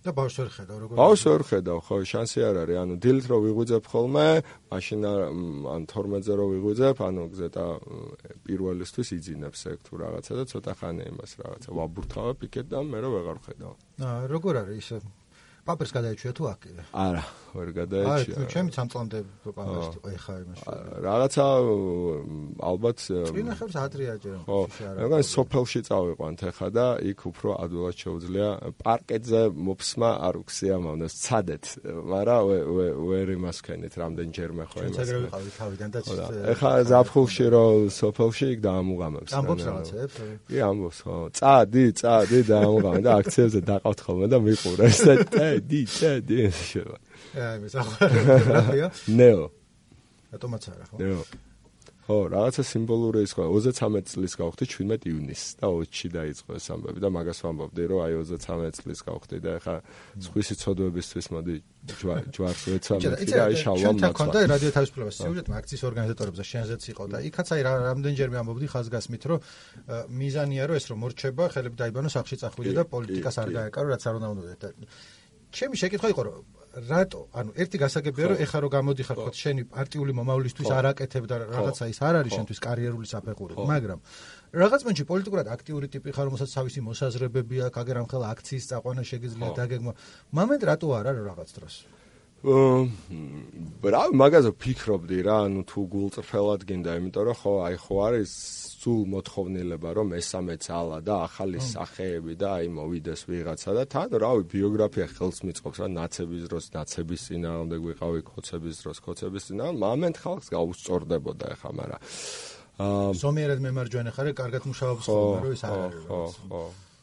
და 0.00 0.10
ბავშვს 0.16 0.38
ვერ 0.40 0.50
ხედავ 0.56 0.76
როგორ 0.80 0.94
ბავშვს 1.00 1.24
ვერ 1.28 1.42
ხედავ 1.50 1.78
ხო 1.84 1.96
შანსი 2.08 2.40
არ 2.48 2.56
არის. 2.62 2.76
ანუ 2.80 2.94
დილით 3.04 3.26
რო 3.30 3.38
ვიღვიძებ 3.44 3.84
ხოლმე 3.92 4.26
მაშინ 4.72 5.00
ან 5.04 5.82
12-ზე 5.92 6.32
რო 6.40 6.46
ვიღვიძებ 6.56 6.96
ანუ 7.04 7.22
გზეტა 7.34 7.66
პირველისთვის 8.48 9.08
იძინებს 9.20 9.60
ეგ 9.72 9.78
თუ 9.84 9.92
რაღაცა 10.00 10.32
და 10.40 10.44
ცოტა 10.48 10.72
ხანი 10.80 11.02
იმას 11.12 11.32
რაღაცა. 11.40 11.68
ვაბურთავებ 11.76 12.38
იქეთ 12.48 12.66
და 12.72 12.78
მე 12.80 12.98
რო 13.04 13.10
ვეღარ 13.16 13.38
ხედავ. 13.44 13.72
აა 14.00 14.20
როგორ 14.32 14.54
არის 14.64 14.78
ისე 14.80 14.96
პაპერს 15.70 15.92
გადაიჩვია 15.94 16.32
თუ 16.34 16.44
აქ? 16.50 16.60
არა, 16.90 17.22
ვერ 17.54 17.68
გადაიჩვია. 17.78 18.36
აი, 18.40 18.46
ჩემი 18.50 18.70
სამწლამდე 18.74 19.18
პაპერს 19.54 19.88
იყო 20.00 20.08
ეხა 20.18 20.34
იმაში. 20.42 20.64
რაღაცა 21.06 21.44
ალბათ 22.70 22.98
წინახებს 23.06 23.76
ადრიაჯერ. 23.84 24.36
ხო, 24.50 24.58
რაღაც 24.98 25.24
სოფელში 25.30 25.80
წავიყვანთ 25.86 26.38
ეხა 26.50 26.68
და 26.74 26.86
იქ 27.10 27.20
უფრო 27.30 27.50
ადვილად 27.62 27.96
შეუძლია 28.02 28.48
პარკეტზე 28.82 29.40
მოფსმა 29.70 30.10
არ 30.26 30.34
უქსიამოვნებს 30.42 31.14
ცადეთ, 31.24 31.64
მაგრამ 32.10 32.42
ვერ 33.10 33.26
იმას 33.38 33.58
ქენით 33.66 33.94
რამდენჯერმე 34.02 34.64
ხო 34.70 34.78
იმას. 34.90 35.06
ჩვენ 35.06 35.22
ვიყავით 35.26 35.54
თავიდან 35.60 35.88
და 35.94 35.98
ეხა 36.54 36.70
ზაფხულში 36.90 37.46
რო 37.54 37.64
სოფელში 38.00 38.46
იქ 38.54 38.60
დაამუღამებს. 38.66 39.30
ამბობს 39.38 39.64
რაღაცებს? 39.70 40.14
კი, 40.50 40.56
ამბობს, 40.70 40.98
ხო. 41.06 41.16
წადი, 41.38 41.84
წადი 42.00 42.38
დაამუღამე 42.50 43.00
და 43.06 43.10
აქციებზე 43.20 43.60
დაყავთ 43.70 43.98
ხოლმე 44.00 44.26
და 44.30 44.38
მიყურე 44.40 44.86
დი 45.60 45.80
დი 46.28 46.38
შევა. 46.50 46.96
აი 47.36 47.56
მე 47.62 47.68
საერთოდ 47.74 49.14
ნეო. 49.20 49.44
ატომაც 50.34 50.62
არა 50.72 50.84
ხო? 50.90 50.96
ნეო. 51.00 51.22
ხო, 52.10 52.26
რაღაცა 52.26 52.62
სიმბოლური 52.66 53.22
ის 53.22 53.32
ხო, 53.38 53.44
33 53.54 54.10
წლის 54.10 54.34
გავხდი 54.34 54.66
17 54.66 55.04
ივნისს 55.10 55.50
და 55.62 55.68
20-ში 55.70 56.08
დაიწყო 56.10 56.50
ეს 56.58 56.66
ამბები 56.74 56.98
და 57.04 57.08
მაგას 57.14 57.38
ვამბობდი, 57.46 57.82
რომ 57.86 58.00
აი 58.02 58.12
33 58.26 58.82
წლის 58.82 59.00
გავხდი 59.06 59.38
და 59.44 59.50
ეხა 59.60 59.74
სხვისი 60.26 60.54
ცოდვებისთვის 60.58 61.26
მოდი 61.30 61.54
ჯვარს 62.34 62.64
ვეცამეთ 62.66 63.22
და 63.30 63.42
აი 63.46 63.54
შალვა 63.62 63.92
მაცვა. 63.94 64.00
ჩვენ 64.00 64.14
თქონდა 64.16 64.38
რადიო 64.50 64.70
თავისუფლებას 64.74 65.16
სიუჟეტმა 65.22 65.54
აქციის 65.60 65.82
ორგანიზატორებს 65.90 66.38
და 66.40 66.44
შენზეც 66.50 66.82
იყო 66.90 67.04
და 67.14 67.18
იქაც 67.30 67.48
აი 67.54 67.60
რამდენჯერმე 67.68 68.36
ამბობდი 68.42 68.66
ხაზგასმით, 68.74 69.22
რომ 69.30 69.38
მიზანია 70.10 70.62
რომ 70.66 70.76
ეს 70.80 70.84
რომ 70.90 70.98
მორჩება, 71.04 71.44
ხელები 71.54 71.76
დაიბანოს 71.78 72.12
სახში 72.18 72.36
წახვიდე 72.42 72.72
და 72.74 72.82
პოლიტიკას 72.90 73.36
არ 73.38 73.48
გაეკარო, 73.54 73.86
რაც 73.94 74.02
არ 74.02 74.14
უნდა 74.18 74.28
უნდა. 74.34 74.50
ჩემი 75.50 75.74
შეკითხვა 75.82 76.08
იყო 76.14 76.22
რომ 76.28 76.44
რატო 76.70 77.20
ანუ 77.34 77.50
ერთი 77.62 77.76
გასაგებია 77.82 78.26
რომ 78.30 78.38
ეხა 78.46 78.58
რომ 78.62 78.70
გამოდიხარ 78.70 79.16
ხო. 79.18 79.30
შენი 79.34 79.62
პარტიული 79.74 80.12
მომავლისთვის 80.14 80.68
არ 80.70 80.86
აკეთებ 80.94 81.24
და 81.26 81.36
რაღაცა 81.50 81.84
ის 81.90 81.98
არ 81.98 82.14
არის 82.20 82.32
შენთვის 82.38 82.60
კარიერული 82.66 83.06
საფეხური 83.10 83.54
მაგრამ 83.58 83.98
რაღაც 84.54 84.80
მომენტში 84.86 85.04
პოლიტიკურად 85.10 85.46
აქტიური 85.50 85.86
ტიპი 85.90 86.14
ხარ 86.14 86.26
რომელსაც 86.30 86.50
თავისი 86.54 86.80
მოსაზრებები 86.86 87.56
აქვს 87.66 87.80
აგერ 87.82 87.96
ამ 88.00 88.06
ხელა 88.10 88.26
აქციის 88.34 88.64
წაყვანა 88.70 89.02
შეგიძლია 89.10 89.50
დაგეგმო 89.58 89.92
მომენტ 90.38 90.60
რატო 90.70 90.86
არ 90.94 91.06
არის 91.10 91.24
რაღაც 91.30 91.50
დროს? 91.58 91.74
ბრა 92.40 94.02
მაგაზე 94.16 94.50
ფიქრობდი 94.62 95.18
რა 95.26 95.36
ანუ 95.50 95.62
თუ 95.68 95.80
გულწრფელად 95.92 96.60
გინდა 96.70 96.90
იმიტომ 96.96 97.24
რომ 97.28 97.36
ხო 97.36 97.52
აი 97.66 97.76
ხო 97.84 97.94
არის 98.06 98.32
სულ 98.80 99.02
მოთხოვნილება 99.12 99.90
რომ 99.92 100.06
მესამე 100.14 100.54
ძალა 100.64 100.98
და 101.04 101.14
ახალი 101.28 101.60
სახეები 101.60 102.34
და 102.40 102.48
აი 102.60 102.68
მოვიდეს 102.72 103.20
ვიღაცა 103.28 103.70
და 103.76 103.84
თან 103.92 104.08
რავი 104.24 104.44
ბიოგრაფია 104.54 105.06
ხელს 105.20 105.38
მიწყობს 105.44 105.78
რა 105.84 105.88
ნაცების 106.00 106.42
დროს 106.48 106.64
ნაცების 106.76 107.20
წინააღმდეგ 107.28 107.80
ვიყავი 107.90 108.20
კოცების 108.30 108.76
დროს 108.80 108.98
კოცების 109.04 109.42
წინააღმდეგ 109.50 109.82
მომენტ 109.84 110.16
ხალხს 110.24 110.48
გაუსწორდებოდა 110.56 111.46
ეხა 111.60 111.70
მაგრამ 111.80 112.00
აა 112.80 113.12
ზომიერად 113.20 113.60
მემარჯვენე 113.60 114.10
ხარ 114.16 114.28
კარგად 114.40 114.62
მუშაობს 114.64 115.04
ხოლმე 115.04 115.40
რომ 115.44 115.52
ის 115.52 115.64
არ 115.68 115.76
არის 115.84 116.04
ხო 116.08 116.20
ხო. 116.48 116.62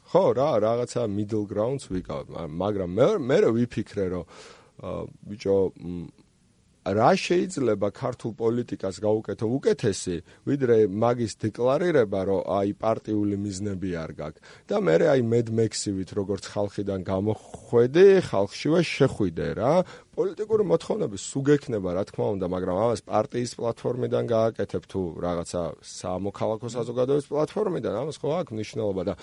ხო 0.09 0.23
რა 0.34 0.49
რაღაცა 0.65 1.01
middle 1.13 1.45
grounds 1.45 1.86
ვიყავ 1.93 2.34
მაგრამ 2.57 2.89
მე 2.97 3.07
მე 3.21 3.38
ვიფიქრე 3.53 4.05
რომ 4.17 4.25
ბიჭო 5.30 5.57
რა 6.96 7.12
შეიძლება 7.20 7.88
ქართულ 7.92 8.32
პოლიტიკას 8.40 8.96
გაუკეთო 9.04 9.48
უკეთესი, 9.58 10.16
ვიდრე 10.48 10.78
მაგის 10.88 11.34
დეკლარირება, 11.44 12.22
რომ 12.30 12.42
აი 12.58 12.72
პარტიული 12.80 13.36
მიზნები 13.44 13.90
არ 14.04 14.12
გაქვს. 14.20 14.42
და 14.68 14.76
მე 14.80 14.96
აი 15.14 15.22
მედმექსივით 15.34 16.10
როგორც 16.16 16.44
ხალხიდან 16.54 17.00
გამოხვედი, 17.12 18.08
ხალხშივე 18.30 18.82
შეხვიდე 18.88 19.50
რა. 19.60 19.74
პოლიტიკური 20.18 20.63
მოთხოვნები 20.65 21.18
სუგექნება, 21.22 21.89
რა 21.93 22.03
თქმა 22.09 22.28
უნდა, 22.36 22.45
მაგრამ 22.49 22.78
ამას 22.84 23.01
პარტიის 23.05 23.51
პლატფორმიდან 23.53 24.24
გააკეთებ 24.34 24.84
თუ 24.89 25.01
რაღაცა 25.22 25.61
სამოქალაქო 25.86 26.68
საზოგადოების 26.74 27.28
პლატფორმიდან, 27.30 27.93
ამას 28.01 28.18
ხო 28.18 28.30
აქვს 28.41 28.55
მნიშვნელობა 28.57 29.01
და 29.05 29.13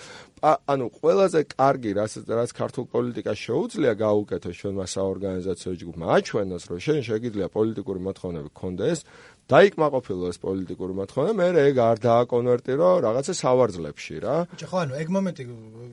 ანუ 0.71 0.85
ყველაზე 0.95 1.39
კარგი 1.51 1.91
რაც 1.99 2.13
რაც 2.31 2.49
ქართულ 2.55 2.85
პოლიტიკას 2.95 3.37
შეუძლია 3.43 3.93
გაუკეთოს 4.05 4.55
ჩვენმა 4.55 4.85
საორგანიზაციო 4.95 5.71
ჯგუფმა, 5.83 6.05
აჩვენოს, 6.15 6.63
რომ 6.71 6.79
შენ 6.87 6.99
შეგიძლია 7.11 7.47
პოლიტიკური 7.51 7.99
მოთხოვნები 8.07 8.49
გქონდეს 8.55 8.99
დაიკმაყოფილო 9.45 10.29
ეს 10.33 10.37
პოლიტიკური 10.41 10.93
მოთხოვნა, 10.97 11.31
მე 11.37 11.47
ეგ 11.69 11.77
არ 11.77 11.97
დააკონვერტირო 12.01 12.87
რაღაცა 13.05 13.33
სავარძლებში 13.37 14.15
რა. 14.25 14.35
ბიჭო, 14.49 14.67
ხო, 14.71 14.77
ანუ 14.81 14.93
ეგ 14.97 15.07
მომენტი 15.13 15.43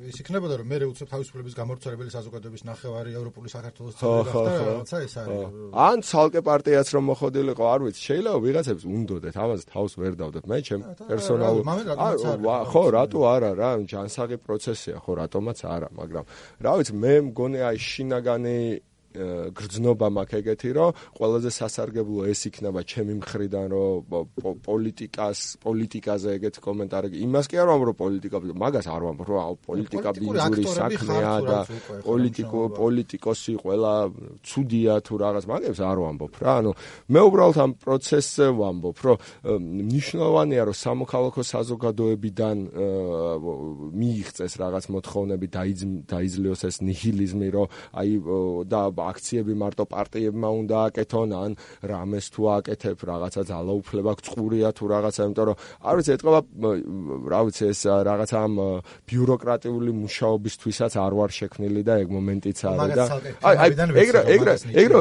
ის 0.09 0.17
იქნებოდა, 0.25 0.55
რომ 0.57 0.67
მე 0.73 0.77
უცებ 0.89 1.09
თავისუფლების 1.13 1.55
გამორჩეველი 1.61 2.11
საზოგადოების 2.17 2.63
ნახევარი 2.65 3.11
ევროპული 3.13 3.49
საქართველოს 3.53 3.95
წევრი 4.01 4.25
გახდა, 4.33 4.51
რაღაცა 4.73 4.97
ეს 5.05 5.15
არის. 5.21 5.37
ან 5.77 5.97
ცალკე 6.01 6.41
პარტიაც 6.49 6.89
რომ 6.97 7.05
მოხოდილიყო, 7.13 7.65
არ 7.73 7.81
ვიცი, 7.85 8.01
შეიძლება 8.09 8.39
ვიღაცებს 8.41 8.85
უნდოდეთ, 8.89 9.35
ამაზე 9.37 9.65
თავს 9.69 9.93
ვერ 10.01 10.13
დავდეთ. 10.17 10.45
მე 10.49 10.59
ჩემ 10.65 10.83
პერსონალურ 11.13 11.63
ხო, 12.73 12.83
რატო 12.97 13.21
არა 13.37 13.53
რა, 13.53 13.71
ჯანსაღი 13.85 14.37
პროცესია, 14.41 14.97
ხო, 14.97 15.13
რატომაც 15.21 15.59
არა, 15.61 15.89
მაგრამ 15.93 16.25
რა 16.65 16.73
ვიცი, 16.81 16.93
მე 17.05 17.15
მგონი 17.29 17.59
აი 17.69 17.77
შინაგანი 17.77 18.59
გრძნობა 19.13 20.07
მაქვს 20.17 20.39
ეგეთი, 20.43 20.69
რომ 20.77 20.91
ყველაზე 21.19 21.51
სასარგებლო 21.53 22.23
ეს 22.33 22.41
იქნება 22.49 22.81
ჩემი 22.83 23.15
მხრიდან, 23.21 23.67
რომ 23.73 23.93
პოლიტიკას, 24.67 25.39
პოლიტიკაზე 25.63 26.29
ეგეთი 26.37 26.61
კომენტარი. 26.63 27.07
იმას 27.27 27.47
კი 27.51 27.57
არ 27.63 27.67
ვამბობ, 27.71 27.87
რომ 27.93 27.97
პოლიტიკა, 28.03 28.37
მაგას 28.63 28.87
არ 28.89 29.03
ვამბობ, 29.07 29.29
რომ 29.33 29.57
პოლიტიკა 29.69 30.09
ბინძური 30.19 30.65
საქმეა 30.73 31.35
და 31.49 31.59
პოლიტიკო, 32.09 32.61
პოლიტიკოსი 32.83 33.53
ყველა 33.63 33.95
ცუდია 34.43 34.95
თუ 35.07 35.15
რაღაც, 35.23 35.45
მაგებს 35.53 35.81
არ 35.83 35.99
ვამბობ 36.03 36.35
რა. 36.43 36.53
ანუ 36.63 36.71
მე 37.13 37.21
უბრალოდ 37.29 37.59
ამ 37.63 37.73
პროცესზე 37.83 38.47
ვამბობ, 38.59 38.97
რომ 39.03 39.17
ნიშნავანია, 39.93 40.63
რომ 40.69 40.77
სამოქალაქო 40.83 41.43
საზოგადოებიდან 41.53 42.57
მიიღწეს 44.01 44.53
რაღაც 44.63 44.85
მოთხოვნები 44.93 45.47
დაიძლიოს 46.13 46.63
ეს 46.69 46.77
ნიჰილიზმი, 46.87 47.49
რომ 47.53 47.67
აი 47.93 48.11
და 48.73 48.81
აქციები 49.11 49.55
მარტო 49.63 49.85
პარტიებმა 49.95 50.49
უნდა 50.61 50.77
აკეთონ 50.89 51.31
ან 51.43 51.53
რამეს 51.93 52.27
თუ 52.35 52.43
აკეთებ 52.57 52.99
რაღაცა 53.11 53.43
ძალაუფლება 53.51 54.13
გწყურია 54.19 54.69
თუ 54.77 54.85
რაღაცა 54.95 55.21
იმიტომ 55.27 55.47
რომ 55.49 55.57
არ 55.89 55.95
ვიცი 55.99 56.13
ეთყობა 56.17 56.41
რა 57.33 57.41
ვიცი 57.47 57.65
ეს 57.73 57.81
რაღაცა 58.09 58.37
ამ 58.47 58.55
ბიუროკრატიული 59.09 59.91
მუშაობისთვისაც 60.03 60.93
არ 61.05 61.13
ვარ 61.19 61.31
შექმნილი 61.39 61.83
და 61.89 61.95
ეგ 62.03 62.09
მომენტიც 62.17 62.59
არის 62.73 62.95
და 62.99 63.05
აი 63.43 63.57
აი 63.63 63.71
ეგრე 64.03 64.21
ეგრე 64.37 64.55
ეგრე 64.83 64.99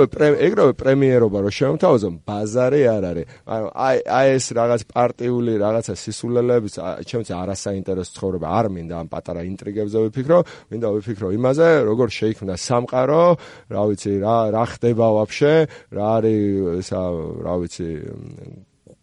ეგრე 0.47 0.63
პრემიერობა 0.81 1.39
რომ 1.45 1.53
შემოთავაზო 1.59 2.09
ბაზარი 2.27 2.81
არ 2.95 3.03
არის. 3.11 3.25
აი 3.47 3.95
აი 4.17 4.27
ეს 4.37 4.45
რაღაც 4.57 4.81
პარტიული 4.93 5.53
რაღაცა 5.61 5.93
სისულელების 6.03 6.73
ჩემს 7.09 7.29
არასაინტერესო 7.41 8.11
ცხოვრება 8.17 8.47
არ 8.59 8.65
მინდა 8.75 8.95
ამ 9.01 9.07
პატარა 9.13 9.41
ინტრიგებზე 9.51 9.97
ვიფიქრო 10.05 10.39
მინდა 10.71 10.87
ვიფიქრო 10.95 11.27
იმაზე 11.37 11.67
როგორ 11.89 12.07
შეიქმნა 12.19 12.55
სამყარო 12.67 13.23
რა 13.73 13.81
ვიცი 13.91 14.13
რა 14.23 14.37
რა 14.55 14.63
ხდება 14.73 15.07
ვაფშე 15.19 15.53
რა 15.95 16.07
არის 16.17 16.81
ესა 16.81 17.03
რა 17.45 17.55
ვიცი 17.61 17.89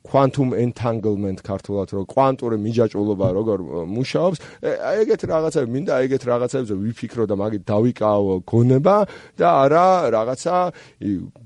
quantum 0.09 0.55
entanglement 0.57 1.39
ქართულად 1.45 1.89
რო 1.93 2.03
კვანტური 2.09 2.57
მიჯაჭვულობა 2.65 3.27
როგორ 3.39 3.59
მუშაობს. 3.97 4.39
ეგეთ 5.05 5.23
რაღაცები 5.33 5.69
მინდა 5.75 5.93
ეგეთ 6.05 6.23
რაღაცებზე 6.33 6.75
ვიფიქრო 6.85 7.25
და 7.29 7.35
მაგით 7.37 7.63
დავიკავო 7.69 8.35
გონება 8.49 8.97
და 9.37 9.49
არა 9.65 9.89
რაღაცა 10.17 10.57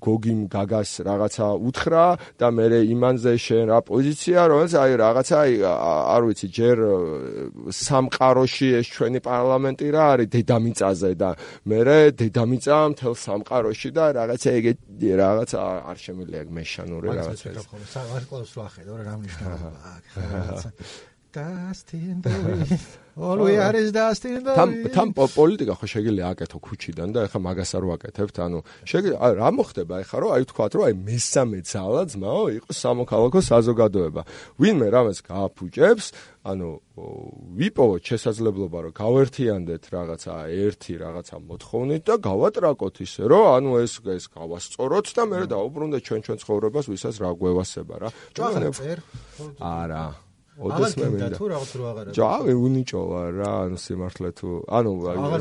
გოგიმ 0.07 0.41
გაგას 0.55 0.91
რაღაცა 1.09 1.47
უთხრა 1.69 2.07
და 2.39 2.47
მე 2.55 2.67
იმანზე 2.95 3.33
შენ 3.47 3.65
რა 3.73 3.79
პოზიცია 3.91 4.41
რომელიც 4.51 4.75
აი 4.83 4.93
რაღაცა 5.03 5.39
არ 6.15 6.23
ვიცი 6.27 6.49
ჯერ 6.59 6.77
სამყაროში 7.83 8.69
ეს 8.79 8.87
ჩვენი 8.95 9.21
პარლამენტი 9.27 9.87
რა 9.97 10.05
არის 10.15 10.29
დედამიწაზე 10.37 11.13
და 11.23 11.31
მე 11.69 11.81
დედამიწა 12.21 12.79
მთელ 12.93 13.15
სამყაროში 13.27 13.91
და 13.97 14.05
რაღაცა 14.19 14.51
ეგეთ 14.59 14.79
რაღაცა 15.23 15.59
არ 15.91 15.99
შემიძლია 16.05 16.43
მეშანური 16.57 17.07
რაღაცა 17.19 18.52
სულ 18.53 18.67
ახედო 18.69 18.99
რა 19.07 19.15
მნიშვნელობა 19.23 19.71
აქვს 19.95 20.67
dust 21.35 21.95
in 21.95 22.21
the 22.21 22.31
wind 22.45 23.02
dust 23.93 24.25
in 24.25 24.41
the 24.41 24.55
wind 24.57 24.89
თან 24.93 25.13
თან 25.13 25.13
პოლიტიკა 25.13 25.75
ხო 25.77 25.87
შეგიძლია 25.93 26.27
აკეთო 26.33 26.59
ქუჩიდან 26.65 27.09
და 27.13 27.21
ეხლა 27.29 27.41
მაგას 27.45 27.71
არ 27.77 27.85
ვაკეთებთ 27.93 28.37
ანუ 28.41 28.59
შეგიძლია 28.89 29.29
რა 29.37 29.49
მოხდება 29.53 29.95
ეხლა 30.01 30.17
რომ 30.23 30.31
აი 30.33 30.45
თქვა 30.49 30.67
რომ 30.73 30.85
აი 30.89 30.95
მესამე 30.97 31.59
ძალა 31.73 32.03
ძმაო 32.13 32.45
იყო 32.57 32.71
სამოქალაქო 32.73 33.41
საზოგადოება. 33.53 34.23
ვინმე 34.57 34.89
რამეს 34.97 35.19
გააფუჭებს 35.29 36.07
ანუ 36.43 36.69
ვიპოვოთ 37.61 38.03
შესაძლებლობა 38.11 38.79
რომ 38.81 38.93
გავერთიანდეთ 38.97 39.83
რაღაცა 39.93 40.35
ერთი 40.49 40.93
რაღაცა 41.05 41.37
მოთხოვნით 41.53 42.03
და 42.09 42.15
გავატრაკოთ 42.17 42.97
ისე 43.05 43.23
რომ 43.29 43.45
ანუ 43.61 43.71
ეს 43.85 43.95
ეს 44.09 44.25
გავასწოროთ 44.33 45.07
და 45.13 45.23
მე 45.29 45.39
დავუბრუნდეთ 45.53 46.03
ჩვენ 46.09 46.21
ჩვენ 46.25 46.39
ცხოვრებას 46.43 46.87
ვისაც 46.89 47.15
რა 47.21 47.31
გვევასება 47.37 47.95
რა. 48.01 48.09
არა 49.61 50.05
ოდეს 50.53 50.93
მე 51.01 51.07
მინდა. 51.13 51.29
თუ 51.41 51.45
რაღაც 51.49 51.71
რო 51.81 51.85
აღარა 51.91 52.11
ჯო 52.13 52.25
ავე 52.37 52.53
უნიჭოა 52.61 53.21
რა 53.41 53.53
ანუ 53.65 53.77
სიმართლე 53.85 54.31
თუ. 54.37 54.49
ანუ 54.69 54.91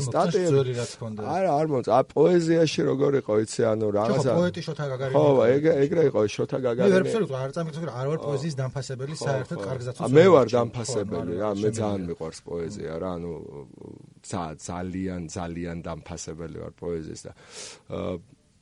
სტატიები 0.08 0.72
არა 1.20 1.50
არ 1.52 1.66
მოწ 1.72 1.86
ა 1.92 2.00
პოეზიაში 2.16 2.80
როგორ 2.88 3.12
იყო 3.20 3.34
იცი 3.44 3.62
ანუ 3.72 3.86
რაღაცა 3.92 4.30
ხო 4.32 4.38
პოეტი 4.40 4.60
შოთა 4.66 4.84
გაგარინი 4.92 5.12
ხო 5.12 5.24
ეგ 5.52 5.64
ეგრე 5.84 6.02
იყო 6.08 6.20
შოთა 6.32 6.58
გაგარინი 6.64 6.88
მე 6.88 6.96
ვერ 6.96 7.04
ვფიქრობ 7.12 7.32
არ 7.44 7.50
წამიწევ 7.56 7.82
არ 7.92 8.06
ვარ 8.08 8.20
პოეზიის 8.24 8.54
დამფასებელი 8.62 9.14
საერთოდ 9.20 9.58
კარგზაც 9.68 9.96
მე 10.16 10.24
ვარ 10.32 10.46
დამფასებელი 10.56 11.32
რა 11.42 11.50
მე 11.60 11.68
ძალიან 11.76 12.02
მიყვარს 12.08 12.40
პოეზია 12.48 12.92
რა 13.04 13.10
ანუ 13.20 13.32
ძალიან 14.64 15.22
ძალიან 15.36 15.76
დამფასებელი 15.86 16.56
ვარ 16.64 16.72
პოეზიის 16.80 17.20
და 17.28 17.32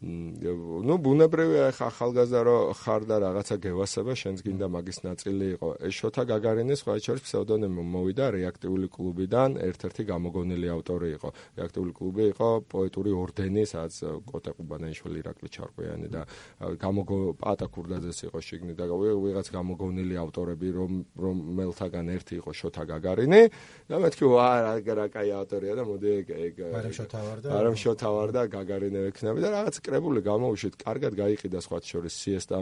ну 0.00 0.96
ბუნებრივია 0.96 1.76
ხა 1.76 1.90
ახალგაზრდა 1.92 2.40
რო 2.48 2.56
ხარ 2.72 3.04
და 3.04 3.16
რაღაცა 3.20 3.56
გევასება 3.60 4.12
შენს 4.16 4.40
გინდა 4.40 4.66
მაგის 4.72 4.98
ნაწილი 5.04 5.46
იყო. 5.60 5.68
ეს 5.84 5.94
შოთა 6.00 6.22
გაგარინის 6.24 6.80
სხვა 6.80 6.94
შორის 7.04 7.22
ფსევდონიმი 7.28 7.84
მოვიდა 7.84 8.26
რეაქტიული 8.32 8.88
კლუბიდან. 8.96 9.50
ერთ-ერთი 9.60 10.02
გამოგონილი 10.08 10.66
ავტორი 10.72 11.08
იყო. 11.20 11.28
რეაქტიული 11.60 11.92
კლუბი 11.92 12.24
იყო 12.32 12.48
პოეტური 12.72 13.10
ორდენი 13.12 13.62
სადაც 13.68 13.94
კოტე 14.24 14.50
ყუბანაიშვილი 14.56 15.16
ირაკლი 15.20 15.48
ჩარკვიანი 15.52 16.08
და 16.08 16.22
გამოგო 16.80 17.18
პატა 17.36 17.66
ქურდაძეს 17.68 18.18
იყო 18.32 18.38
შიგნით 18.40 18.76
და 18.80 18.84
ვიღაც 18.96 19.46
გამოგონილი 19.52 20.14
ავტორები 20.16 20.68
რომ 20.80 20.92
რომელთაგან 21.12 22.06
ერთი 22.16 22.34
იყო 22.40 22.50
შოთა 22.56 22.82
გაგარინი. 22.88 23.42
და 23.84 23.96
მეთქი 24.00 24.24
ვარ 24.32 24.80
რა 24.80 25.06
კაი 25.12 25.28
ავტორია 25.44 25.76
და 25.76 25.84
მოდი 25.84 26.08
ეგ 26.24 26.56
არამ 26.72 26.94
შოთა 26.96 27.20
ვარ 27.20 27.38
და 27.44 27.48
არამ 27.52 27.76
შოთა 27.76 28.08
ვარ 28.16 28.28
და 28.32 28.42
გაგარინე 28.48 29.00
ვექნები 29.10 29.40
და 29.44 29.48
რაღაც 29.60 29.76
კრებული 29.90 30.22
გამოუშვით 30.22 30.74
კარგად 30.78 31.18
გაიყიდა 31.18 31.60
სხვა 31.66 31.78
შორის 31.82 32.14
სიესტა 32.22 32.58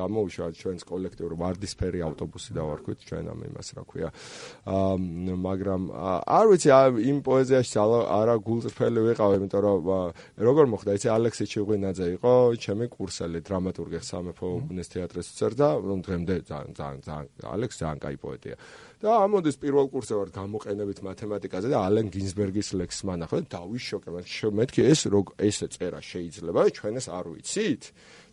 გამოუშვა 0.00 0.46
ჩვენს 0.56 0.82
კოლექტიურ 0.88 1.32
ვარდისფერი 1.36 2.00
ავტობუსი 2.08 2.56
დავარქვით 2.56 2.98
ჩვენ 3.04 3.28
ამ 3.34 3.40
იმას 3.50 3.68
რა 3.76 3.84
ქვია. 3.84 4.08
აა 4.64 5.36
მაგრამ 5.44 5.82
არ 6.24 6.46
ვიცი 6.50 6.70
იმ 7.04 7.18
პოეზიაში 7.28 7.76
არა 7.84 8.34
გულწრფელი 8.48 9.00
ვიყავ 9.10 9.30
იმიტომ 9.36 9.60
რომ 9.60 9.80
როგორ 10.48 10.64
მოხდა? 10.72 10.90
იცი 10.96 11.08
ალექსი 11.12 11.44
ჩიღვინაძე 11.52 12.06
იყო 12.16 12.32
ჩემი 12.64 12.86
კურსელი 12.96 13.40
დრამატურგი 13.44 14.00
სამეფო 14.00 14.46
უბნის 14.56 14.88
თეატრის 14.96 15.28
წერდა 15.36 15.68
რომ 15.84 15.98
დღემდე 16.06 16.34
ძალიან 16.48 16.72
ძალიან 16.80 17.00
ძალიან 17.04 17.28
ალექსი 17.54 17.78
ძალიან 17.84 17.98
კაი 18.00 18.16
პოეტია. 18.24 18.56
და 19.00 19.14
ამოდის 19.24 19.56
პირველ 19.56 19.86
კურსზე 19.88 20.12
ვარ 20.12 20.30
გამოყენებით 20.34 20.98
მათემატიკაზე 21.00 21.68
და 21.72 21.78
ალენ 21.88 22.10
გინზბერგის 22.12 22.68
ლექსს 22.76 23.06
მანახე 23.08 23.38
და 23.40 23.56
დავიშოკე 23.56 24.10
მეთქი 24.60 24.80
ეს 24.92 25.00
რო 25.08 25.20
ესე 25.40 25.66
წერა 25.72 26.00
შეიძლება 26.04 26.60
ჩვენ 26.78 26.94
ეს 27.00 27.06
არ 27.10 27.24
ვიცით 27.34 27.82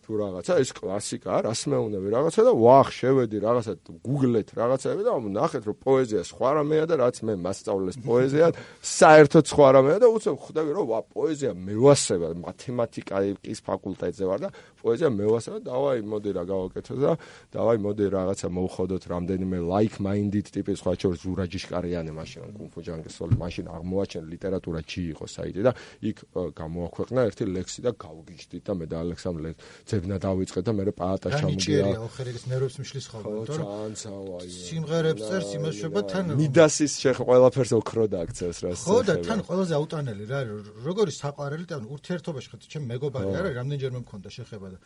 თუ 0.08 0.16
რაღაცა 0.16 0.54
ეს 0.64 0.70
კლასიკა 0.72 1.34
რას 1.44 1.62
მეუნები 1.68 2.08
რაღაცა 2.16 2.40
და 2.48 2.52
ვახ 2.56 2.88
შევედი 2.96 3.38
რაღაცა 3.44 3.72
გუგლეთ 4.08 4.48
რაღაცაები 4.56 5.02
და 5.04 5.12
ნახეთ 5.36 5.62
რომ 5.68 5.76
პოეზია 5.84 6.22
სხვა 6.24 6.48
რამეა 6.56 6.84
და 6.88 6.94
რაც 6.96 7.16
მე 7.28 7.34
მასწავლეს 7.44 7.96
პოეზია 8.08 8.46
საერთოდ 8.80 9.44
სხვა 9.52 9.68
რამეა 9.76 9.98
და 10.00 10.08
უცებ 10.08 10.36
ხვდები 10.48 10.70
რომ 10.78 10.86
ვა 10.88 11.00
პოეზია 11.12 11.52
მევასება 11.52 12.28
მათემატიკის 12.40 13.58
ფაკულტეტზე 13.68 14.24
ვარ 14.32 14.38
და 14.44 14.50
პოეზია 14.80 15.08
მევასება. 15.12 15.58
დავაი 15.68 16.00
მოდი 16.08 16.30
რა 16.38 16.44
გავაკეთო 16.48 16.94
და 17.04 17.12
დავაი 17.52 17.78
მოდი 17.84 18.04
რაღაცა 18.16 18.48
მოვხოდოთ 18.48 19.04
რამდენიმე 19.12 19.58
like 19.68 19.96
minded 20.00 20.46
ტიპის 20.54 20.76
სხვა 20.80 20.92
შორის 21.02 21.20
ზურაჯიშკარიანი 21.26 22.12
მაშინ 22.16 22.42
კუნფუ 22.56 22.80
ჯანგესოლი 22.86 23.34
მაშინ 23.42 23.66
აღმოაჩენ 23.76 24.24
ლიტერატურა 24.32 24.80
ჩი 24.88 25.02
იყო 25.12 25.26
საიტი 25.28 25.62
და 25.66 25.72
იქ 26.08 26.16
გამოაქვეყნა 26.56 27.20
ერთი 27.28 27.44
ლექსი 27.52 27.80
და 27.84 27.90
გავგიჩდით 27.98 28.62
და 28.64 28.72
მე 28.78 28.86
და 28.88 28.96
ალექსანდრე 29.04 29.50
ძებნა 29.98 30.16
დავიწყე 30.22 30.60
და 30.62 30.72
მე 30.78 30.92
პაატა 30.94 31.28
ჩამოგია. 31.34 31.82
რა 31.90 32.02
ოხერიგის 32.06 32.44
ნერვებს 32.46 32.76
მიშლის 32.78 33.06
ხოლმე, 33.10 33.34
თორემ 33.50 33.66
ძალიან 33.66 33.94
ცავაია. 33.98 34.50
სიმღერებს 34.68 35.22
წერს 35.26 35.50
იმაშობა 35.58 36.00
თან 36.10 36.24
მიდასის 36.38 36.92
შეხ 37.02 37.16
ყველაფერს 37.26 37.72
ოქრო 37.78 38.04
დააქცევს 38.14 38.58
რა. 38.62 38.70
ხო 38.78 38.98
და 39.08 39.14
თან 39.26 39.38
ყველაზე 39.48 39.72
აუტანელი 39.78 40.24
რა 40.30 40.40
როგორი 40.86 41.12
საყვარელი 41.18 41.66
და 41.66 41.76
ურთიერთობაში 41.82 42.48
ხეთ 42.54 42.62
ჩემ 42.72 42.84
მეგობარი 42.92 43.30
არა 43.38 43.50
რამდენჯერმე 43.58 44.00
მქონდა 44.06 44.28
შეხება 44.38 44.66
და 44.72 44.78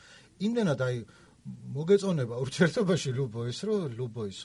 იმდენად 0.47 0.81
აი 0.89 0.97
მოგეწონება 1.77 2.35
ურთიერთობაში 2.45 3.11
ლუბო 3.19 3.41
ის 3.53 3.59
რომ 3.67 3.81
ლუბო 3.99 4.23
ის 4.33 4.41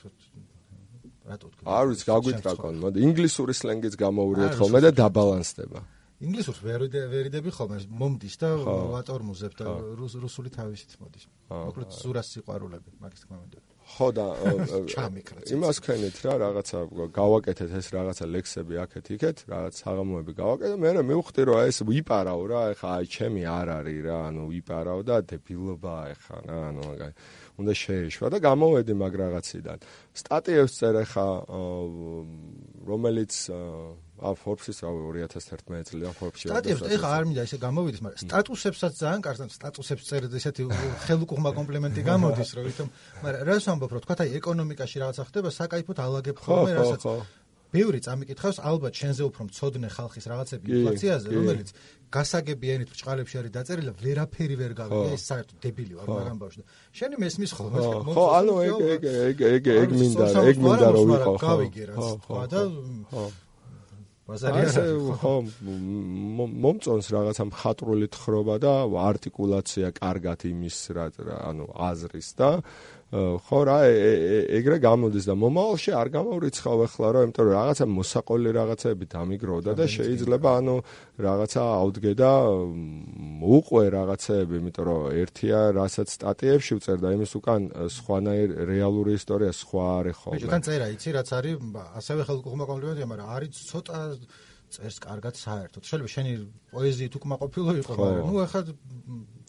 რატო 1.28 1.46
თქვი? 1.52 1.64
არ 1.64 1.84
ვიცი 1.88 2.04
გაგვიტრა 2.10 2.52
კონ 2.58 2.76
მოდი 2.82 2.98
ინგლისური 3.08 3.52
სლენგიც 3.60 3.94
გამოვურიოთ 4.02 4.52
ხოლმე 4.58 4.80
და 4.84 4.90
დაბალანსდება. 5.00 5.80
ინგლისურს 6.18 6.60
ვერ 6.66 6.86
ვერიდები 6.90 7.50
ხოლმე 7.54 7.78
მომდის 8.02 8.36
და 8.42 8.48
ვატორმუზებ 8.94 9.52
და 9.58 9.66
რუსული 9.98 10.50
თავისით 10.50 10.98
მოდის. 10.98 11.24
მოკლედ 11.48 11.90
ზურას 11.94 12.32
სიყვარულები 12.34 12.90
მაგის 12.98 13.22
თქმა 13.22 13.38
უნდა. 13.46 13.58
ხო 13.88 14.08
და 14.12 14.26
იმას 15.48 15.78
ქენით 15.80 16.16
რა 16.26 16.34
რაღაცა 16.42 16.80
გავაკეთეთ 17.16 17.70
ეს 17.78 17.86
რაღაცა 17.94 18.24
ლექსები 18.34 18.74
აქეთ 18.84 19.06
იქეთ 19.16 19.38
რაღაც 19.48 19.74
საღამოები 19.80 20.32
გავაკეთე 20.36 20.76
მე 20.82 20.90
მე 20.98 21.02
მივხვდი 21.08 21.42
რომ 21.48 21.60
ეს 21.70 21.78
ვიპარავ 21.88 22.40
რა 22.52 22.62
ეხა 22.74 22.88
აი 22.98 23.06
ჩემი 23.14 23.42
არ 23.48 23.68
არის 23.78 24.00
რა 24.04 24.18
ანუ 24.28 24.42
ვიპარავ 24.52 24.98
და 25.08 25.16
დებილობა 25.24 25.94
ეხა 26.12 26.36
რა 26.48 26.58
ანუ 26.68 26.82
მაგაი 26.84 27.12
უნდა 27.58 27.72
შეეშვა 27.82 28.26
და 28.28 28.38
გამოვედი 28.44 28.94
მაგ 29.02 29.12
რაღაციდან. 29.24 29.78
სტატიებს 30.20 30.72
წერ 30.78 30.94
ეხა 31.08 31.28
რომელიც 32.92 33.32
ა 34.18 34.34
Forbes-ის 34.34 34.78
რა 34.82 34.90
2011 34.92 35.88
წლიდან 35.88 36.12
Forbes-ში 36.18 36.50
სტატიებს 36.50 36.82
ეხა 36.98 37.08
არ 37.18 37.24
მინდა 37.28 37.42
ესე 37.46 37.58
გამოვიდეს, 37.62 38.00
მაგრამ 38.04 38.22
სტატუსებსაც 38.26 38.92
ძალიან 38.98 39.20
კარგად 39.26 39.50
სტატუსებს 39.54 40.04
წერდა 40.10 40.36
ესეთი 40.38 40.62
ხელუკუღმა 41.06 41.50
კომპლიმენტი 41.58 42.02
გამოდის, 42.10 42.50
რომ 42.58 42.64
ვითომ, 42.68 42.88
მაგრამ 43.22 43.42
რას 43.48 43.64
ვამბობ, 43.68 43.90
რომ 43.94 44.02
თქვა 44.04 44.14
აი 44.22 44.30
ეკონომიკაში 44.42 44.96
რაღაცა 45.02 45.22
ხდება, 45.28 45.48
საკაიფოდ 45.58 45.98
ალაგებ 46.06 46.36
ხოლმე 46.42 46.72
რასაც 46.78 47.02
ბევრი 47.68 48.00
წამიკითხავს 48.00 48.58
ალბათ 48.64 48.94
შენზე 48.96 49.22
უფრო 49.28 49.44
მწოდნე 49.48 49.88
ხალხის 49.92 50.26
რაღაცები 50.32 50.66
ინფლაციაზე, 50.72 51.28
რომელიც 51.36 51.68
გასაგებიანით 52.16 52.88
ბჭყალებში 52.94 53.36
არის 53.40 53.52
დაწერილი, 53.56 53.92
ვერაფერი 54.00 54.56
ვერ 54.56 54.72
გავიგე, 54.78 55.10
ეს 55.12 55.22
საერთოდ 55.28 55.58
დებილი 55.64 55.98
ვარ 56.00 56.08
მაგამ 56.08 56.38
ბავშვი. 56.40 56.62
შენი 56.96 57.16
მესმის 57.20 57.52
ხოლმე. 57.58 57.78
ხო, 58.08 58.24
ანუ 58.40 58.54
ეგ 58.64 58.80
ეგ 58.88 59.02
ეგ 59.04 59.36
ეგ 59.52 59.64
ეგ 59.68 59.90
მინდა, 60.00 60.26
ეგ 60.48 60.56
მინდა 60.64 60.88
რომ 60.96 61.12
ვიყო. 61.12 61.34
გავიგე 61.44 61.84
რაც 61.92 62.08
თქვა 62.24 62.44
და 62.48 62.60
ბაზარია 64.28 64.84
ხო 65.22 65.32
მომწონს 66.64 67.06
რაღაცა 67.14 67.44
მხატვრული 67.48 68.08
თხრობა 68.12 68.56
და 68.60 68.72
არტიკულაცია 69.08 69.92
კარგად 69.96 70.44
იმის 70.50 70.80
რა 70.98 71.06
ანუ 71.48 71.68
აზრის 71.88 72.28
და 72.36 72.50
ხო 73.08 73.60
რა 73.64 73.76
ეგრე 74.52 74.76
გამოდის 74.84 75.24
და 75.24 75.34
მომავალში 75.40 75.92
არ 75.96 76.08
გამორიცხავ 76.12 76.80
ახლა 76.84 77.08
რა 77.16 77.20
იმიტომ 77.24 77.46
რომ 77.48 77.54
რაღაცა 77.56 77.84
მოსაყოლი 77.88 78.50
რაღაცები 78.52 79.04
დამიგროვდა 79.14 79.72
და 79.80 79.84
შეიძლება 79.88 80.48
ანუ 80.60 80.74
რაღაცა 81.16 81.62
აუდგე 81.78 82.12
და 82.20 82.32
უყვე 83.48 83.84
რაღაცეები 83.96 84.54
იმიტომ 84.60 84.84
რომ 84.92 85.00
ერთია 85.24 85.60
რასაც 85.80 86.08
სტატიებში 86.20 86.72
ვწერდა 86.76 87.08
იმის 87.16 87.32
უკან 87.40 87.60
სხვანაირ 87.96 88.48
რეალური 88.68 89.16
ისტორია 89.16 89.56
სხვა 89.56 89.84
არის 90.04 90.16
ხოლმე. 90.20 90.36
მე 90.36 90.44
შეგან 90.44 90.62
წერა 90.68 90.86
იცი 90.92 91.10
რაც 91.16 91.28
არის 91.32 91.56
ასევე 91.96 92.20
ხელკუღმა 92.28 92.64
კომპლიმენტია 92.68 93.06
მაგრამ 93.08 93.28
არის 93.40 93.56
ცოტა 93.72 93.98
წერს 94.68 95.00
კარგად 95.00 95.32
საერთოდ. 95.32 95.82
შეიძლება 95.88 96.12
შენი 96.12 96.32
პოეზიით 96.76 97.14
უკმაყოფილო 97.16 97.72
იყო, 97.80 97.92
მაგრამ 97.96 98.26
ნუ 98.28 98.36
ახლა 98.44 98.60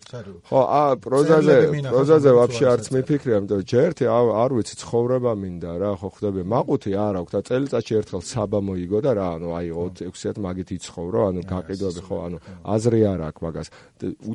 ხო, 0.10 0.62
ა 0.66 0.98
პროზაზე, 0.98 1.56
პროზაზე 1.86 2.32
ვაფშე 2.34 2.66
არც 2.74 2.86
მიფიქრია, 2.96 3.36
იმიტომ 3.40 3.62
ჯერ 3.70 3.84
ერთი 3.90 4.06
არ 4.10 4.52
ვიცი 4.58 4.76
ცხოვრება 4.82 5.32
მინდა 5.38 5.72
რა, 5.78 5.92
ხო 6.02 6.10
ხდები, 6.18 6.42
მაყუთი 6.50 6.92
არ 6.98 7.14
აქვს 7.20 7.34
და 7.36 7.40
წელიწადში 7.50 7.94
ერთხელ 8.00 8.24
საბა 8.26 8.60
მოიგო 8.66 9.00
და 9.06 9.12
რა, 9.14 9.28
ანუ 9.38 9.48
აი 9.60 9.68
26-ად 9.70 10.38
მაგით 10.46 10.70
იცხოვრო, 10.80 11.20
ანუ 11.30 11.42
გაყიდვები 11.46 12.02
ხო, 12.10 12.18
ანუ 12.26 12.38
აზრი 12.74 13.02
არ 13.06 13.20
აქვს 13.30 13.42
მაგას. 13.46 13.68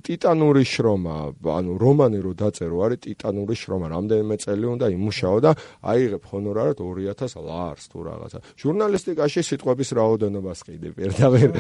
ტიტანური 0.05 0.63
შრომა, 0.63 1.17
ანუ 1.59 1.71
რომანი 1.83 2.19
რო 2.23 2.33
დაწერო, 2.39 2.77
არის 2.87 2.99
ტიტანური 3.05 3.55
შრომა, 3.59 3.87
რამდენიმე 3.95 4.35
წელი 4.45 4.67
უნდა 4.79 4.87
იმუშაო 4.95 5.39
და 5.43 5.51
აიღებ 5.83 6.23
ჰონორარად 6.31 6.79
2000 6.79 7.43
ლარს 7.43 7.85
თუ 7.91 7.99
რაღაცა. 8.05 8.39
ჟურნალისტიკაში 8.63 9.41
სიტყვების 9.43 9.91
რაოდენობას 9.99 10.59
ყიდი 10.67 10.91
პირდაპირ. 10.95 11.51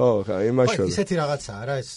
ხო, 0.00 0.10
ხო, 0.24 0.36
იმაშო. 0.48 0.82
ისეთი 0.88 1.14
რაღაცაა 1.20 1.62
რა 1.68 1.74
ეს 1.82 1.90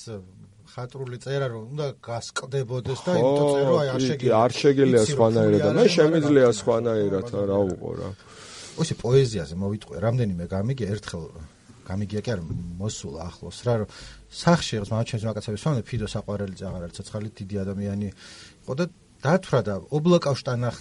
ხატრული 0.76 1.18
წერა 1.24 1.48
რომ 1.56 1.64
უნდა 1.72 1.86
გასკდებოდეს 2.04 3.00
და 3.08 3.12
იმიტომ 3.16 3.48
წერო 3.56 3.76
აი 3.80 3.90
არ 3.96 4.02
შეგიძლია 4.06 4.40
არ 4.44 4.52
შეგიძლია 4.60 5.04
სხვანაირად. 5.08 5.62
და 5.64 5.72
მე 5.80 5.86
შემიძლია 5.96 6.50
სხვანაირად 6.60 7.28
რა 7.52 7.60
უყო 7.72 7.92
რა 8.00 8.10
ოსი 8.84 8.94
პოეზიაზე 9.00 9.56
მოვიტყვე 9.56 9.96
რამდენიმე 10.06 10.46
გამიგე 10.52 10.86
ერთხელ 10.96 11.24
გამიგია 11.88 12.22
კი 12.26 12.30
არა 12.36 12.44
მოსულა 12.82 13.22
ახლოს 13.30 13.58
რა 13.64 13.74
რომ 13.86 13.90
სახში 14.44 14.74
მაგრამ 14.84 15.08
ჩემს 15.10 15.26
მაგაცებს 15.30 15.66
ვამბე 15.66 15.84
ფიდო 15.90 16.08
საყვარელი 16.12 16.56
ზაღარ 16.60 16.82
არის 16.86 16.98
ცოცხალი 17.00 17.30
დიდი 17.40 17.56
ადამიანი 17.64 18.08
იყო 18.12 18.74
და 18.76 18.86
დათვრა 19.26 19.62
და 19.70 19.76
ობლოკავშტანახ 19.96 20.76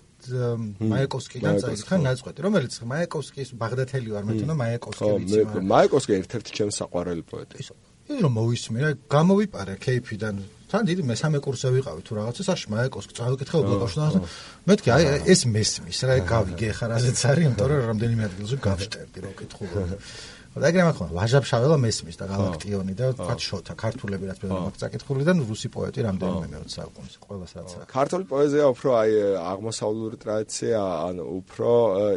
მაიაკოვსკიდან 0.91 1.55
წაიქცა 1.63 1.97
ნაწყვეტი 2.09 2.41
რომელიც 2.47 2.73
მაიაკოვსკის 2.93 3.49
ბაღდათელი 3.63 4.11
ვარ 4.17 4.25
მე 4.27 4.33
თვითონ 4.41 4.59
მაიაკოვსკი 4.65 5.11
ვიცი 5.23 5.41
მაგრამ 5.49 5.69
მაიაკოვსკი 5.75 6.13
ერთ-ერთი 6.19 6.51
ჩემს 6.59 6.75
საყვარელი 6.83 7.23
პოეტი 7.31 7.94
ის 8.05 8.19
რომ 8.21 8.33
მოვისმინე, 8.37 8.89
გამოვიპარე 9.09 9.75
KP-დან. 9.81 10.37
თან 10.75 10.83
დიდი 10.91 11.03
მესამე 11.07 11.39
კურსზე 11.39 11.69
ვიყავი 11.71 12.01
თუ 12.03 12.13
რაღაცა 12.19 12.43
სახში 12.45 12.67
მაიაკოს 12.75 13.07
წავიკითხე 13.15 13.57
უბლაკავში. 13.63 14.21
მეთქი 14.69 14.89
აი 14.91 15.05
ეს 15.33 15.41
მესმის 15.55 15.99
რა 16.09 16.15
გავიგე 16.27 16.69
ხარ 16.75 16.91
ასეც 16.99 17.19
არის, 17.31 17.45
იმიტომ 17.47 17.67
რომ 17.71 17.85
რამდენიმე 17.95 18.23
ადგილზე 18.29 18.57
გავშტერდი 18.59 19.19
რა 19.25 19.31
კითხულობ. 19.39 19.89
და 20.55 20.69
ეგრე 20.71 20.85
მაქმა 20.87 21.07
ვაჟაბშაველა 21.19 21.77
მესმის 21.83 22.17
და 22.21 22.27
galaktioni 22.31 22.95
და 22.95 23.07
თქვა 23.19 23.35
შოთა 23.43 23.75
ქართულები 23.75 24.25
რაც 24.31 24.39
მე 24.45 24.49
მაგ 24.55 24.77
წაკითხული 24.79 25.25
და 25.27 25.33
რუსი 25.35 25.69
პოეტი 25.75 26.01
რამდენიმე 26.07 26.47
მე-20 26.55 26.75
საუკუნის 26.79 27.15
ყოველას 27.27 27.53
რაც 27.59 27.71
აქვს. 27.75 27.89
ქართული 27.91 28.25
პოეზია 28.31 28.65
უფრო 28.71 28.91
აი 28.95 29.11
აღმოსავლური 29.51 30.17
ტრადიცია 30.23 30.79
ან 31.11 31.17
უფრო 31.27 31.71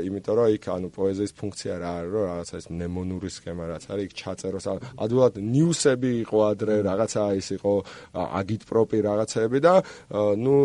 იმიტომ 0.06 0.36
რომ 0.38 0.48
იქ 0.54 0.64
ანუ 0.78 0.88
პოეზიის 0.94 1.32
ფუნქცია 1.34 1.74
რა 1.82 1.92
არის 1.98 2.12
რომ 2.14 2.24
რაღაცა 2.30 2.56
ის 2.62 2.68
მნემონური 2.78 3.30
სქემა 3.38 3.64
რაც 3.74 3.84
არის 3.90 4.06
იქ 4.06 4.14
ჩაწეროს 4.22 4.66
ადვილად 5.02 5.34
ნიუსები 5.42 6.12
იყო 6.22 6.38
ადრე 6.52 6.76
რაღაცა 6.86 7.24
ის 7.42 7.48
იყო 7.58 7.74
აგიტპროპი 8.38 8.98
რაღაცები 9.08 9.58
და 9.66 9.74
ნუ 10.46 10.56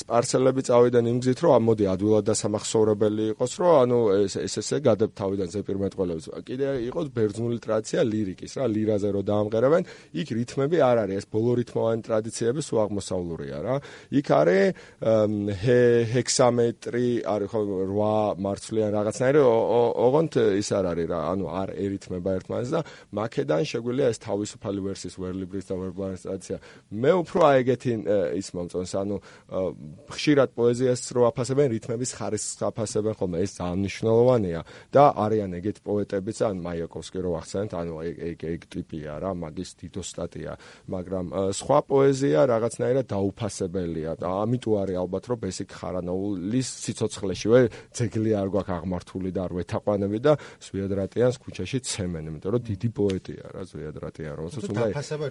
სპარცელები 0.00 0.60
წავიდნენ 0.72 1.04
იმ 1.12 1.18
გზით 1.20 1.40
რომ 1.44 1.62
მოდი 1.68 1.84
ადვილად 1.94 2.24
დასამახსოვრებელი 2.32 3.24
იყოს 3.36 3.52
რომ 3.60 3.74
ანუ 3.84 3.98
ეს 4.24 4.34
ეს 4.40 4.54
ესე 4.64 4.78
გადებ 4.88 5.10
თავიდან 5.20 5.48
ზეპირმეტყველებს. 5.52 6.24
კიდე 6.48 6.68
ბერძნული 7.14 7.58
ტრადიცია 7.60 8.00
ლირიკის 8.06 8.52
რა 8.58 8.66
ლირაზე 8.70 9.08
რო 9.14 9.22
დაამღერებენ 9.30 9.82
იქ 10.20 10.28
რითმები 10.38 10.78
არ 10.80 10.96
არის. 11.04 11.16
ეს 11.20 11.26
ბოლო 11.30 11.52
რითმოვანი 11.60 12.02
ტრადიციები 12.08 12.60
სულ 12.64 12.78
აღმოსავლურია 12.84 13.58
რა. 13.66 13.74
იქ 14.10 14.26
არის 14.40 14.66
ჰექსამეტრი 16.14 17.06
არის 17.34 17.48
ხო 17.50 17.60
8 17.90 18.40
მარცვლიან 18.44 18.90
რაღაცნაირი. 18.96 19.40
ოღონდ 20.06 20.32
ის 20.60 20.68
არ 20.78 20.84
არის 20.92 21.06
რა. 21.10 21.20
ანუ 21.32 21.44
არ 21.60 21.68
ერითმება 21.84 22.30
ერთმანეთს 22.38 22.70
და 22.74 22.80
მაკედან 23.14 23.62
შეგვიძლია 23.70 24.06
ეს 24.10 24.18
თავისუფალი 24.24 24.80
ვერსიის 24.86 25.14
ვერლიბრის 25.20 25.66
და 25.70 25.74
ვერბლანის 25.80 26.22
ტრადიცია. 26.24 26.56
მე 26.90 27.12
უფრო 27.22 27.40
აეგეთი 27.50 27.92
ის 28.40 28.48
მომწონს. 28.54 28.92
ანუ 29.02 29.16
ხშირად 30.10 30.50
პოეზიას 30.58 31.02
რო 31.14 31.22
აფასებენ 31.30 31.66
რითმების 31.74 32.10
ხარისხს 32.18 32.60
აფასებენ 32.70 33.14
ხოლმე 33.18 33.38
ეს 33.44 33.50
ძალიან 33.58 33.78
მნიშვნელოვანია. 33.80 34.60
და 34.90 35.04
არიან 35.24 35.50
ეგეთ 35.58 35.78
პოეტებიც 35.86 36.38
ან 36.48 36.54
მაიაკოვსკი 37.00 37.20
რო 37.24 37.32
ახსენეთ 37.40 37.72
ანუ 37.80 37.94
ეგ 38.30 38.40
ეგ 38.44 38.60
ტიპია 38.72 39.12
რა 39.24 39.30
მაგის 39.40 39.70
დიდო 39.80 40.02
სტატია 40.04 40.52
მაგრამ 40.92 41.26
სხვა 41.56 41.78
პოეზია 41.88 42.40
რაღაცნაირად 42.50 43.06
დაუფასებელია. 43.08 44.12
და 44.20 44.28
ამიტომ 44.44 44.74
არის 44.80 44.96
ალბათ 45.00 45.24
რომ 45.30 45.38
ბესიკ 45.40 45.68
ხარანაულის 45.80 46.68
სიცოცხლეშივე 46.84 47.60
ძეგლი 47.96 48.30
არ 48.40 48.48
გვაქვს 48.52 48.76
აღმართული 48.76 49.30
და 49.32 49.40
არ 49.46 49.52
ვეთაყვანები 49.60 50.18
და 50.20 50.32
სვიადრატიანს 50.60 51.36
ქუჩაში 51.40 51.78
ცემენ 51.80 52.24
იმიტომ 52.30 52.50
რომ 52.54 52.62
დიდი 52.70 52.88
პოეტია 53.00 53.44
რა 53.56 53.62
სვიადრატიან 53.72 54.32
რომელსაც 54.40 54.62
უნდა 54.70 54.84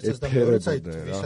ეფერებოდნენ 0.09 1.01
რა 1.13 1.20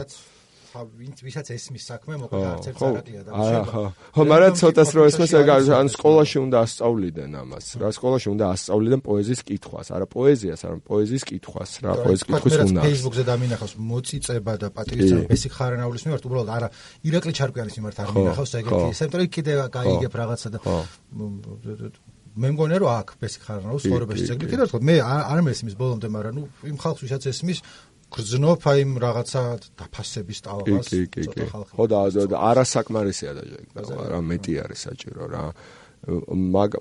ვინც 0.82 1.22
ვისაც 1.22 1.46
ესმის 1.54 1.84
საქმე 1.86 2.14
მოკლედ 2.18 2.46
არც 2.50 2.66
ერთ 2.70 2.80
არაკია 2.82 3.20
და 3.22 3.30
ხო. 3.70 3.82
ხო 4.14 4.22
მაგრამ 4.26 4.52
ცოტას 4.58 4.90
რო 4.96 5.02
ესმის 5.10 5.32
ან 5.78 5.88
სკოლაში 5.94 6.38
უნდა 6.44 6.56
ასწავლიდან 6.66 7.30
ამას 7.42 7.66
რა 7.78 7.88
სკოლაში 7.94 8.28
უნდა 8.34 8.44
ასწავლიდან 8.54 9.00
პოეზიის 9.06 9.40
კითხვას 9.48 9.88
არა 9.94 10.06
პოეზიას 10.14 10.60
არა 10.66 10.78
პოეზიის 10.90 11.24
კითხვას 11.30 11.70
რა 11.84 11.92
პოეზიის 12.02 12.24
კითხვის 12.26 12.56
უნდა 12.64 12.80
Facebook-ზე 12.88 13.22
დამინახავს 13.30 13.74
მოწიწება 13.90 14.52
და 14.62 14.68
პატრიცია 14.74 15.16
ბესიკ 15.30 15.52
ხარენაულის 15.54 16.02
მიმართ 16.08 16.24
უბრალოდ 16.26 16.50
არა 16.58 16.68
ირაკლი 17.06 17.32
ჩარკვიანის 17.38 17.74
მიმართ 17.78 17.96
არ 18.02 18.08
მინახავს 18.18 18.52
ეგეთი 18.58 19.14
რომ 19.14 19.30
კიდე 19.34 19.52
გაიგებ 19.78 20.12
რაღაცა 20.20 20.48
და 20.54 20.58
მე 22.34 22.48
მგონია 22.50 22.78
რომ 22.82 22.90
აქ 22.90 23.08
ბესიკ 23.22 23.42
ხარენაულის 23.46 23.84
ხორებაში 23.94 24.24
ძეგლი 24.26 24.46
კიდევ 24.50 24.64
ერთხელ 24.66 24.82
მე 24.90 24.96
არ 25.06 25.40
მესმის 25.46 25.74
ბოლომდე 25.78 26.08
მაგრამ 26.10 26.34
ნუ 26.34 26.42
იმ 26.66 26.76
ხალხს 26.82 27.02
ვისაც 27.06 27.22
ესმის 27.30 27.58
გრძნობ 28.14 28.66
აი 28.70 28.82
რაღაცა 29.04 29.42
დაფასების 29.80 30.38
ტალღას 30.46 30.90
ცოტა 30.90 31.46
ხალხი 31.50 31.72
ხო 31.78 31.84
და 31.90 32.36
არასაკმარისია 32.50 33.32
და 33.38 33.42
რა 34.12 34.20
მეტი 34.30 34.54
არის 34.64 34.80
საჭირო 34.86 35.24
რა. 35.34 35.44
მაგ 36.54 36.72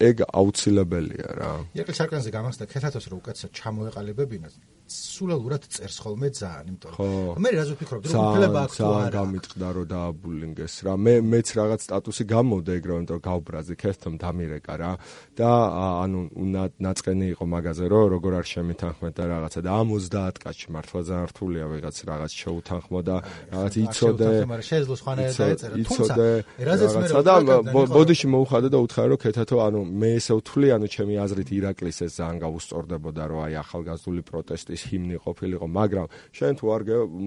ეგ 0.00 0.16
აუცილებელია 0.40 1.30
რა. 1.38 1.50
იერკი 1.76 1.94
სარკანზე 2.00 2.30
გამახსდა 2.36 2.64
ქეთათოს 2.72 3.06
რომ 3.12 3.18
უკეთესად 3.22 3.50
ჩამოეყალიბებინა 3.60 4.48
სულელურად 4.90 5.62
წერს 5.70 5.96
ხოლმე 6.02 6.28
ძალიან, 6.34 6.64
იმიტომ 6.70 6.92
მე 7.40 7.50
რაზე 7.56 7.72
ვფიქრობ, 7.78 8.00
რომ 8.10 8.20
უფლება 8.20 8.58
აქვს 8.66 8.76
თუ 8.80 8.90
არა. 8.90 9.12
გამიტყდა 9.20 9.68
რომ 9.76 9.86
დააბულინგეს 9.94 10.74
რა. 10.84 10.92
მე 11.00 11.14
მეც 11.30 11.48
რაღაც 11.60 11.80
სტატუსი 11.86 12.24
გამოვდა 12.34 12.70
ეგრე, 12.78 12.92
იმიტომ 13.00 13.16
რომ 13.16 13.24
გავბრაზი 13.30 13.74
ქეთომ 13.80 14.14
დამირეკა 14.20 14.74
რა. 14.80 14.92
და 15.40 15.50
ანუ 16.04 16.20
ნაწყენი 16.84 17.26
იყო 17.34 17.44
მაგაზე 17.54 17.84
რომ 17.92 18.04
როგორ 18.14 18.32
არ 18.40 18.46
შემითანხმეთ 18.50 19.12
და 19.14 19.24
რაღაცა 19.30 19.60
და 19.64 19.70
70 19.80 20.36
კაცი 20.42 20.66
მართლა 20.74 21.00
ძალიან 21.08 21.28
რთულია 21.30 21.64
ვიღაც 21.70 21.96
რაღაც 22.10 22.32
შეუთანხმო 22.40 23.00
და 23.08 23.16
რაღაც 23.54 23.74
იცოდე. 23.84 24.30
შეძლო 24.70 24.94
სხვანაირად 25.00 25.36
დაეწერა. 25.40 25.74
თუმცა 25.88 26.14
რაზეც 26.68 26.92
მე 27.00 27.06
და 27.24 27.34
ბოდიში 27.96 28.26
მოუხადა 28.34 28.68
და 28.74 28.78
უთხარი 28.84 29.08
რომ 29.14 29.20
ქეთათო 29.24 29.56
ანუ 29.66 29.80
მე 30.00 30.10
ესე 30.18 30.32
ვთვლი, 30.38 30.68
ანუ 30.76 30.86
ჩემი 30.94 31.14
აზრით 31.24 31.48
ირაკლის 31.56 31.98
ეს 32.04 32.12
ძალიან 32.18 32.36
გაუსწორდებოდა, 32.44 33.22
რომ 33.30 33.38
აი 33.46 33.54
ახალგაზრდული 33.64 34.22
პროტესტის 34.30 34.79
ჰიმნი 34.90 35.16
ყოფილიყო, 35.24 35.66
მაგრამ 35.68 36.06
შენ 36.32 36.52
თუ 36.60 36.64
არ 36.74 36.82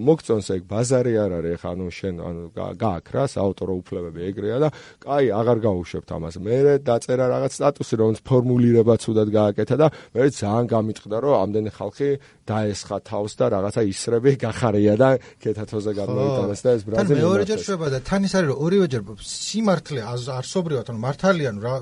მოგწონს 0.08 0.47
ეგ 0.56 0.62
ბაზარი 0.72 1.14
არ 1.24 1.32
არის, 1.39 1.58
ხა 1.62 1.70
ანუ 1.74 1.86
შენ 1.99 2.16
ანუ 2.24 2.43
გააკ 2.56 3.06
რა, 3.14 3.24
საავტორო 3.34 3.74
უფლებები 3.82 4.20
ეგრეა 4.30 4.58
და 4.64 4.70
კაი, 5.04 5.26
აღარ 5.39 5.58
გაუშვებთ 5.68 6.10
ამას. 6.18 6.36
მე 6.43 6.56
დაწერა 6.88 7.26
რაღაც 7.34 7.51
სტატუსი, 7.58 7.93
რომელიც 8.01 8.20
ფორმულირება 8.24 8.95
ცუდად 9.04 9.30
გააკეთა 9.38 9.76
და 9.82 9.88
მე 10.14 10.24
ძალიან 10.34 10.66
გამიტყდა, 10.74 11.18
რომ 11.24 11.36
ამდენი 11.43 11.72
ხალხი 11.78 12.10
დაესხა 12.43 12.97
თავს 13.08 13.34
და 13.39 13.45
რაღაცა 13.56 13.82
ისრები 13.93 14.32
გახარია 14.43 14.95
და 14.99 15.10
კეთათოზე 15.39 15.91
გამოიტანეს 15.95 16.62
და 16.64 16.70
ეს 16.76 16.82
ბრაზილი. 16.84 17.08
თან 17.08 17.24
მეორეჯერ 17.24 17.60
შვება 17.64 17.88
და 17.93 17.99
თან 18.04 18.22
ის 18.28 18.34
არის, 18.36 18.47
რომ 18.51 18.58
ორივეჯერ 18.68 19.01
სიმართლე 19.24 20.01
არსობრივად 20.12 20.86
ანუ 20.91 20.99
მართალია 21.08 21.51
ნუ 21.56 21.62
რა 21.64 21.74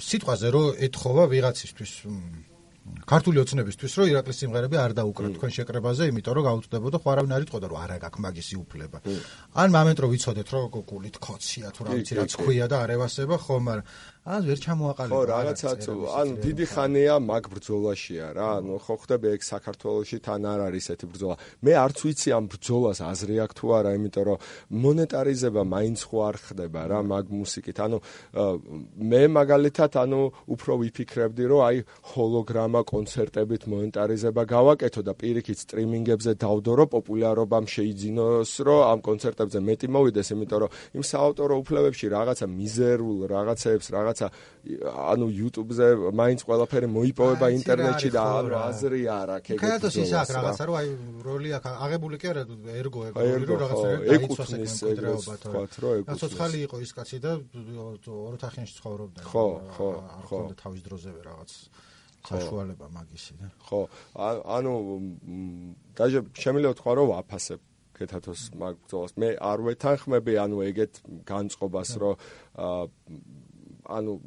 სიტყვაზე 0.00 0.48
რომ 0.56 0.66
ეთხოვა 0.86 1.24
ვიღაცისთვის 1.32 1.92
ქართული 3.06 3.38
ოცნებისთვის 3.38 3.92
რომ 3.96 4.08
ირაკლის 4.10 4.38
სიმღერები 4.42 4.76
არ 4.82 4.92
დაუკრა 4.98 5.28
თქვენ 5.36 5.50
შეკრებაზე, 5.56 6.02
იმიტომ 6.10 6.34
რომ 6.36 6.44
გაუწდებოდა 6.46 6.96
ხო 7.02 7.08
არავინ 7.14 7.32
არ 7.36 7.42
იტყოდა 7.46 7.66
რომ 7.70 7.78
არა 7.86 7.96
გაქვს 8.02 8.22
მაგისი 8.26 8.56
უფლება. 8.66 8.98
ან 9.62 9.68
მომენტ 9.76 9.98
რომ 10.02 10.10
ვიცოდეთ 10.10 10.48
რომ 10.50 10.64
გულით 10.90 11.16
ქოცია 11.22 11.66
თუ 11.70 11.80
რა 11.86 11.90
ვიცი 11.96 12.12
რაც 12.18 12.32
ქვია 12.34 12.66
და 12.66 12.76
არევასება 12.82 13.36
ხო, 13.46 13.56
მაგრამ 13.62 13.84
ან 14.26 14.42
ვერ 14.42 14.58
ჩამოაყალიბა. 14.58 15.14
ხო, 15.14 15.20
რაღაცაც 15.30 15.82
ანუ 15.86 16.32
დიდი 16.42 16.66
ხანია 16.66 17.14
მაგ 17.22 17.44
ბრძოლაშია 17.46 18.26
რა. 18.34 18.48
ანუ 18.58 18.74
ხო 18.82 18.94
ხდები 19.06 19.26
ეგ 19.38 19.42
საქართველოსში 19.46 20.18
თან 20.26 20.42
არ 20.50 20.60
არის 20.66 20.86
ესეთი 20.86 21.06
ბრძოლა. 21.12 21.34
მე 21.62 21.72
არც 21.84 21.98
ვიცი 22.06 22.28
ამ 22.34 22.44
ბრძოლას 22.50 22.98
აზრი 23.06 23.36
აქვს 23.46 23.54
თუ 23.54 23.66
არა, 23.78 23.90
იმიტომ 23.96 24.24
რომ 24.26 24.38
მონეტარიზება 24.82 25.62
მაინც 25.62 25.98
ხო 26.10 26.18
არ 26.26 26.36
ხდება 26.42 26.80
რა 26.90 26.98
მაგ 27.06 27.24
მუსიკით. 27.38 27.76
ანუ 27.86 27.98
მე 29.10 29.22
მაგალითად 29.38 29.92
ანუ 29.94 30.20
უფრო 30.54 30.72
ვიფიქრებდი 30.82 31.44
რომ 31.46 31.60
აი 31.68 31.76
ჰოლოგრამა 32.10 32.80
კონცერტებით 32.82 33.62
მონეტარიზება 33.70 34.42
გავაკეთო 34.42 35.00
და 35.06 35.12
პირიქით 35.14 35.58
სტრიმინგებზე 35.66 36.32
დავდო 36.34 36.72
რომ 36.78 36.88
პოპულარობამ 36.96 37.66
შეიძინოს 37.70 38.50
რომ 38.66 38.80
ამ 38.90 38.98
კონცერტებზე 39.06 39.58
მეტი 39.68 39.86
მოვიდეს, 39.86 40.28
იმიტომ 40.34 40.58
რომ 40.66 40.70
იმ 40.98 41.02
საავტორო 41.14 41.54
უფლებებში 41.62 42.06
რაღაცა 42.16 42.46
მიზერულ 42.46 43.18
რაღაცებს 43.30 43.86
რაღაც 43.94 44.15
რაღაცა 44.16 44.28
ანუ 45.12 45.26
YouTube-ზე 45.28 45.86
მაინც 46.16 46.40
ყველაფერი 46.48 46.88
მოიპოვება 46.96 47.46
ინტერნეტში 47.56 48.10
და 48.16 48.22
ანუ 48.40 48.56
აზრი 48.56 49.00
არ 49.16 49.28
აქვს 49.36 49.50
ეგეთი. 49.52 49.60
კაიტოს 49.62 49.94
ის 50.00 50.12
აქვს 50.20 50.30
რაღაცა 50.36 50.62
რომ 50.66 50.76
აი 50.80 50.88
როლი 51.26 51.50
აქვს 51.56 51.70
აღებული 51.86 52.16
კი 52.20 52.26
არა 52.32 52.42
ერგო 52.80 53.00
ეგო 53.06 53.18
რომ 53.46 53.58
რაღაცა 53.62 53.88
დაიცვას 54.06 54.50
ეგრეობა 54.92 55.34
თქო. 55.42 55.60
ცოცხალი 56.16 56.58
იყო 56.66 56.76
ის 56.86 56.90
კაცი 56.96 57.18
და 57.20 57.32
ოროთახიანში 58.26 58.74
ცხოვრობდა. 58.80 59.20
ხო, 59.30 59.46
ხო, 59.76 59.88
ხო. 60.26 60.38
თავის 60.56 60.80
დროზევე 60.86 61.20
რაღაც 61.28 61.50
საშუალება 62.26 62.86
მაგისი 62.90 63.32
და. 63.38 63.46
ხო, 63.68 63.80
ანუ 64.56 64.72
დაჟე 65.94 66.20
შემიძლია 66.34 66.72
თქვა 66.74 66.92
რომ 66.98 67.10
აფასებ 67.22 67.60
კეთათოს 67.96 68.42
მაგ 68.60 68.74
ბრძოლას 68.84 69.14
მე 69.16 69.28
არ 69.40 69.58
ვეთანხმები 69.66 70.32
ანუ 70.44 70.56
ეგეთ 70.68 71.00
განწყობას 71.24 71.90
რომ 72.02 72.14
ანუ 73.88 74.20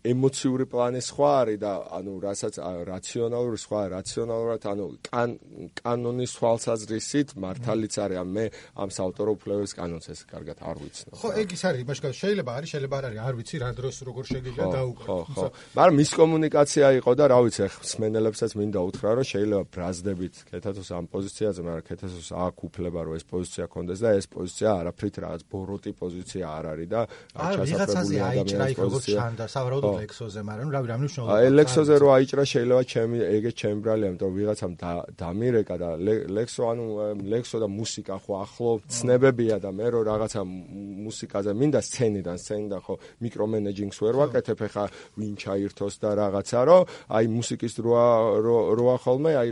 ემოციური 0.00 0.64
პლანი 0.64 1.00
სხვა 1.04 1.30
არის 1.44 1.58
და 1.60 1.72
ანუ 1.92 2.12
რასაც 2.24 2.54
რაციონალური 2.88 3.58
სხვა 3.60 3.80
რაციონალურად 3.92 4.62
ანუ 4.72 4.86
კან 5.04 5.30
კანონის 5.76 6.32
თვალსაზრისით 6.40 7.34
მართალიც 7.36 7.94
არის 8.04 8.18
ამ 8.22 8.30
მე 8.36 8.44
ამ 8.80 8.88
საავტორო 8.96 9.30
უფლებების 9.36 9.72
კანონს 9.76 10.06
ეს 10.14 10.20
კარგად 10.24 10.56
არ 10.64 10.76
ვიცნობ. 10.80 11.12
ხო, 11.20 11.28
ეგ 11.36 11.48
ის 11.52 11.62
არის, 11.68 11.80
იმაში 11.84 12.00
შეიძლება 12.20 12.50
არის, 12.56 12.68
შეიძლება 12.74 12.94
არ 13.00 13.04
არის, 13.10 13.20
არ 13.28 13.34
ვიცი 13.40 13.56
რა 13.60 13.70
დროს 13.76 13.96
როგორ 14.08 14.24
შეგიძლია 14.30 14.66
დაუკრა. 14.72 15.06
ხო, 15.10 15.18
ხო. 15.36 15.46
მაგრამ 15.76 15.94
მის 16.00 16.10
კომუნიკაცია 16.20 16.86
იყო 17.00 17.12
და 17.20 17.24
რა 17.30 17.38
ვიცი, 17.44 17.64
ხსმენელებსაც 17.80 18.50
მინდა 18.60 18.80
უთხრა, 18.88 19.10
რომ 19.20 19.26
შეიძლება 19.30 19.62
ბრაზდებით 19.74 20.34
კეთათოს 20.48 20.88
ამ 20.96 21.04
პოზიციაზე, 21.12 21.60
მაგრამ 21.60 21.84
კეთათოს 21.90 22.28
აქვს 22.40 22.62
უფლება 22.70 23.00
რომ 23.04 23.14
ეს 23.20 23.24
პოზიცია 23.28 23.64
კონდეს 23.68 24.00
და 24.00 24.08
ეს 24.16 24.26
პოზიცია 24.32 24.68
არაფრით 24.80 25.14
რაღაც 25.24 25.42
ბოროტი 25.50 25.92
პოზიცია 26.00 26.44
არ 26.56 26.64
არის 26.72 26.88
და 26.94 27.00
ჩასაფრებული 27.36 28.16
ადამიანის 28.30 28.76
პოზიცია. 28.80 29.16
ჩანდა 29.20 29.46
სავარაუდოდ 29.50 29.89
ლექსოზე, 30.04 30.40
მაგრამ 30.50 30.68
რავი, 30.74 30.86
რა 30.90 30.96
მნიშვნელობა. 31.00 31.30
აი 31.40 31.46
ლექსოზე 31.60 31.94
რო 32.00 32.08
აიჭრა 32.16 32.44
შეიძლება 32.52 32.82
ჩემი 32.92 33.18
ეგეთ 33.36 33.54
ჩემი 33.60 33.78
ბრალი, 33.84 34.04
ამიტომ 34.10 34.32
ვიღაცამ 34.38 34.72
დამირეკა 35.20 35.76
და 35.80 35.88
ლექსო 36.36 36.62
ანუ 36.70 36.84
ლექსო 37.32 37.56
და 37.62 37.68
მუსიკა 37.68 38.16
ხო 38.24 38.32
ახლო 38.44 38.70
ცნებებია 38.88 39.56
და 39.60 39.70
მე 39.74 39.86
რო 39.94 40.00
რაღაცა 40.10 40.40
მუსიკაზე 41.06 41.50
მინდა 41.60 41.80
სცენიდან 41.88 42.36
სცენიდან 42.40 42.80
ხო 42.86 42.94
მიკრომენეჯინგს 43.24 43.98
ვერ 44.04 44.14
ვაკეთებ 44.20 44.60
ეხა 44.66 44.84
ვინ 45.20 45.34
ჩაირთოს 45.40 45.94
და 46.02 46.10
რაღაცა 46.20 46.60
რო 46.68 46.78
აი 47.16 47.24
მუსიკის 47.36 47.74
როა 47.84 48.06
როა 48.78 48.96
ხოლმე 49.04 49.32
აი 49.40 49.48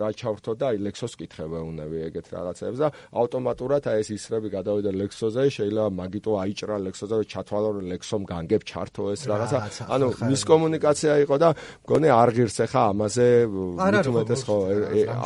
რა 0.00 0.10
ჩავრთო 0.20 0.52
და 0.60 0.66
აი 0.72 0.76
ლექსოს 0.86 1.14
კითხება 1.20 1.58
უნები 1.62 1.98
ეგეთ 2.08 2.26
რაღაცებს 2.36 2.78
და 2.82 2.88
ავტომატურად 3.22 3.82
აი 3.92 3.96
ეს 4.02 4.08
ისრები 4.16 4.48
გადავიდა 4.56 4.90
ლექსოზე 5.02 5.42
შეიძლება 5.56 5.86
მაგიტო 6.00 6.32
აიჭრა 6.42 6.76
ლექსოზე 6.86 7.14
რომ 7.20 7.28
ჩათვალო 7.32 7.68
რომ 7.76 7.84
ლექსომ 7.92 8.22
განგებ 8.32 8.62
ჩართო 8.70 9.02
ეს 9.12 9.22
რაღაცა 9.30 9.58
ანუ 9.92 10.06
მის 10.28 10.42
კომუნიკაცია 10.50 11.12
იყო 11.24 11.36
და 11.42 11.48
მგონი 11.84 12.08
არ 12.12 12.30
ღირს 12.36 12.56
ეხა 12.66 12.82
ამაზე 12.92 13.26
მithumetes 13.52 14.42
ხო 14.46 14.56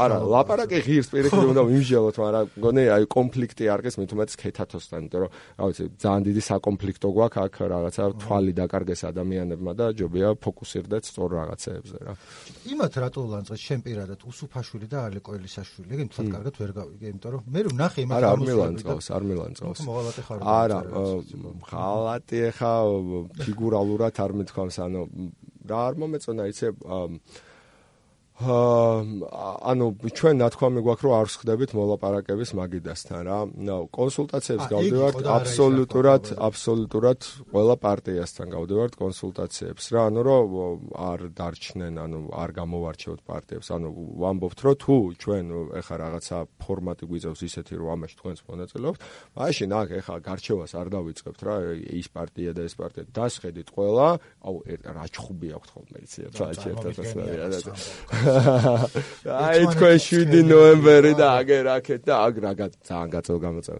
არა 0.07 0.17
ლაპარაკი 0.35 0.79
ღირს 0.87 1.09
პირიქით 1.13 1.47
უნდა 1.53 1.63
ვიმსჯელოთ 1.71 2.17
მაგრამ 2.23 2.45
მგონი 2.57 2.85
აი 2.97 3.05
კონფლიქტი 3.17 3.65
არ 3.75 3.81
ღირს 3.87 3.99
მithumetes 4.01 4.35
ქეთათოსთან 4.41 4.99
იმიტომ 5.07 5.21
რომ 5.27 5.31
რა 5.57 5.65
ვიცი 5.71 5.85
ძალიან 6.03 6.23
დიდი 6.27 6.43
საკონფლიქტო 6.47 7.09
გვაქვს 7.17 7.43
აქ 7.47 7.55
რაღაცა 7.73 8.03
თვალი 8.23 8.53
დაკარგეს 8.57 9.03
ადამიანებმა 9.11 9.73
და 9.77 9.87
ჯობია 9.99 10.29
ფოკუსირდეთ 10.41 11.03
სწორ 11.11 11.31
რაღაცეებზე 11.37 11.99
რა. 12.07 12.15
იმათ 12.73 12.95
რატო 13.03 13.21
ლანწეს 13.33 13.61
შენ 13.67 13.81
პირადად 13.87 14.21
უსუფაშვილი 14.27 14.87
და 14.91 14.99
ალეკო 15.07 15.31
ელისაშვილი? 15.39 15.89
ეგ 15.97 16.01
თვითონ 16.13 16.29
კარგად 16.37 16.55
ვერ 16.61 16.71
გავიგე 16.77 17.07
იმიტომ 17.13 17.31
რომ 17.37 17.43
მე 17.55 17.61
ვნახე 17.67 18.01
იმათ 18.07 18.23
არ 18.27 18.41
მილანწოს 18.47 19.07
არ 19.17 19.23
მილანწოს 19.31 19.79
არა 20.57 20.81
ხალატი 21.71 22.39
ეხა 22.51 22.73
ფიგურალურად 23.43 24.21
არ 24.27 24.33
მithქვამს 24.41 24.79
ანუ 24.87 25.03
რა 25.71 25.81
არ 25.91 25.99
მომეწონა 26.03 26.47
იცი 26.53 26.73
ანუ 28.37 29.87
ჩვენ 30.13 30.35
ნათქვამი 30.45 30.81
გვაქვს 30.85 31.05
რომ 31.09 31.13
არ 31.17 31.25
ვსხდებით 31.25 31.71
მოლაპარაკების 31.73 32.51
მაგიდასთან 32.53 33.21
რა. 33.25 33.39
კონსულტაციებს 33.97 34.67
გავდივართ 34.77 35.25
აბსოლუტურად 35.25 36.25
აბსოლუტურად 36.37 37.21
ყველა 37.49 37.77
პარტიასთან 37.81 38.47
გავდივართ 38.53 38.93
კონსულტაციებს 39.01 39.85
რა. 39.89 40.01
ანუ 40.13 40.21
რომ 40.29 40.45
არ 40.93 41.21
დარჩნენ, 41.33 41.95
ანუ 41.97 42.19
არ 42.37 42.51
გამოვარჩევთ 42.61 43.21
პარტიებს. 43.25 43.69
ანუ 43.73 43.89
ვამბობთ 44.21 44.59
რომ 44.69 44.75
თუ 44.85 44.97
ჩვენ 45.17 45.45
ეხა 45.81 45.97
რაღაცა 45.97 46.37
ფორმატი 46.61 47.05
გვიწევს 47.09 47.41
ისეთი 47.41 47.73
რომ 47.81 47.89
ამაში 47.97 48.15
თქვენს 48.21 48.41
მონაწილეობთ, 48.53 49.01
მაშინ 49.33 49.71
აქ 49.81 49.89
ეხა 49.97 50.17
გარჩევას 50.29 50.73
არ 50.77 50.87
დავიწყებთ 50.93 51.41
რა. 51.41 51.57
ის 51.89 52.09
პარტია 52.13 52.53
და 52.53 52.69
ეს 52.69 52.75
პარტია 52.77 53.05
დასხედით 53.17 53.69
ყველა, 53.73 54.09
აუ 54.45 54.57
რა 54.93 55.05
ჩხუბი 55.09 55.49
აქვს 55.57 55.69
ხოლმე 55.73 55.99
იცი 56.05 56.21
რა. 56.29 56.31
საერთოდ 56.37 58.26
აი 59.47 59.63
თქვენ 59.75 59.97
7 60.03 60.43
ნოემბერი 60.51 61.13
და 61.19 61.29
აგერ 61.41 61.65
აქეთ 61.77 62.01
და 62.07 62.15
აგ 62.27 62.35
რა 62.45 62.53
ძალიან 62.87 63.09
გაწევ 63.15 63.37
გამოწევ. 63.45 63.77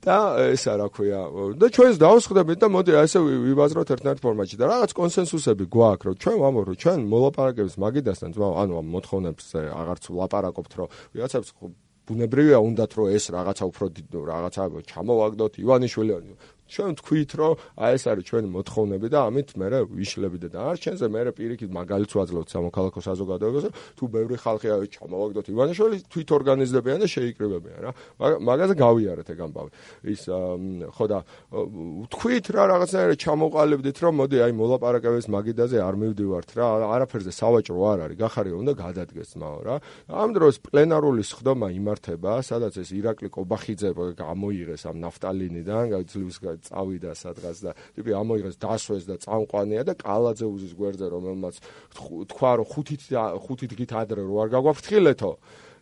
და 0.00 0.16
ესა 0.56 0.72
რა 0.80 0.86
ქვია 0.88 1.20
და 1.60 1.66
ჩვენს 1.68 1.96
დავსხდებით 2.00 2.58
და 2.64 2.68
მოდი 2.72 2.92
ასე 3.04 3.18
ვიბაზროთ 3.20 3.88
ერთნაირ 3.94 4.18
ფორმატში 4.24 4.56
და 4.56 4.64
რაღაც 4.72 4.90
კონსენსუსები 4.96 5.64
გვაქვს 5.68 6.06
რომ 6.08 6.16
ჩვენ 6.24 6.36
ვამბობ 6.40 6.64
რომ 6.70 6.76
ჩვენ 6.80 6.98
მოლაპარაკებს 7.12 7.74
მაგიდასთან 7.84 8.30
ანუ 8.40 8.72
მოთხოვნებს 8.96 9.46
აღარც 9.60 10.04
ვლაპარაკობთ 10.08 10.72
რომ 10.80 10.88
ვიღაცებს 11.14 11.50
ბუნებრივია 12.10 12.58
უნდათ 12.58 12.92
რომ 12.98 13.06
ეს 13.14 13.24
რაღაცა 13.30 13.64
უფრო 13.70 13.84
რაღაცა 14.30 14.62
ჩამოვაგდოთ 14.90 15.52
ივანიშვილი 15.62 16.12
ჩვენ 16.70 16.90
თქვით 17.00 17.30
რომ 17.40 17.52
აი 17.80 17.92
ეს 17.98 18.04
არის 18.10 18.24
ჩვენი 18.30 18.48
მოთხოვნები 18.54 19.06
და 19.10 19.18
ამით 19.28 19.48
მე 19.58 19.68
ვიშლებიდე 19.90 20.48
და 20.54 20.58
არჩენზე 20.70 21.06
მე 21.10 21.20
პირიქით 21.34 21.70
მაგალითს 21.70 22.14
ვაძლევთ 22.18 22.48
სამოქალაქო 22.54 23.00
საზოგადოებას 23.00 23.66
თუ 23.98 24.04
ბევრი 24.10 24.36
ხალხი 24.40 24.68
აი 24.70 24.88
ჩამოვაგდოთ 24.94 25.46
ივანიშვილი 25.50 25.96
თვით 26.10 26.28
ორგანიზდებიან 26.36 26.98
და 27.00 27.06
შეიკრიბებიან 27.10 27.78
რა. 27.84 27.90
მაგაზე 28.20 28.74
გავიარეთ 28.80 29.28
ეგ 29.30 29.40
ამბავი. 29.46 29.70
ის 30.14 30.22
ხო 30.94 31.04
და 31.10 31.18
თქვით 32.14 32.46
რა 32.54 32.62
რაღაცნაირად 32.70 33.18
ჩამოყალიბდით 33.24 33.96
რომ 34.04 34.14
მოდი 34.20 34.36
აი 34.44 34.52
მოლაპარაკების 34.60 35.26
მაგიდაზე 35.30 35.76
არ 35.80 35.94
მივდივართ 36.00 36.50
რა. 36.58 36.66
არაფერზე 36.94 37.32
სავაჭრო 37.34 37.80
არ 37.90 37.98
არის 38.10 38.16
გახარია 38.20 38.56
უნდა 38.60 38.72
გადადგეს 38.74 39.30
მაო 39.40 39.60
რა. 39.66 39.76
ამ 40.10 40.28
დროს 40.36 40.54
პლენარული 40.66 41.22
სხდომა 41.24 41.68
იმართება 41.80 42.32
სადაც 42.42 42.74
ეს 42.82 42.90
ირაკლი 42.94 43.28
კობახიძე 43.30 43.90
გამოიღეს 44.16 44.82
ამ 44.90 44.96
ნაფტალინიდან 45.04 45.84
გაძლევს 45.94 46.36
წავიდა 46.66 47.14
სადღაც 47.16 47.56
და 47.64 47.72
ტიპი 47.96 48.16
ამოიღეს 48.20 48.56
დასვეს 48.60 49.04
და 49.08 49.16
წამყვანია 49.24 49.82
და 49.88 49.94
კალაძე 50.00 50.46
უზის 50.50 50.74
გვერდზე 50.76 51.06
რომელმაც 51.14 51.54
თქვა 52.30 52.52
რომ 52.60 52.70
ხუთით 52.72 53.02
ხუთით 53.46 53.72
გით 53.80 53.92
ადრე 54.02 54.22
რო 54.26 54.36
არ 54.44 54.48
გაგვაფრთხილეთო 54.54 55.32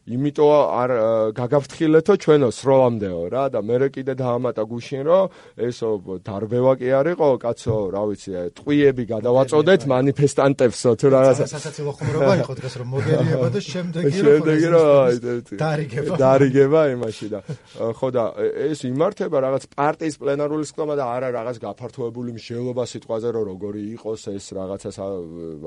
იმიტომ 0.08 0.50
არ 0.80 0.90
გაგაფრთხილეთო 1.36 2.14
ჩვენო 2.24 2.48
სროლამდეო 2.56 3.20
რა 3.28 3.44
და 3.52 3.60
მე 3.60 3.76
კიდე 3.92 4.14
დაამატა 4.16 4.62
გუშინ 4.64 5.02
რომ 5.04 5.28
ესო 5.68 5.90
დარბევა 6.24 6.72
კი 6.80 6.88
არისო 6.98 7.28
კაცო 7.44 7.76
რა 7.92 8.02
ვიცი 8.08 8.32
ტყვიები 8.56 9.04
გადავაწოდეთ 9.12 9.82
манифестантებსო 9.92 10.90
თუ 10.96 11.06
რა 11.12 11.20
სასაცილო 11.44 11.92
ხუმრობა 11.98 12.32
იყო 12.40 12.52
დღეს 12.60 12.74
რომ 12.80 12.88
მოგერიება 12.94 13.48
და 13.52 13.60
შემდეგი 13.68 14.18
რომ 14.24 14.32
შემდეგი 14.32 14.68
რომ 14.72 14.86
დარიგება. 15.60 16.16
დარიგება 16.24 16.80
იმაში 16.96 17.26
და 17.32 17.40
ხო 18.00 18.08
და 18.16 18.24
ეს 18.72 18.80
იმართება 18.88 19.36
რაღაც 19.44 19.62
პარტიის 19.76 20.16
პლენარული 20.22 20.64
სკოლა 20.72 20.94
და 20.96 21.04
არა 21.04 21.28
რაღაც 21.36 21.56
გაფართოებული 21.68 22.30
მსჯელობა 22.38 22.84
სიტყვაზე 22.88 23.28
რომ 23.36 23.44
როგორი 23.52 23.82
იყოს 23.98 24.22
ეს 24.32 24.46
რაღაცა 24.56 24.90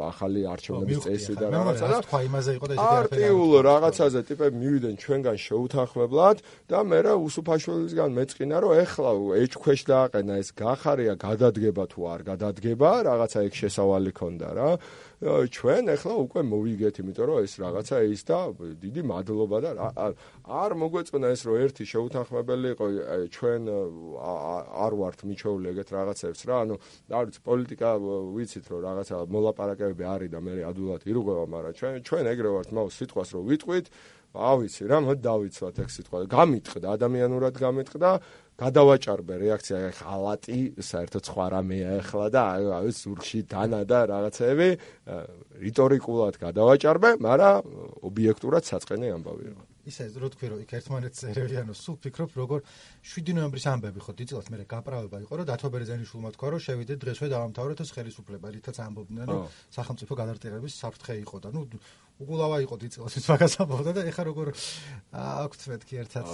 ახალი 0.09 0.41
არჩევნების 0.49 0.97
წესი 1.05 1.33
და 1.37 1.45
რაღაცა 1.53 1.85
რა 1.93 1.99
თქვა 2.09 2.19
იმაზე 2.25 2.51
იყო 2.57 2.65
და 2.65 2.73
ესეთი 2.73 2.89
პარტიულ 2.89 3.51
რაღაცაზე 3.69 4.19
ტიპები 4.31 4.55
მივიდნენ 4.63 4.95
ჩვენგან 5.03 5.37
შეუთანხმებლად 5.45 6.37
და 6.71 6.79
მე 6.87 6.99
რა 7.05 7.13
უსუფაშვილისგან 7.27 8.09
მეწყინა 8.17 8.57
რომ 8.63 8.73
ეხლა 8.81 9.11
ეჭქვეშ 9.43 9.81
დააყენა 9.91 10.33
ეს 10.41 10.49
გახარია 10.55 11.13
გადადგება 11.19 11.83
თუ 11.91 11.99
არ 12.15 12.21
გადადგება 12.31 12.89
რაღაცა 13.11 13.39
ეგ 13.47 13.53
შესავალი 13.61 14.11
ქონდა 14.15 14.49
რა. 14.57 14.69
ჩვენ 15.21 15.85
ეხლა 15.93 16.13
უკვე 16.17 16.41
მოვიგეთ 16.49 16.95
იმიტომ 16.97 17.25
რომ 17.29 17.37
ეს 17.45 17.53
რაღაცა 17.61 17.97
ის 18.09 18.21
და 18.25 18.39
დიდი 18.81 19.01
მადლობა 19.05 19.57
და 19.61 19.71
არ 20.49 20.71
მოგვეწონა 20.81 21.27
ეს 21.29 21.41
რომ 21.45 21.55
ერთი 21.61 21.83
შეუთანხმებელი 21.93 22.67
იყო 22.73 22.85
ჩვენ 23.29 23.61
არ 24.81 24.93
ვართ 24.97 25.19
მიჩეული 25.29 25.65
ეგეთ 25.77 25.89
რაღაცებს 25.93 26.41
რა. 26.49 26.55
ანუ 26.65 26.75
არ 27.13 27.23
ვიცი 27.29 27.41
პოლიტიკა 27.45 27.89
ვიცით 28.33 28.65
რომ 28.73 28.79
რაღაცა 28.81 29.15
მოლაპარაკებები 29.29 30.03
არის 30.09 30.29
და 30.33 30.39
მე 30.41 30.53
ადულად 30.71 31.01
ირღვევა 31.05 31.45
მაგრამ 31.53 31.73
ჩვენ 31.77 31.93
ჩვენ 32.01 32.25
ეგრე 32.33 32.49
ვართ 32.57 32.69
მაო 32.73 32.89
სიტყვას 32.97 33.29
რომ 33.37 33.43
ვიტყვით 33.51 33.85
ავიცი 34.31 34.87
რა, 34.87 34.97
მოდი 35.03 35.21
დავიცვათ 35.27 35.75
ეგ 35.83 35.89
სიტყვა. 35.91 36.19
გამიტყდა, 36.31 36.87
ადამიანურად 36.95 37.55
გამიტყდა, 37.59 38.11
გადავაჭარბე 38.61 39.35
რეაქცია 39.41 39.79
ხალატი, 39.97 40.59
საერთოდ 40.77 41.23
სხვა 41.27 41.45
რამეა 41.55 41.91
ახლა 41.99 42.27
და 42.29 42.41
აი 42.61 42.93
ზურგში 42.93 43.39
დანა 43.49 43.81
და 43.89 43.99
რაღაცეები 44.13 44.69
რიტორიკულად 45.65 46.35
გადავაჭარბე, 46.45 47.09
მაგრამ 47.27 47.75
ობიექტურად 48.07 48.63
საწყენი 48.69 49.07
ამბავი 49.17 49.45
რა. 49.51 49.61
ისე 49.89 50.13
რო 50.13 50.29
თქვი 50.33 50.47
რომ 50.51 50.59
იქ 50.61 50.71
ერთმანეთს 50.77 51.23
ერევიანო 51.31 51.73
სულ 51.73 51.95
ფიქრობ 52.05 52.35
როგორ 52.37 52.59
7 53.01 53.33
ნოემბრის 53.33 53.65
ამბები 53.71 54.03
ხო 54.05 54.13
დიდწილად 54.19 54.51
მე 54.53 54.65
გაправება 54.69 55.17
იყო 55.25 55.33
რომ 55.41 55.47
დათო 55.49 55.67
ბერეზანიშვილმა 55.73 56.29
თქვა 56.37 56.47
რომ 56.53 56.61
შევიდე 56.65 56.97
დღესვე 57.01 57.27
დავამთავრეთ 57.33 57.81
ეს 57.81 57.93
ხელისუფლება 57.97 58.47
რითაც 58.53 58.77
ამბობდნენ 58.85 59.25
რომ 59.31 59.41
სახელმწიფო 59.73 60.13
გადარტილების 60.21 60.77
საფრთხე 60.85 61.15
იყო 61.25 61.37
და 61.41 61.49
ნუ 61.57 61.61
უგულავა 62.21 62.57
იყო 62.65 62.75
დიწილად 62.81 63.13
ის 63.17 63.25
მაგას 63.31 63.53
ამბობდა 63.63 63.91
და 63.97 64.01
ეხა 64.11 64.23
როგორ 64.27 64.47
აქვთ 65.11 65.61
მეთქი 65.71 65.95
ერთად 66.01 66.25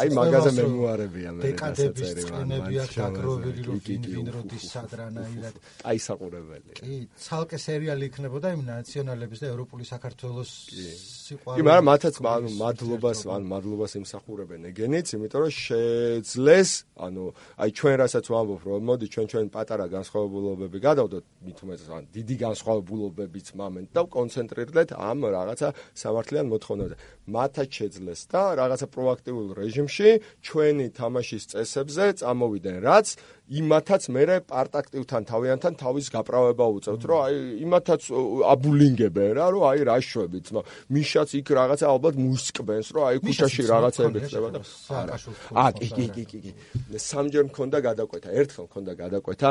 აი 0.00 0.08
მაგაზე 0.18 0.50
მემუარებია 0.58 1.30
მე 1.36 1.42
დეკადების 1.44 2.10
წინები 2.20 2.74
აქვს 2.84 2.96
აგროველი 3.06 3.62
რო 3.68 3.76
ვინ 3.86 4.02
ვინ 4.10 4.26
როდის 4.34 4.64
სადრანაირად. 4.74 5.54
აი 5.86 5.98
საყურებელი 6.06 6.70
კი 6.80 6.96
ცალკე 7.24 7.58
სერიალი 7.62 8.04
იქნებოდა 8.10 8.48
იმ 8.56 8.62
ნაციონალების 8.70 9.38
და 9.40 9.46
ევროპული 9.54 9.84
საქართველოს 9.86 10.50
სიყვარული. 10.50 11.58
კი 11.60 11.62
მაგრამ 11.68 11.86
მათაც 11.90 12.14
ანუ 12.20 12.50
მადლობას 12.60 13.18
ანუ 13.30 13.46
მადლობას 13.54 13.92
იმსახურებენ 14.00 14.60
ეგენიც 14.70 15.06
იმიტომ 15.14 15.40
რომ 15.46 15.52
შეძლეს 15.60 16.70
ანუ 17.06 17.24
აი 17.62 17.70
ჩვენ 17.78 17.94
რასაც 18.02 18.24
ვამბობ 18.34 18.62
რომ 18.66 18.80
მოდი 18.90 19.06
ჩვენ 19.14 19.26
ჩვენ 19.30 19.46
პატარა 19.54 19.86
განსხვავებულობები 19.94 20.78
გადავდოთ 20.88 21.24
მით 21.46 21.58
უმეტეს 21.64 21.88
ან 21.96 22.02
დიდი 22.10 22.34
განსხვავებულობებიც 22.44 23.46
მომენტ 23.60 23.88
და 23.94 24.02
კონცენტრირდეთ 24.16 24.88
ამ 24.98 25.19
ამ 25.20 25.24
რაღაცა 25.36 25.68
სამართლიან 26.00 26.46
მოთხოვნაზე. 26.48 26.94
მათაც 27.28 27.68
შეძლეს 27.78 28.20
და 28.32 28.42
რაღაცა 28.56 28.86
პროაქტიულ 28.96 29.46
რეჟიმში 29.60 30.10
ჩვენი 30.40 30.86
თამაშის 30.96 31.44
წესებზე 31.52 32.04
წამოვიდნენ, 32.20 32.76
რაც 32.80 33.06
იმათაც 33.50 34.04
მერე 34.14 34.36
პარტაქტივთან 34.46 35.22
თავიანთან 35.26 35.74
თავის 35.74 36.06
გაправება 36.14 36.66
უწევთ, 36.70 37.02
რომ 37.10 37.18
აი 37.26 37.34
იმათაც 37.66 38.02
აბულინგებენ 38.46 39.30
რა, 39.34 39.46
რომ 39.50 39.62
აი 39.70 39.80
რა 39.90 39.96
შვები 40.06 40.38
ძმა. 40.46 40.62
მიშაც 40.94 41.30
იქ 41.34 41.48
რაღაცა 41.58 41.86
ალბათ 41.90 42.14
მუსკბენს, 42.14 42.88
რომ 42.94 43.02
აი 43.10 43.16
ქუჩაში 43.26 43.62
რაღაცები 43.66 44.18
ხდება 44.22 44.48
და 44.54 44.60
არა. 45.02 45.14
ა 45.50 45.64
კი 45.74 45.88
კი 45.90 46.24
კი 46.30 46.38
კი. 46.46 46.50
სამჯერ 46.94 47.44
მქონდა 47.50 47.78
გადაკვეთა, 47.90 48.28
ერთხელ 48.38 48.64
მქონდა 48.70 48.92
გადაკვეთა. 49.02 49.50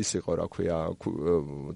ის 0.00 0.10
იყო 0.16 0.32
რა 0.40 0.46
ქვია, 0.48 0.78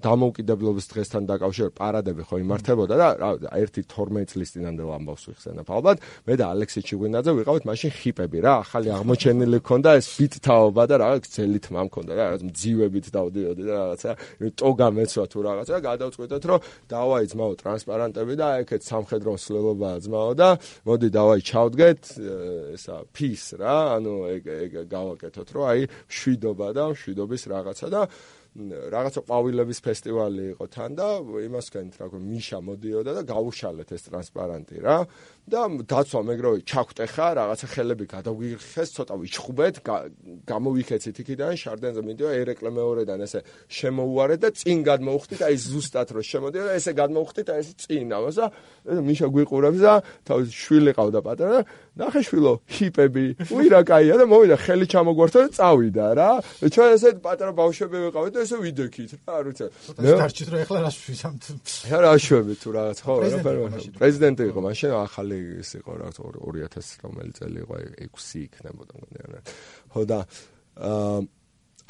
დამოუკიდებლობის 0.01 0.85
დღესთან 0.89 1.23
დაკავშირებით 1.29 1.75
პარადები 1.77 2.21
ხო 2.25 2.35
იმართებოდა 2.41 2.95
და 2.97 3.07
რა 3.21 3.29
ერთი 3.61 3.85
12 3.85 4.25
წლის 4.33 4.49
წინანდელ 4.57 4.89
ამბავს 4.97 5.23
ვიხსენებ 5.29 5.69
ალბათ. 5.69 5.97
მე 6.25 6.33
და 6.33 6.45
ალექსი 6.49 6.81
ჩიგვინაძე 6.81 7.31
ვიყავით 7.37 7.63
მაშინ 7.69 7.91
ხიპები 7.93 8.39
რა, 8.41 8.53
ახალი 8.65 8.89
აღმოჩენილი 8.89 9.57
მქონდა 9.61 9.89
ეს 10.01 10.07
ბიტ 10.17 10.33
თაობა 10.41 10.83
და 10.89 10.95
რა 10.97 11.10
რაღაც 11.11 11.25
ძელი 11.35 11.59
თმა 11.67 11.81
მქონდა 11.91 12.11
რა 12.15 12.23
რაღაც 12.31 12.41
მძივებით 12.47 13.05
დავდიოდი 13.11 13.63
და 13.67 13.73
რაღაცა 13.77 14.11
ტოგა 14.61 14.87
მეცვა 14.95 15.25
თუ 15.31 15.39
რაღაცა 15.47 15.75
გადავწყვეტეთ 15.91 16.43
რომ 16.51 16.59
დავაი 16.87 17.25
ძმაო 17.31 17.53
ტრანსპარანტები 17.61 18.33
და 18.39 18.47
ეგეთ 18.63 18.81
სამხედრო 18.87 19.31
სლელობაა 19.45 19.97
ძმაო 20.07 20.31
და 20.39 20.49
მოდი 20.87 21.07
დავაი 21.11 21.41
ჩავდგეთ 21.51 22.01
ესა 22.79 22.95
ფის 23.11 23.43
რა 23.59 23.77
ანუ 23.99 24.13
ეგ 24.35 24.43
ეგ 24.65 24.71
გავაკეთოთ 24.87 25.49
რომ 25.51 25.63
აი 25.71 25.81
შვიდობა 26.07 26.67
და 26.77 26.83
შვიდობის 26.95 27.43
რაღაცა 27.51 27.87
და 27.91 28.01
რაღაცა 28.51 29.21
ყვავილების 29.23 29.79
ფესტივალი 29.79 30.45
იყო 30.51 30.65
თან 30.75 30.95
და 30.99 31.07
იმას 31.23 31.71
განით 31.71 31.95
რა 32.03 32.07
მიშა 32.19 32.59
მოდიოდა 32.67 33.11
და 33.15 33.21
გაუშალეთ 33.23 33.89
ეს 33.95 34.03
ტრანსპარანტი 34.11 34.83
რა 34.83 34.97
და 35.49 35.61
დაცვა 35.89 36.21
მეგროვი 36.21 36.59
ჩაგვტე 36.69 37.05
ხარ, 37.11 37.33
რაღაცა 37.41 37.67
ხელები 37.73 38.05
გადავიღეს, 38.13 38.89
ცოტა 38.93 39.15
ვიჩხუბეთ, 39.21 39.75
გამოვიქეცით 40.47 41.17
იქიდან 41.21 41.57
შარდენზე 41.57 42.01
მიდიო 42.05 42.29
ერეკლე 42.41 42.69
მეორედან 42.71 43.19
ესე 43.25 43.39
შემოუარე 43.67 44.35
და 44.37 44.49
წინ 44.53 44.79
გადმოვხდით, 44.85 45.41
აი 45.41 45.55
ზუსტად 45.65 46.07
რომ 46.13 46.25
შემოდიო 46.31 46.63
და 46.69 46.73
ესე 46.77 46.91
გადმოვხდით, 46.93 47.47
აი 47.51 47.59
ეს 47.61 47.69
წინ 47.81 48.09
ამას 48.15 48.37
და 48.37 48.45
მიშა 49.01 49.27
გვიყურებს 49.33 49.81
და 49.81 49.93
თავის 50.29 50.49
შვილი 50.61 50.91
ყავდა 50.95 51.19
პატარა, 51.25 51.59
ნახე 51.99 52.21
შვილო, 52.23 52.53
ჰიპები. 52.71 53.25
უი 53.51 53.67
რა 53.67 53.81
кайია 53.83 54.15
და 54.21 54.25
მოვიდა 54.31 54.57
ხელი 54.61 54.85
ჩამოგვართო 54.87 55.39
და 55.43 55.49
წავიდა 55.57 56.07
რა. 56.15 56.29
ჩვენ 56.63 56.89
ესე 56.95 57.09
პატარა 57.19 57.51
ბავშვები 57.51 57.97
ვიყავით 58.07 58.31
და 58.31 58.39
ესე 58.45 58.57
ვიდექით 58.63 59.11
რა, 59.27 59.35
როცა. 59.43 59.65
დარჩით 59.99 60.47
რომ 60.55 60.59
ეხლა 60.63 60.77
რა 60.87 60.91
შვით 60.95 61.21
ამ. 61.27 61.35
რა 61.91 62.11
შვები 62.15 62.53
თუ 62.63 62.69
რაღაც 62.71 62.97
ხო, 63.03 63.13
რა 63.21 63.37
ფერმა. 63.43 63.67
პრეზიდენტი 63.99 64.43
იყო 64.51 64.59
მაშინ 64.63 64.89
ახალი 65.01 65.30
ის 65.61 65.69
იყო 65.81 65.91
რა 66.01 66.09
2000 66.15 67.05
რომელი 67.05 67.31
წელი 67.37 67.61
იყო 67.65 67.75
6 68.17 68.41
იქნებოდა 68.45 68.93
მგონი 69.01 69.43
ხო 69.93 70.01
და 70.09 70.19
აა 70.91 71.21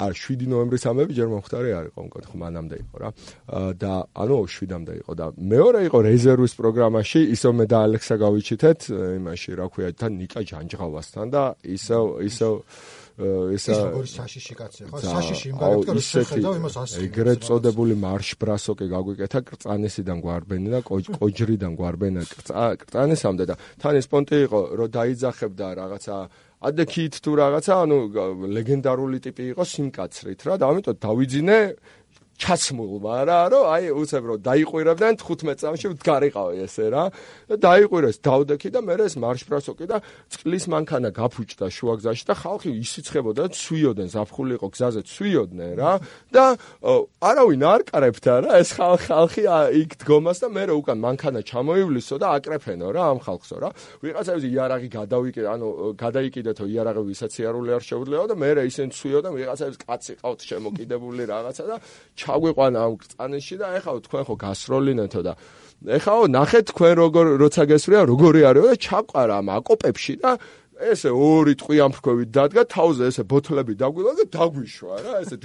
არ 0.02 0.14
7 0.18 0.48
ნოემბრის 0.50 0.84
ამბები 0.88 1.16
ჯერ 1.16 1.28
მომხდარი 1.30 1.70
არ 1.78 1.86
იყო 1.90 2.04
მგონი 2.06 2.26
ხო 2.30 2.38
მანამდე 2.42 2.76
იყო 2.82 2.96
რა. 3.02 3.10
და 3.78 3.92
ანუ 4.22 4.38
7-მდე 4.54 4.94
იყო 5.02 5.12
და 5.20 5.26
მეორე 5.36 5.80
იყო 5.88 5.98
რეზერვის 6.08 6.54
პროგრამაში 6.58 7.20
ისო 7.36 7.50
მე 7.58 7.66
და 7.70 7.78
ალექსა 7.86 8.14
გავიჩითეთ 8.24 8.80
იმაში 9.20 9.50
რა 9.60 9.66
ქვია 9.72 9.90
თან 9.92 10.12
ნიკა 10.22 10.40
ჯანჯღავასთან 10.50 11.26
და 11.34 11.42
ისო 11.62 12.00
ისო 12.26 12.50
ესა 13.20 13.74
საშიში 14.08 14.54
კაცია 14.56 14.86
ხო 14.88 14.98
საშიში 15.04 15.46
იმ 15.52 15.56
გარეთ 15.60 15.88
რომ 15.92 16.00
შეხედავ 16.00 16.54
იმას 16.60 16.76
ასე 16.82 17.02
ეგრეთ 17.06 17.40
წოდებული 17.44 17.94
მარშ 18.00 18.28
ბრასოკი 18.40 18.86
გაგვიკეთა 18.88 19.40
კრწანისიდან 19.48 20.18
გვარბენი 20.24 20.68
და 20.72 20.80
კოჯრიდან 20.88 21.72
გვარბენა. 21.80 22.20
კრწანისამდე 22.32 23.44
და 23.52 23.54
თან 23.84 23.94
ეს 24.00 24.06
პონტი 24.08 24.36
იყო 24.48 24.60
რომ 24.80 24.88
დაიძახებდა 24.96 25.66
რაღაცა 25.76 26.16
ადექით 26.62 27.14
თუ 27.18 27.30
რაღაცა 27.42 27.72
ანუ 27.84 27.98
ლეგენდარული 28.56 29.18
ტიპი 29.26 29.44
იყო 29.52 29.62
სიმკაცრით 29.66 30.40
რა 30.46 30.54
და 30.62 30.64
ამიტომ 30.70 30.96
დავიძინე 31.02 31.58
ჩაცმულმა 32.42 33.16
რა 33.28 33.40
რომ 33.54 33.64
აი 33.70 33.84
უცებ 34.02 34.24
რომ 34.30 34.38
დაიყვირებდნენ 34.42 35.14
15 35.22 35.62
წამში 35.62 35.86
ვდგარიყავი 35.94 36.56
ესე 36.66 36.86
რა. 36.90 37.04
და 37.48 37.56
დაიყვირეს 37.62 38.18
დავდექი 38.26 38.68
და 38.74 38.80
მე 38.82 38.94
ეს 39.06 39.14
მარშპრასოკი 39.22 39.86
და 39.86 39.96
წყლის 40.32 40.64
მანქანა 40.74 41.10
გაფუჭდა 41.14 41.66
შუაგზაში 41.70 42.24
და 42.26 42.34
ხალხი 42.42 42.70
ისიცხებოდა 42.82 43.42
ცვიოდნენ 43.54 44.08
ზაფხული 44.14 44.52
იყო 44.58 44.68
გზაზე 44.74 45.00
ცვიოდნენ 45.06 45.72
რა. 45.78 45.92
და 46.34 46.44
არავინ 47.22 47.62
არ 47.62 47.80
კარებდა 47.90 48.32
რა 48.42 48.50
ეს 48.58 48.70
ხალხი 48.74 49.42
იქ 49.82 49.90
დგომას 50.02 50.38
და 50.42 50.48
მე 50.50 50.64
უკან 50.82 50.98
მანქანა 50.98 51.40
ჩამოივლისო 51.46 52.16
და 52.18 52.26
აკრეფენო 52.42 52.88
რა 52.90 53.02
ამ 53.12 53.18
ხალხსო 53.22 53.56
რა. 53.62 53.70
ვიღაცები 54.02 54.48
იარაღი 54.50 54.88
გადავიკიდე 54.90 55.46
ანუ 55.46 55.68
გადაიკიდეთო 55.94 56.64
იარაღი 56.66 57.02
ვისაც 57.06 57.32
იარული 57.38 57.70
არ 57.76 57.82
შეუძლებო 57.86 58.26
და 58.32 58.36
მე 58.42 58.50
ისენ 58.66 58.88
ცვიოდა 58.96 59.30
ვიღაცებს 59.36 59.76
კაცი 59.84 60.12
ყავთ 60.22 60.40
შემოკიდებული 60.50 61.22
რაღაცა 61.28 61.64
და 61.70 61.76
ჩაგვიყვანა 62.32 62.78
ამ 62.80 62.94
წანეში 63.12 63.56
და 63.60 63.66
ეხლა 63.76 63.92
თქვენ 64.08 64.22
ხო 64.28 64.34
გასროლინეთო 64.40 65.20
და 65.26 65.32
ეხლა 65.82 66.14
ნახეთ 66.32 66.64
თქვენ 66.72 66.92
როგორ 67.02 67.26
როცა 67.42 67.62
გესვრია 67.68 68.02
როგორი 68.08 68.40
არისო 68.48 68.66
და 68.72 68.76
ჩაყარა 68.86 69.34
ამ 69.42 69.48
აკოპებში 69.58 70.14
და 70.22 70.30
ესე 70.90 71.10
ორი 71.14 71.54
ტყვი 71.60 71.78
ამფრქვევით 71.86 72.30
დადგა 72.34 72.62
თავზე 72.74 73.08
ესე 73.12 73.22
ბოთლები 73.30 73.74
დაგვილა 73.78 74.12
და 74.18 74.24
დაგვიშვა 74.34 74.94
რა 75.06 75.14
ესე 75.22 75.36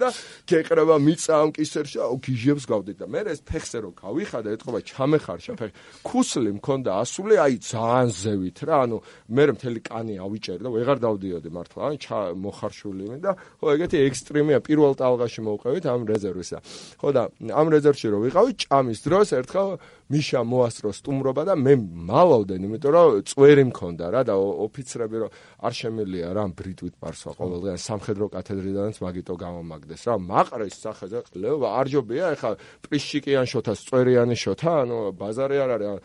და 0.00 0.08
გეყრება 0.48 0.96
მიწა 1.02 1.32
ამ 1.42 1.50
კისერში 1.52 1.98
აუ 2.06 2.16
გიჟებს 2.24 2.64
გავდით 2.70 2.98
და 3.02 3.06
მე 3.12 3.20
ეს 3.34 3.40
ფეხზე 3.44 3.78
რო 3.84 3.90
გავიხადა 4.00 4.48
ეთქობა 4.56 4.80
ჩამეხარშა 4.88 5.52
ფეხი. 5.58 5.72
ქუსლი 6.08 6.50
მქონდა 6.58 6.90
ასული 7.02 7.34
აი 7.36 7.54
ძალიან 7.68 8.08
ზევით 8.16 8.58
რა 8.64 8.76
ანუ 8.88 8.98
მე 9.28 9.42
მთელი 9.58 9.80
კანი 9.84 10.14
ავიჭერი 10.24 10.62
და 10.64 10.70
ვეღარ 10.72 10.98
დავდიოდი 11.04 11.50
მართლა 11.52 11.80
ან 11.88 11.96
მოხარშული 12.38 13.04
მე 13.12 13.18
და 13.24 13.32
ხო 13.60 13.66
ეგეთი 13.76 13.98
ექსტრემია 14.08 14.58
პირველ 14.64 14.92
ტალღაში 14.96 15.40
მოვყევით 15.44 15.84
ამ 15.84 16.00
რეზერვისა. 16.08 16.58
ხო 17.00 17.08
და 17.12 17.22
ამ 17.52 17.66
რეზერვში 17.74 18.06
რო 18.08 18.18
ვიყავი 18.24 18.50
ჭამის 18.62 18.98
დროს 19.04 19.28
ერთხელ 19.36 19.68
მიშა 20.08 20.40
მოასწრო 20.48 20.90
სტუმრობა 20.96 21.42
და 21.48 21.54
მე 21.60 21.74
მალავდნენ, 22.08 22.60
იმიტომ 22.68 22.92
რომ 22.96 23.08
წვერი 23.28 23.64
მქონდა 23.68 24.06
რა 24.14 24.22
და 24.24 24.34
ოფიცრები 24.38 25.16
რომ 25.20 25.30
არ 25.68 25.72
შემილია 25.78 26.28
რა 26.32 26.44
ბრიტვით 26.58 26.94
პარსვა 26.96 27.32
ყოველდღე 27.36 27.72
სამხედრო 27.76 28.26
კათედრიდანაც 28.32 28.96
მაგიტო 29.04 29.34
გამომაგდეს 29.44 30.02
რა. 30.08 30.14
მაყრეს 30.16 30.76
სახეზე 30.80 31.18
ყლევა 31.28 31.68
არ 31.78 31.86
ჯობია 31.92 32.24
ეხა 32.38 32.50
პრიშიკიან 32.88 33.46
შოთას 33.52 33.78
წვერიანი 33.88 34.36
შოთა 34.38 34.72
ანუ 34.82 34.98
ბაზარი 35.20 35.56
არ 35.64 35.70
არის 35.76 36.00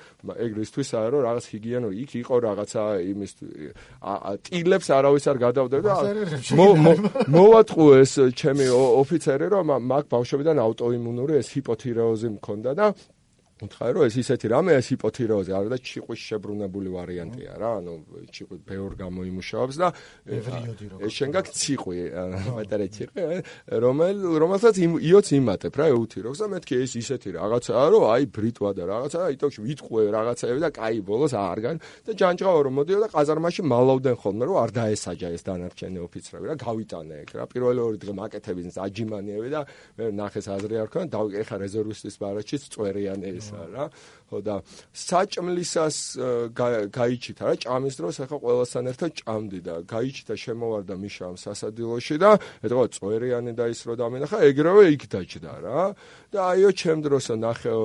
ეგრისთვისაა 0.45 1.07
რომ 1.13 1.21
რაღაც 1.27 1.45
ჰიგიენო 1.53 1.89
იქ 2.03 2.11
იყო 2.23 2.35
რაღაცა 2.43 2.83
იმის 3.13 3.31
ტილებს 4.47 4.87
არავის 4.97 5.25
არ 5.31 5.37
გადავდებ 5.45 5.81
და 5.87 5.95
მოვატყუეს 7.33 8.13
ჩემი 8.39 8.65
ოფიცერი 8.73 9.47
რომ 9.53 9.73
მაგ 9.87 10.03
ბავშვებიდან 10.13 10.57
აუტოიმუნური 10.63 11.33
ეს 11.39 11.47
ჰიპოთირეოზი 11.55 12.29
მქონდა 12.37 12.71
და 12.77 12.85
უთხარი 13.65 13.91
რომ 13.97 14.03
ეს 14.07 14.15
ისეთი 14.23 14.45
რამე 14.53 14.71
ეს 14.79 14.85
ჰიპოთირეოზი 14.93 15.51
არა 15.57 15.69
და 15.73 15.77
ჩიყვის 15.83 16.21
შებრუნებული 16.29 16.89
ვარიანტია 16.93 17.51
რა 17.61 17.71
ანუ 17.79 17.93
ჩიყვი 18.33 18.57
ბევრ 18.67 18.91
გამოიმუშავებს 19.03 19.77
და 19.81 19.87
ეს 21.03 21.11
შენ 21.17 21.29
გაქ 21.33 21.47
ციყვი 21.53 21.97
მეტარე 22.57 22.87
ჩიყი 22.93 23.21
რომელ 23.83 24.17
რომელსაც 24.43 24.75
იოც 24.83 25.27
იმატებ 25.39 25.73
რა 25.79 25.85
ეუთიროს 25.93 26.37
და 26.43 26.47
მეთქი 26.53 26.73
ეს 26.83 26.91
ისეთი 27.03 27.29
რაღაცაა 27.39 27.85
რომ 27.93 28.03
აი 28.13 28.23
ბრიტვა 28.33 28.69
და 28.77 28.83
რაღაცა 28.91 29.19
იტოქში 29.37 29.59
ვიტყვე 29.63 30.01
რაღაცაები 30.13 30.59
და 30.63 30.69
კაი 30.73 30.99
ბოლოს 31.07 31.33
არგან 31.33 31.75
და 32.07 32.11
ჯანჯღავა 32.19 32.59
რომ 32.67 32.73
მოდიო 32.79 32.99
და 33.03 33.07
ყაზარმაში 33.13 33.61
მალავდნენ 33.63 34.15
ხოლმე 34.23 34.43
რომ 34.49 34.57
არ 34.63 34.71
დაესაჯა 34.77 35.27
ეს 35.37 35.43
დანარჩენი 35.47 35.99
ოფიცრები 36.03 36.45
რა 36.51 36.55
გავიტანე 36.59 37.15
ეგ 37.23 37.29
რა. 37.37 37.45
პირველი 37.53 37.79
ორი 37.87 37.97
დღე 38.03 38.13
მაკეთებინს 38.19 38.75
აჯიმანიები 38.83 39.49
და 39.53 39.61
მე 39.97 40.05
ნახეს 40.17 40.47
აზრი 40.49 40.75
არ 40.83 40.89
ქონა 40.93 41.07
და 41.13 41.19
ეხა 41.43 41.55
რეზერვისტის 41.63 42.15
ბარაჩიც 42.21 42.61
წვერიანი 42.73 43.27
ეს 43.37 43.47
რა 43.73 43.85
ხო 44.33 44.39
და 44.41 44.55
საჭმლისას 44.93 45.97
გაიჩითა 46.89 47.43
რა. 47.45 47.53
ჭამის 47.61 47.95
დროს 47.99 48.15
ახლა 48.25 48.37
ყველასთან 48.41 48.83
ერთად 48.89 49.11
ჭამდი 49.21 49.59
და 49.61 49.75
გაიჩითა 49.85 50.35
შემოვარდა 50.43 50.95
მიშა 50.97 51.23
ამ 51.29 51.35
სასადილოში 51.37 52.15
და 52.17 52.31
ეთქვა 52.65 52.85
წვერიანი 52.97 53.53
და 53.53 53.65
ის 53.69 53.79
რო 53.85 53.93
დამინახა 54.01 54.37
ეგრევე 54.49 54.83
იქ 54.97 55.03
დაჭდა 55.13 55.53
რა. 55.61 55.81
და 56.33 56.39
აიო 56.49 56.69
ჩემ 56.73 56.99
დროსო 57.05 57.35
ნახეო 57.37 57.81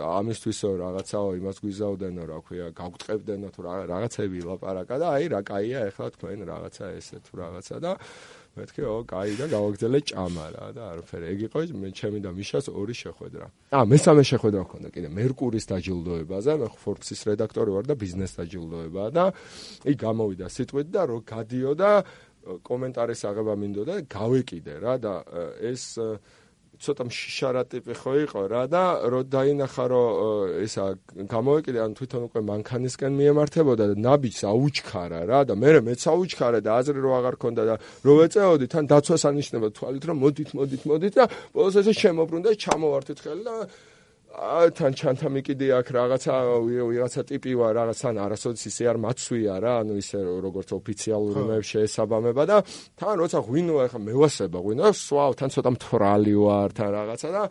ამისთვისო 0.00 0.68
რაღაცაო 0.80 1.28
იმას 1.36 1.56
გვიზავდენო 1.60 2.22
რა 2.32 2.38
ქვია 2.48 2.66
გავგტყებდენო 2.72 3.48
თუ 3.52 3.60
რაღაცები 3.92 4.38
ლაპარაკა 4.48 4.96
და 4.96 5.06
აი 5.20 5.24
რა 5.36 5.40
კაია 5.44 5.80
ახლა 5.92 6.08
თქვენ 6.16 6.38
რაღაცა 6.48 6.84
ესე 6.96 7.16
თუ 7.20 7.32
რაღაცა 7.44 7.76
და 7.84 7.92
მეთქე, 8.58 8.82
ო, 8.82 8.96
კაი 9.06 9.34
და 9.38 9.46
გავაგზელე 9.46 9.98
ჭამა 10.10 10.46
რა 10.50 10.66
და 10.74 10.82
არაფერი. 10.90 11.24
ეგ 11.30 11.40
იყო 11.46 11.58
მე 11.70 11.88
ჩემი 11.94 12.18
და 12.18 12.30
მიშას 12.34 12.66
ორი 12.74 12.94
შეხვედრა. 12.98 13.46
აა, 13.70 13.84
მესამე 13.86 14.22
შეხვედრა 14.26 14.60
მქონდა 14.66 14.88
კიდე 14.90 15.08
მერკურის 15.14 15.64
დაჯილდოებაზე, 15.70 16.52
მე 16.58 16.68
ფორბსის 16.82 17.20
რედაქტორი 17.30 17.70
ვარ 17.70 17.84
და 17.86 17.94
ბიზნეს 17.94 18.32
დაჯილდოება 18.40 19.04
და 19.14 19.24
იქ 19.86 19.96
გამოვიდა 20.02 20.46
სიტყვით 20.50 20.88
და 20.90 21.02
რო 21.06 21.18
გადიოდა 21.30 21.90
კომენტარის 22.40 23.20
აღება 23.30 23.54
მინდოდა, 23.60 23.94
გავეკიდე 24.10 24.74
რა 24.80 24.94
და 24.98 25.14
ეს 25.60 25.84
ცოტა 26.80 27.04
შიშარა 27.12 27.62
ტიპი 27.68 27.94
ხო 28.00 28.12
იყო 28.24 28.42
რა 28.48 28.62
და 28.72 28.82
რო 29.12 29.20
დაინახა 29.28 29.84
რომ 29.92 30.08
ესა 30.64 30.84
გამოვეკიდე 31.28 31.80
ან 31.84 31.92
თვითონ 31.98 32.22
უკვე 32.28 32.40
მანქანისკენ 32.50 33.12
მიემართებოდა 33.20 33.84
და 33.90 33.96
ნაბიჯს 34.00 34.42
აუჩქარა 34.48 35.20
რა 35.28 35.40
და 35.44 35.54
მე 35.60 35.70
მეც 35.84 36.02
აუჩქარა 36.08 36.60
და 36.64 36.70
აზრი 36.80 37.00
რო 37.04 37.10
აღარ 37.20 37.36
ქონდა 37.36 37.62
და 37.68 37.74
რო 38.00 38.12
ვეწეოდი 38.20 38.66
თან 38.72 38.84
დაცვას 38.88 39.22
ანიშნება 39.28 39.68
თვალით 39.76 40.04
რომ 40.08 40.16
მოდით 40.24 40.50
მოდით 40.56 40.82
მოდით 40.88 41.14
და 41.20 41.24
ბოლოს 41.52 41.76
ესე 41.84 41.92
შემოbrunდა 42.00 42.50
ჩამოვართი 42.64 43.12
ხელი 43.20 43.44
და 43.44 43.54
თან 44.30 44.94
ჩანთა 44.94 45.28
მიკიდე 45.34 45.68
აქ 45.74 45.88
რაღაცა 45.90 46.34
ვიღაცა 46.62 47.22
ტიპი 47.30 47.52
ვარ 47.58 47.72
რაღაცან 47.82 48.14
არასოდეს 48.24 48.62
ისე 48.70 48.84
არ 48.94 48.98
მაცვია 49.02 49.54
რა 49.58 49.72
ანუ 49.82 49.94
ისე 49.98 50.18
როგორც 50.46 50.70
ოფიციალური 50.78 51.42
მე 51.50 51.56
შეესაბამება 51.66 52.44
და 52.46 52.56
თან 52.94 53.14
როცა 53.26 53.38
ღვინოა 53.42 53.84
ხა 53.90 53.98
მევასება 54.06 54.58
ღვინო 54.62 54.86
სვავ 54.94 55.32
თან 55.34 55.50
ცოტა 55.50 55.70
მთვრალი 55.74 56.34
ვარ 56.46 56.70
თან 56.78 56.90
რაღაცა 56.94 57.28
და 57.34 57.42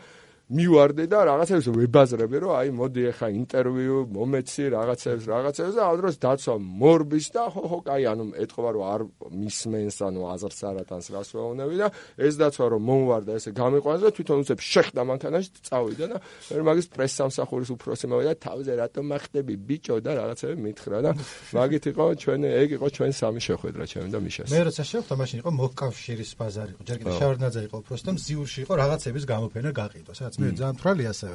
მივარდე 0.50 1.06
და 1.06 1.20
რაღაცებს 1.30 1.68
ვებაზრები 1.70 2.38
რომ 2.42 2.52
აი 2.58 2.70
მოდი 2.74 3.04
ახლა 3.14 3.28
ინტერვიუ 3.38 3.98
მომეცი 4.18 4.64
რაღაცებს 4.74 5.26
რაღაცებს 5.30 5.76
და 5.78 5.82
ამ 5.86 5.96
დროს 6.02 6.16
დაცვა 6.26 6.56
მორბის 6.58 7.28
და 7.36 7.44
ხო 7.54 7.62
ხო 7.70 7.78
კაი 7.86 8.04
ანუ 8.10 8.26
ეთქობა 8.44 8.70
რომ 8.74 8.84
არ 8.90 9.02
მისმენს 9.30 9.98
ანუ 10.10 10.22
აზრს 10.34 10.60
არათანს 10.70 11.08
რას 11.14 11.30
ვეუბნები 11.38 11.76
და 11.78 11.88
ეს 12.18 12.34
დაცვა 12.42 12.66
რომ 12.74 12.82
მომვარდა 12.90 13.32
ესე 13.38 13.54
გამიყვანს 13.62 14.02
და 14.02 14.10
თვითონ 14.10 14.38
უცებ 14.42 14.60
შეხდა 14.74 15.02
მანქანაში 15.06 15.50
წავიდა 15.70 16.06
და 16.10 16.18
მე 16.18 16.62
მაგის 16.66 16.88
პრეს 16.98 17.12
სამსახურის 17.20 17.70
უფროსი 17.78 18.06
მოვიდა 18.10 18.34
თავზე 18.42 18.74
რატომ 18.82 19.06
მახდები 19.06 19.54
ბიჭო 19.70 20.02
და 20.02 20.12
რაღაცები 20.18 20.56
მითხრა 20.66 20.98
და 21.06 21.12
მაგით 21.54 21.84
იყო 21.94 22.04
ჩვენ 22.26 22.42
ეგ 22.50 22.70
იყო 22.82 22.88
ჩვენ 22.90 23.12
სამი 23.22 23.42
შეხვედრა 23.46 23.84
ჩვენ 23.86 24.10
და 24.10 24.18
მიშას. 24.18 24.50
მე 24.50 24.62
როცა 24.66 24.84
შეხვდა 24.98 25.14
მაშინ 25.14 25.38
იყო 25.46 25.52
მოკავშირის 25.62 26.32
ბაზარი 26.42 26.72
იყო 26.74 26.82
ჯერ 26.90 26.98
კიდე 27.00 27.12
შავარდნაძე 27.22 27.62
იყო 27.70 27.76
უფროსი 27.86 28.04
და 28.10 28.12
მზიურში 28.18 28.60
იყო 28.66 28.74
რაღაცების 28.82 29.24
გამოფენა 29.30 29.70
გაყიდვა 29.78 30.14
სადაც 30.18 30.39
მე 30.40 30.48
ძალიან 30.60 30.80
თრალი 30.80 31.04
ასე 31.12 31.30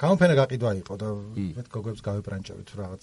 გამოფენა 0.00 0.34
გაყიდვა 0.40 0.70
იყო 0.82 0.94
და 1.02 1.08
მე 1.56 1.62
გოგებს 1.76 2.00
გავეპრანჭავით 2.06 2.68
რაღაც. 2.80 3.02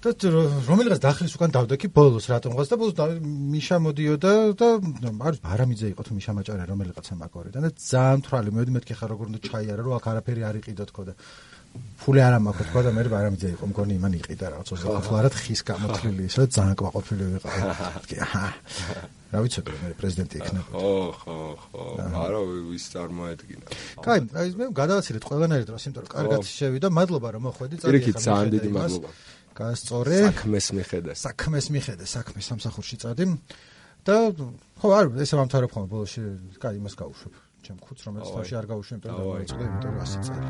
და 0.00 0.16
რომელიღაც 0.64 1.00
დახლის 1.04 1.34
უკან 1.36 1.52
დავდექი 1.52 1.92
ბოლოს 1.92 2.24
რატომღაც 2.32 2.68
და 2.72 2.76
ბოლოს 2.80 3.20
მიშა 3.20 3.76
მოდიოდა 3.84 4.32
და 4.56 4.68
არ 5.28 5.34
არამიძე 5.44 5.92
იყო 5.92 6.02
თუ 6.08 6.16
მიშა 6.16 6.32
მაჭარე 6.40 6.64
რომელიღაცა 6.72 7.14
მაგორიდან 7.20 7.68
და 7.68 7.70
ძალიან 7.76 8.20
თრალი 8.24 8.50
მე 8.56 8.64
მეთქი 8.80 8.96
ხარ 8.96 9.12
როგორ 9.12 9.26
უნდა 9.28 9.40
ჩაიარა 9.44 9.82
რომ 9.84 9.94
აქ 10.00 10.06
არაფერი 10.08 10.42
არ 10.48 10.56
იყიდო 10.64 10.84
თქო 10.88 11.02
და 11.04 11.12
ფული 12.00 12.20
არ 12.24 12.34
ამაქვს 12.40 12.66
თქო 12.72 12.80
და 12.80 12.90
მე 12.96 13.02
არამიძე 13.20 13.48
იყო 13.60 13.64
მგონი 13.76 13.92
იმან 14.00 14.12
იყიდა 14.24 14.46
რაღაც 14.56 14.68
ოცხალარად 14.72 15.34
ხის 15.36 15.60
გამოთლილი 15.68 16.22
ისე 16.32 16.48
ძალიან 16.48 16.76
კვაყოფილი 16.80 17.24
ვიყავ 17.36 19.14
რა 19.30 19.38
ვიცოდი 19.44 19.70
მე 19.80 19.88
პრეზიდენტი 20.00 20.36
იქნება. 20.40 20.70
ხო 20.74 20.92
ხო 21.22 21.36
ხო 21.62 21.82
არა 22.24 22.38
ვის 22.70 22.84
წარმოედგინა. 22.92 23.64
კაი 24.04 24.18
აი 24.40 24.48
მე 24.58 24.64
გადავაცილეთ 24.74 25.24
ყველანაირად 25.30 25.66
დროს 25.70 25.82
იმიტომ 25.86 26.02
რომ 26.04 26.10
კარგად 26.14 26.40
შევიდა. 26.50 26.88
მადლობა 26.98 27.28
რომ 27.34 27.42
მოხვედი 27.46 27.76
წარიღე 27.78 28.00
იქით 28.00 28.16
ძალიან 28.26 28.48
დიდი 28.54 28.70
მადლობა. 28.74 29.08
გასწორე. 29.60 30.18
საქმეს 30.34 30.66
მიხედა 30.76 31.12
საქმეს 31.14 31.66
მიხედა 31.74 32.04
საქმეს 32.16 32.44
სამსახურში 32.50 32.96
წადი. 33.02 33.24
და 34.04 34.32
ხო 34.80 34.88
არ 34.96 35.06
ესე 35.20 35.36
მომთავრებ 35.36 35.70
ხოლმე 35.76 35.88
ბოლოში 35.92 36.22
კაი 36.56 36.80
იმას 36.80 36.96
გავუშვებ 36.96 37.36
ჩემ 37.68 37.76
ხუთს 37.84 38.08
რომელიც 38.08 38.32
თავში 38.32 38.56
არ 38.56 38.64
გავუშვებ 38.72 38.96
იმიტომ 38.96 39.20
რომ 39.20 39.36
დაიწყე 39.36 39.64
იმიტომ 39.68 39.92
რომ 39.92 40.00
100 40.08 40.24
წელი 40.26 40.48